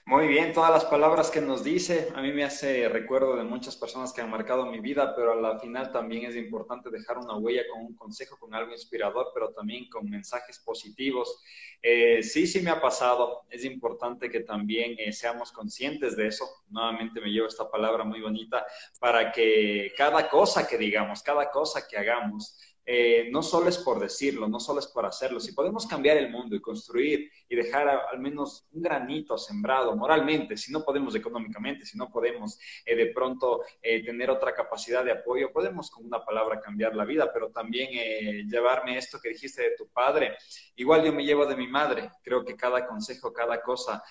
Muy 0.08 0.30
bien, 0.30 0.54
todas 0.54 0.72
las 0.72 0.86
palabras 0.86 1.30
que 1.30 1.42
nos 1.42 1.66
dice, 1.66 2.08
a 2.16 2.22
mí 2.22 2.32
me 2.32 2.46
hace 2.46 2.88
recuerdo 2.88 3.36
de 3.36 3.44
muchas 3.44 3.76
personas 3.76 4.14
que 4.14 4.22
han 4.22 4.30
marcado 4.30 4.66
mi 4.66 4.80
vida, 4.80 5.14
pero 5.14 5.34
a 5.34 5.36
la 5.36 5.60
final 5.60 5.92
también 5.92 6.24
es 6.24 6.38
importante 6.38 6.90
dejar 6.90 7.18
una 7.18 7.36
huella 7.36 7.64
con 7.70 7.82
un 7.82 7.94
consejo, 7.94 8.38
con 8.40 8.56
algo 8.56 8.72
inspirador, 8.72 9.32
pero 9.34 9.52
también 9.52 9.90
con 9.90 10.10
mensajes 10.10 10.60
positivos. 10.60 11.44
Eh, 11.82 12.24
sí, 12.24 12.48
sí 12.48 12.62
me 12.62 12.70
ha 12.70 12.80
pasado, 12.80 13.42
es 13.50 13.66
importante 13.66 14.30
que 14.30 14.40
también 14.40 14.96
eh, 14.98 15.12
seamos 15.12 15.52
conscientes 15.52 16.16
de 16.16 16.28
eso. 16.28 16.46
Nuevamente 16.70 17.20
me 17.20 17.28
llevo 17.30 17.48
esta 17.48 17.70
palabra 17.70 18.06
muy 18.06 18.22
bonita 18.22 18.66
para 19.02 19.30
que 19.34 19.92
cada 19.98 20.30
cosa 20.30 20.66
que 20.66 20.78
digamos, 20.78 21.22
cada 21.22 21.52
cosa 21.52 21.86
que 21.86 21.98
hagamos, 21.98 22.58
eh, 22.90 23.28
no 23.30 23.44
solo 23.44 23.68
es 23.68 23.78
por 23.80 24.00
decirlo, 24.00 24.48
no 24.48 24.62
solo 24.62 24.80
es 24.80 24.88
por 24.88 25.06
hacerlo. 25.06 25.42
Si 25.42 25.52
podemos 25.52 25.86
cambiar 25.86 26.16
el 26.16 26.32
mundo 26.32 26.56
y 26.56 26.62
construir 26.62 27.30
y 27.50 27.56
dejar 27.58 27.90
al 27.90 28.18
menos 28.20 28.66
un 28.72 28.82
granito 28.82 29.38
sembrado 29.38 29.94
moralmente, 29.94 30.56
si 30.56 30.72
no 30.72 30.86
podemos 30.86 31.14
económicamente, 31.14 31.86
si 31.86 31.98
no 31.98 32.10
podemos 32.10 32.58
eh, 32.86 32.96
de 32.96 33.08
pronto 33.08 33.62
eh, 33.82 34.06
tener 34.06 34.30
otra 34.30 34.54
capacidad 34.54 35.04
de 35.04 35.12
apoyo, 35.12 35.52
podemos 35.52 35.92
con 35.92 36.06
una 36.06 36.24
palabra 36.24 36.62
cambiar 36.62 36.96
la 36.96 37.04
vida, 37.04 37.30
pero 37.34 37.52
también 37.52 37.90
llevarme 38.48 38.98
esto 38.98 39.20
que 39.22 39.30
dijiste 39.30 39.64
de 39.64 39.76
tu 39.76 39.90
padre. 39.90 40.38
Igual 40.78 41.04
yo 41.04 41.12
me 41.12 41.26
llevo 41.26 41.46
de 41.46 41.58
mi 41.58 41.68
madre. 41.68 42.10
Creo 42.24 42.46
que 42.46 42.56
cada 42.56 42.88
consejo, 42.88 43.34
cada 43.34 43.62
cosa, 43.62 44.02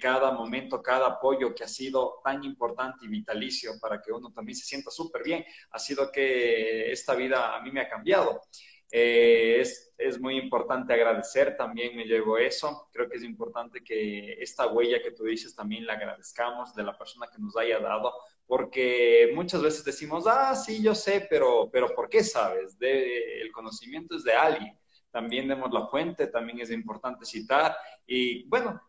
cada 0.00 0.32
momento, 0.32 0.82
cada 0.82 1.06
apoyo 1.06 1.54
que 1.54 1.64
ha 1.64 1.68
sido 1.68 2.20
tan 2.22 2.44
importante 2.44 3.06
y 3.06 3.08
vitalicio 3.08 3.72
para 3.80 4.02
que 4.02 4.12
uno 4.12 4.30
también 4.32 4.56
se 4.56 4.66
sienta 4.66 4.90
súper 4.90 5.22
bien, 5.22 5.44
ha 5.70 5.78
sido 5.78 6.12
que 6.12 6.90
esta 6.92 7.14
vida 7.14 7.56
a 7.56 7.62
mí 7.62 7.70
me 7.70 7.80
ha 7.80 7.85
cambiado. 7.88 8.42
Eh, 8.90 9.60
es, 9.60 9.92
es, 9.98 10.20
muy 10.20 10.38
importante 10.38 10.92
agradecer, 10.92 11.56
también 11.56 11.96
me 11.96 12.04
llevo 12.04 12.38
eso. 12.38 12.88
Creo 12.92 13.08
que 13.08 13.16
es 13.16 13.24
importante 13.24 13.82
que 13.82 14.34
esta 14.40 14.68
huella 14.68 15.02
que 15.02 15.10
tú 15.10 15.24
dices 15.24 15.54
también 15.54 15.86
la 15.86 15.94
agradezcamos 15.94 16.74
de 16.74 16.84
la 16.84 16.96
persona 16.96 17.26
que 17.26 17.40
nos 17.40 17.56
haya 17.56 17.80
dado, 17.80 18.12
porque 18.46 19.32
muchas 19.34 19.60
veces 19.62 19.84
decimos, 19.84 20.24
ah, 20.28 20.54
sí, 20.54 20.82
yo 20.82 20.94
sé, 20.94 21.26
pero, 21.28 21.68
pero 21.72 21.94
¿por 21.94 22.08
qué 22.08 22.22
sabes? 22.22 22.78
De, 22.78 23.40
el 23.42 23.50
conocimiento 23.50 24.16
es 24.16 24.22
de 24.22 24.34
alguien. 24.34 24.78
También 25.10 25.48
demos 25.48 25.72
la 25.72 25.86
fuente, 25.88 26.26
también 26.28 26.60
es 26.60 26.70
importante 26.70 27.24
citar. 27.24 27.76
Y 28.06 28.46
bueno, 28.48 28.80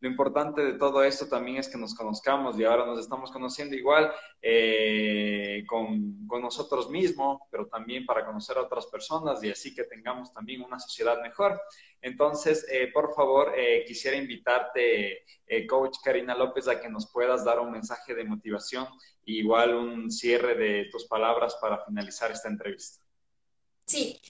lo 0.00 0.08
importante 0.08 0.62
de 0.62 0.74
todo 0.74 1.02
esto 1.02 1.26
también 1.26 1.56
es 1.56 1.68
que 1.68 1.78
nos 1.78 1.94
conozcamos 1.94 2.58
y 2.58 2.64
ahora 2.64 2.84
nos 2.84 3.00
estamos 3.00 3.30
conociendo 3.30 3.74
igual 3.74 4.12
eh, 4.42 5.64
con, 5.66 6.26
con, 6.26 6.42
nosotros 6.42 6.90
mismos, 6.90 7.40
pero 7.50 7.66
también 7.66 8.04
para 8.04 8.24
conocer 8.24 8.58
a 8.58 8.62
otras 8.62 8.86
personas 8.86 9.42
y 9.42 9.50
así 9.50 9.74
que 9.74 9.84
tengamos 9.84 10.32
también 10.32 10.62
una 10.62 10.78
sociedad 10.78 11.20
mejor. 11.22 11.60
Entonces, 12.02 12.66
eh, 12.70 12.90
por 12.92 13.14
favor, 13.14 13.52
eh, 13.56 13.84
quisiera 13.86 14.16
invitarte, 14.16 15.24
coach 15.68 15.96
Karina 16.04 16.34
López, 16.34 16.68
a 16.68 16.80
que 16.80 16.88
nos 16.88 17.10
puedas 17.10 17.44
dar 17.44 17.58
un 17.60 17.72
mensaje 17.72 18.14
de 18.14 18.24
motivación 18.24 18.86
y 19.24 19.38
igual 19.38 19.74
un 19.74 20.10
cierre 20.10 20.54
de 20.54 20.88
tus 20.90 21.06
palabras 21.06 21.56
para 21.60 21.84
finalizar 21.84 22.30
esta 22.30 22.48
entrevista. 22.48 23.00
Sí, 23.86 24.20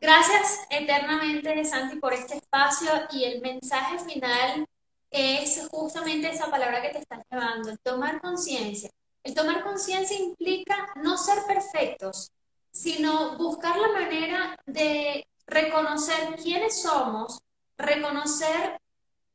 Gracias 0.00 0.60
eternamente, 0.70 1.64
Santi, 1.64 1.96
por 1.96 2.12
este 2.12 2.36
espacio 2.36 2.88
y 3.10 3.24
el 3.24 3.40
mensaje 3.40 3.98
final 3.98 4.64
es 5.10 5.68
justamente 5.70 6.30
esa 6.30 6.50
palabra 6.50 6.82
que 6.82 6.90
te 6.90 6.98
estás 6.98 7.20
llevando, 7.30 7.70
el 7.70 7.78
tomar 7.80 8.20
conciencia. 8.20 8.90
El 9.22 9.34
tomar 9.34 9.62
conciencia 9.62 10.18
implica 10.18 10.88
no 10.96 11.16
ser 11.16 11.38
perfectos, 11.46 12.30
sino 12.70 13.36
buscar 13.36 13.76
la 13.76 13.88
manera 13.88 14.58
de 14.66 15.26
reconocer 15.46 16.36
quiénes 16.42 16.82
somos, 16.82 17.38
reconocer 17.76 18.80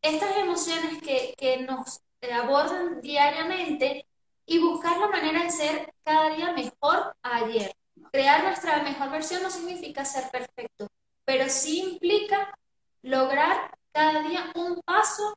estas 0.02 0.38
emociones 0.38 1.02
que, 1.02 1.34
que 1.38 1.58
nos 1.58 2.02
abordan 2.32 3.02
diariamente 3.02 4.06
y 4.46 4.60
buscar 4.60 4.98
la 4.98 5.08
manera 5.08 5.44
de 5.44 5.52
ser 5.52 5.94
cada 6.04 6.30
día 6.30 6.52
mejor 6.54 7.16
ayer. 7.22 7.74
Crear 8.12 8.44
nuestra 8.44 8.84
mejor 8.84 9.10
versión 9.10 9.44
no 9.44 9.50
significa 9.50 10.06
ser 10.06 10.30
perfecto, 10.30 10.88
pero 11.26 11.50
sí 11.50 11.82
implica 11.94 12.58
lograr 13.02 13.78
cada 13.92 14.24
día 14.24 14.52
un 14.56 14.82
paso 14.82 15.36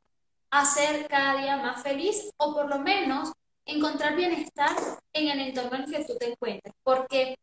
a 0.59 0.65
ser 0.65 1.07
cada 1.07 1.37
día 1.41 1.57
más 1.57 1.83
feliz 1.83 2.29
o 2.37 2.53
por 2.53 2.69
lo 2.69 2.79
menos 2.79 3.31
encontrar 3.65 4.15
bienestar 4.15 4.69
en 5.13 5.29
el 5.29 5.39
entorno 5.39 5.77
en 5.77 5.83
el 5.83 5.91
que 5.91 6.05
tú 6.05 6.17
te 6.17 6.31
encuentres. 6.31 6.73
Porque 6.83 7.37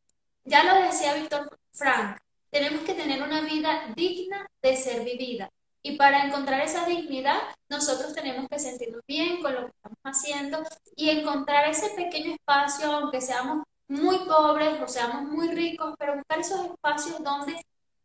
ya 0.45 0.65
lo 0.65 0.83
decía 0.83 1.15
Víctor 1.15 1.59
Frank, 1.73 2.19
tenemos 2.51 2.83
que 2.83 2.95
tener 2.95 3.23
una 3.23 3.41
vida 3.43 3.93
digna 3.95 4.47
de 4.63 4.77
ser 4.77 5.05
vivida. 5.05 5.51
Y 5.83 5.97
para 5.97 6.25
encontrar 6.25 6.61
esa 6.61 6.87
dignidad, 6.87 7.39
nosotros 7.69 8.15
tenemos 8.15 8.49
que 8.49 8.59
sentirnos 8.59 9.03
bien 9.07 9.43
con 9.43 9.55
lo 9.55 9.67
que 9.67 9.73
estamos 9.73 9.99
haciendo 10.03 10.63
y 10.97 11.11
encontrar 11.11 11.69
ese 11.69 11.91
pequeño 11.91 12.33
espacio, 12.33 12.91
aunque 12.91 13.21
seamos 13.21 13.65
muy 13.87 14.19
pobres 14.21 14.81
o 14.81 14.89
seamos 14.89 15.23
muy 15.25 15.49
ricos, 15.49 15.95
pero 15.99 16.15
buscar 16.15 16.39
esos 16.39 16.65
espacios 16.65 17.23
donde 17.23 17.55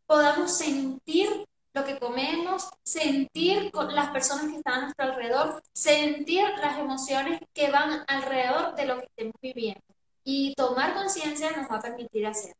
podamos 0.05 0.57
sentir 0.57 1.45
lo 1.74 1.86
que 1.86 1.99
comemos, 1.99 2.70
sentir 2.84 3.72
con 3.72 3.93
las 3.93 4.09
personas 4.09 4.47
que 4.47 4.57
están 4.57 4.74
a 4.74 4.82
nuestro 4.82 5.05
alrededor, 5.05 5.61
sentir 5.74 6.43
las 6.61 6.80
emociones 6.80 7.39
que 7.53 7.70
van 7.70 8.03
alrededor 8.07 8.76
de 8.76 8.86
lo 8.86 8.99
que 8.99 9.05
estemos 9.05 9.36
viviendo. 9.41 9.82
Y 10.24 10.53
tomar 10.55 10.93
conciencia 10.93 11.51
nos 11.51 11.70
va 11.70 11.78
a 11.78 11.82
permitir 11.82 12.26
hacer. 12.26 12.53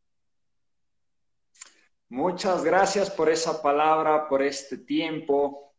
Muchas 2.08 2.64
gracias 2.64 3.10
por 3.12 3.30
esa 3.30 3.62
palabra, 3.62 4.28
por 4.28 4.42
este 4.42 4.78
tiempo. 4.78 5.74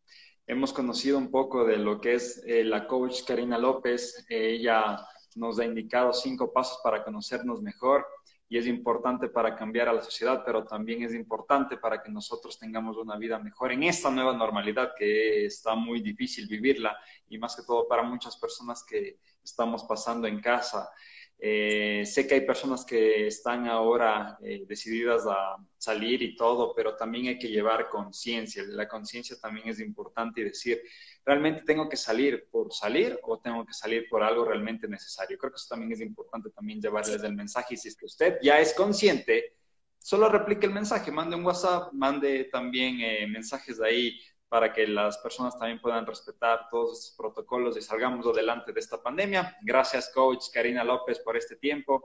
Hemos 0.47 0.73
conocido 0.73 1.19
un 1.19 1.31
poco 1.31 1.65
de 1.65 1.77
lo 1.77 2.01
que 2.01 2.15
es 2.15 2.43
eh, 2.47 2.65
la 2.65 2.87
coach 2.87 3.25
Karina 3.27 3.59
López. 3.59 4.25
ella 4.29 4.97
nos 5.37 5.59
ha 5.59 5.65
indicado 5.65 6.13
cinco 6.13 6.53
pasos 6.53 6.81
para 6.83 7.05
conocernos 7.05 7.63
mejor 7.63 8.07
y 8.51 8.59
es 8.59 8.67
importante 8.67 9.29
para 9.29 9.55
cambiar 9.55 9.89
a 9.89 9.93
la 9.93 10.03
sociedad, 10.03 10.43
pero 10.45 10.65
también 10.65 11.05
es 11.05 11.15
importante 11.15 11.77
para 11.77 12.03
que 12.03 12.11
nosotros 12.11 12.59
tengamos 12.59 12.97
una 12.97 13.17
vida 13.17 13.39
mejor 13.39 13.71
en 13.71 13.85
esta 13.85 14.11
nueva 14.11 14.37
normalidad 14.37 14.91
que 14.99 15.47
está 15.47 15.77
muy 15.77 16.01
difícil 16.01 16.49
vivirla 16.49 16.99
y 17.29 17.39
más 17.39 17.55
que 17.55 17.63
todo 17.63 17.87
para 17.87 18.03
muchas 18.03 18.37
personas 18.37 18.85
que 18.85 19.21
estamos 19.41 19.85
pasando 19.85 20.27
en 20.27 20.41
casa. 20.41 20.91
Eh, 21.39 22.03
sé 22.05 22.27
que 22.27 22.35
hay 22.35 22.41
personas 22.41 22.85
que 22.85 23.29
están 23.29 23.69
ahora 23.69 24.37
eh, 24.43 24.65
decididas 24.67 25.27
a 25.29 25.57
salir 25.79 26.21
y 26.21 26.35
todo, 26.35 26.75
pero 26.75 26.97
también 26.97 27.29
hay 27.29 27.39
que 27.39 27.49
llevar 27.49 27.89
conciencia. 27.89 28.65
La 28.67 28.89
conciencia 28.89 29.37
también 29.41 29.69
es 29.69 29.79
importante 29.79 30.41
y 30.41 30.45
decir, 30.45 30.83
¿realmente 31.25 31.63
tengo 31.63 31.89
que 31.89 31.97
salir 31.97 32.49
por 32.51 32.73
salir 32.73 33.19
o 33.23 33.39
tengo 33.39 33.65
que 33.65 33.73
salir 33.73 34.09
por 34.09 34.23
algo 34.23 34.45
realmente 34.45 34.89
necesario? 34.89 35.39
Creo 35.39 35.53
que 35.53 35.57
eso 35.57 35.69
también 35.69 35.93
es 35.93 36.01
importante 36.01 36.51
también 36.51 36.81
llevarles 36.81 37.23
el 37.23 37.35
mensaje 37.35 37.75
y 37.75 37.77
si 37.77 37.89
es 37.89 37.97
que 37.97 38.07
usted 38.07 38.39
ya 38.43 38.59
es 38.59 38.75
consciente, 38.75 39.57
solo 39.99 40.29
replique 40.29 40.67
el 40.67 40.73
mensaje, 40.73 41.11
mande 41.11 41.37
un 41.37 41.45
WhatsApp, 41.45 41.93
mande 41.93 42.45
también 42.45 43.01
eh, 43.01 43.27
mensajes 43.27 43.79
de 43.79 43.87
ahí 43.87 44.21
para 44.49 44.73
que 44.73 44.87
las 44.87 45.17
personas 45.19 45.57
también 45.57 45.81
puedan 45.81 46.05
respetar 46.05 46.69
todos 46.71 46.99
estos 46.99 47.17
protocolos 47.17 47.77
y 47.77 47.83
salgamos 47.83 48.27
adelante 48.27 48.73
de 48.73 48.81
esta 48.81 49.01
pandemia. 49.01 49.57
Gracias, 49.63 50.11
coach 50.13 50.47
Karina 50.53 50.83
López, 50.83 51.21
por 51.21 51.37
este 51.37 51.57
tiempo. 51.57 52.05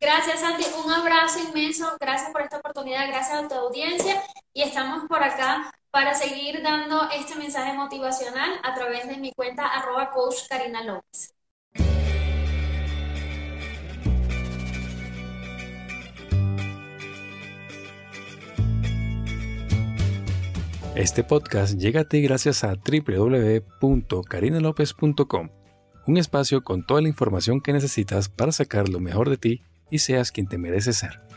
Gracias, 0.00 0.40
Santi. 0.40 0.64
Un 0.82 0.90
abrazo 0.90 1.38
inmenso. 1.40 1.94
Gracias 2.00 2.32
por 2.32 2.40
esta 2.40 2.56
oportunidad. 2.56 3.06
Gracias 3.08 3.44
a 3.44 3.48
tu 3.48 3.54
audiencia. 3.54 4.22
Y 4.54 4.62
estamos 4.62 5.04
por 5.06 5.22
acá 5.22 5.70
para 5.90 6.14
seguir 6.14 6.62
dando 6.62 7.08
este 7.10 7.34
mensaje 7.36 7.72
motivacional 7.72 8.60
a 8.62 8.74
través 8.74 9.08
de 9.08 9.16
mi 9.16 9.32
cuenta 9.32 9.66
arroba 9.66 10.10
coach 10.10 10.46
Karina 10.48 10.84
López. 10.84 11.34
Este 20.96 21.22
podcast 21.24 21.78
llega 21.78 22.00
a 22.02 22.04
ti 22.04 22.20
gracias 22.20 22.64
a 22.64 22.74
www.carinalopez.com, 22.74 25.48
un 26.06 26.18
espacio 26.18 26.62
con 26.62 26.84
toda 26.84 27.00
la 27.00 27.08
información 27.08 27.60
que 27.60 27.72
necesitas 27.72 28.28
para 28.28 28.52
sacar 28.52 28.88
lo 28.88 29.00
mejor 29.00 29.30
de 29.30 29.38
ti 29.38 29.62
y 29.90 30.00
seas 30.00 30.32
quien 30.32 30.46
te 30.46 30.58
mereces 30.58 30.98
ser. 30.98 31.29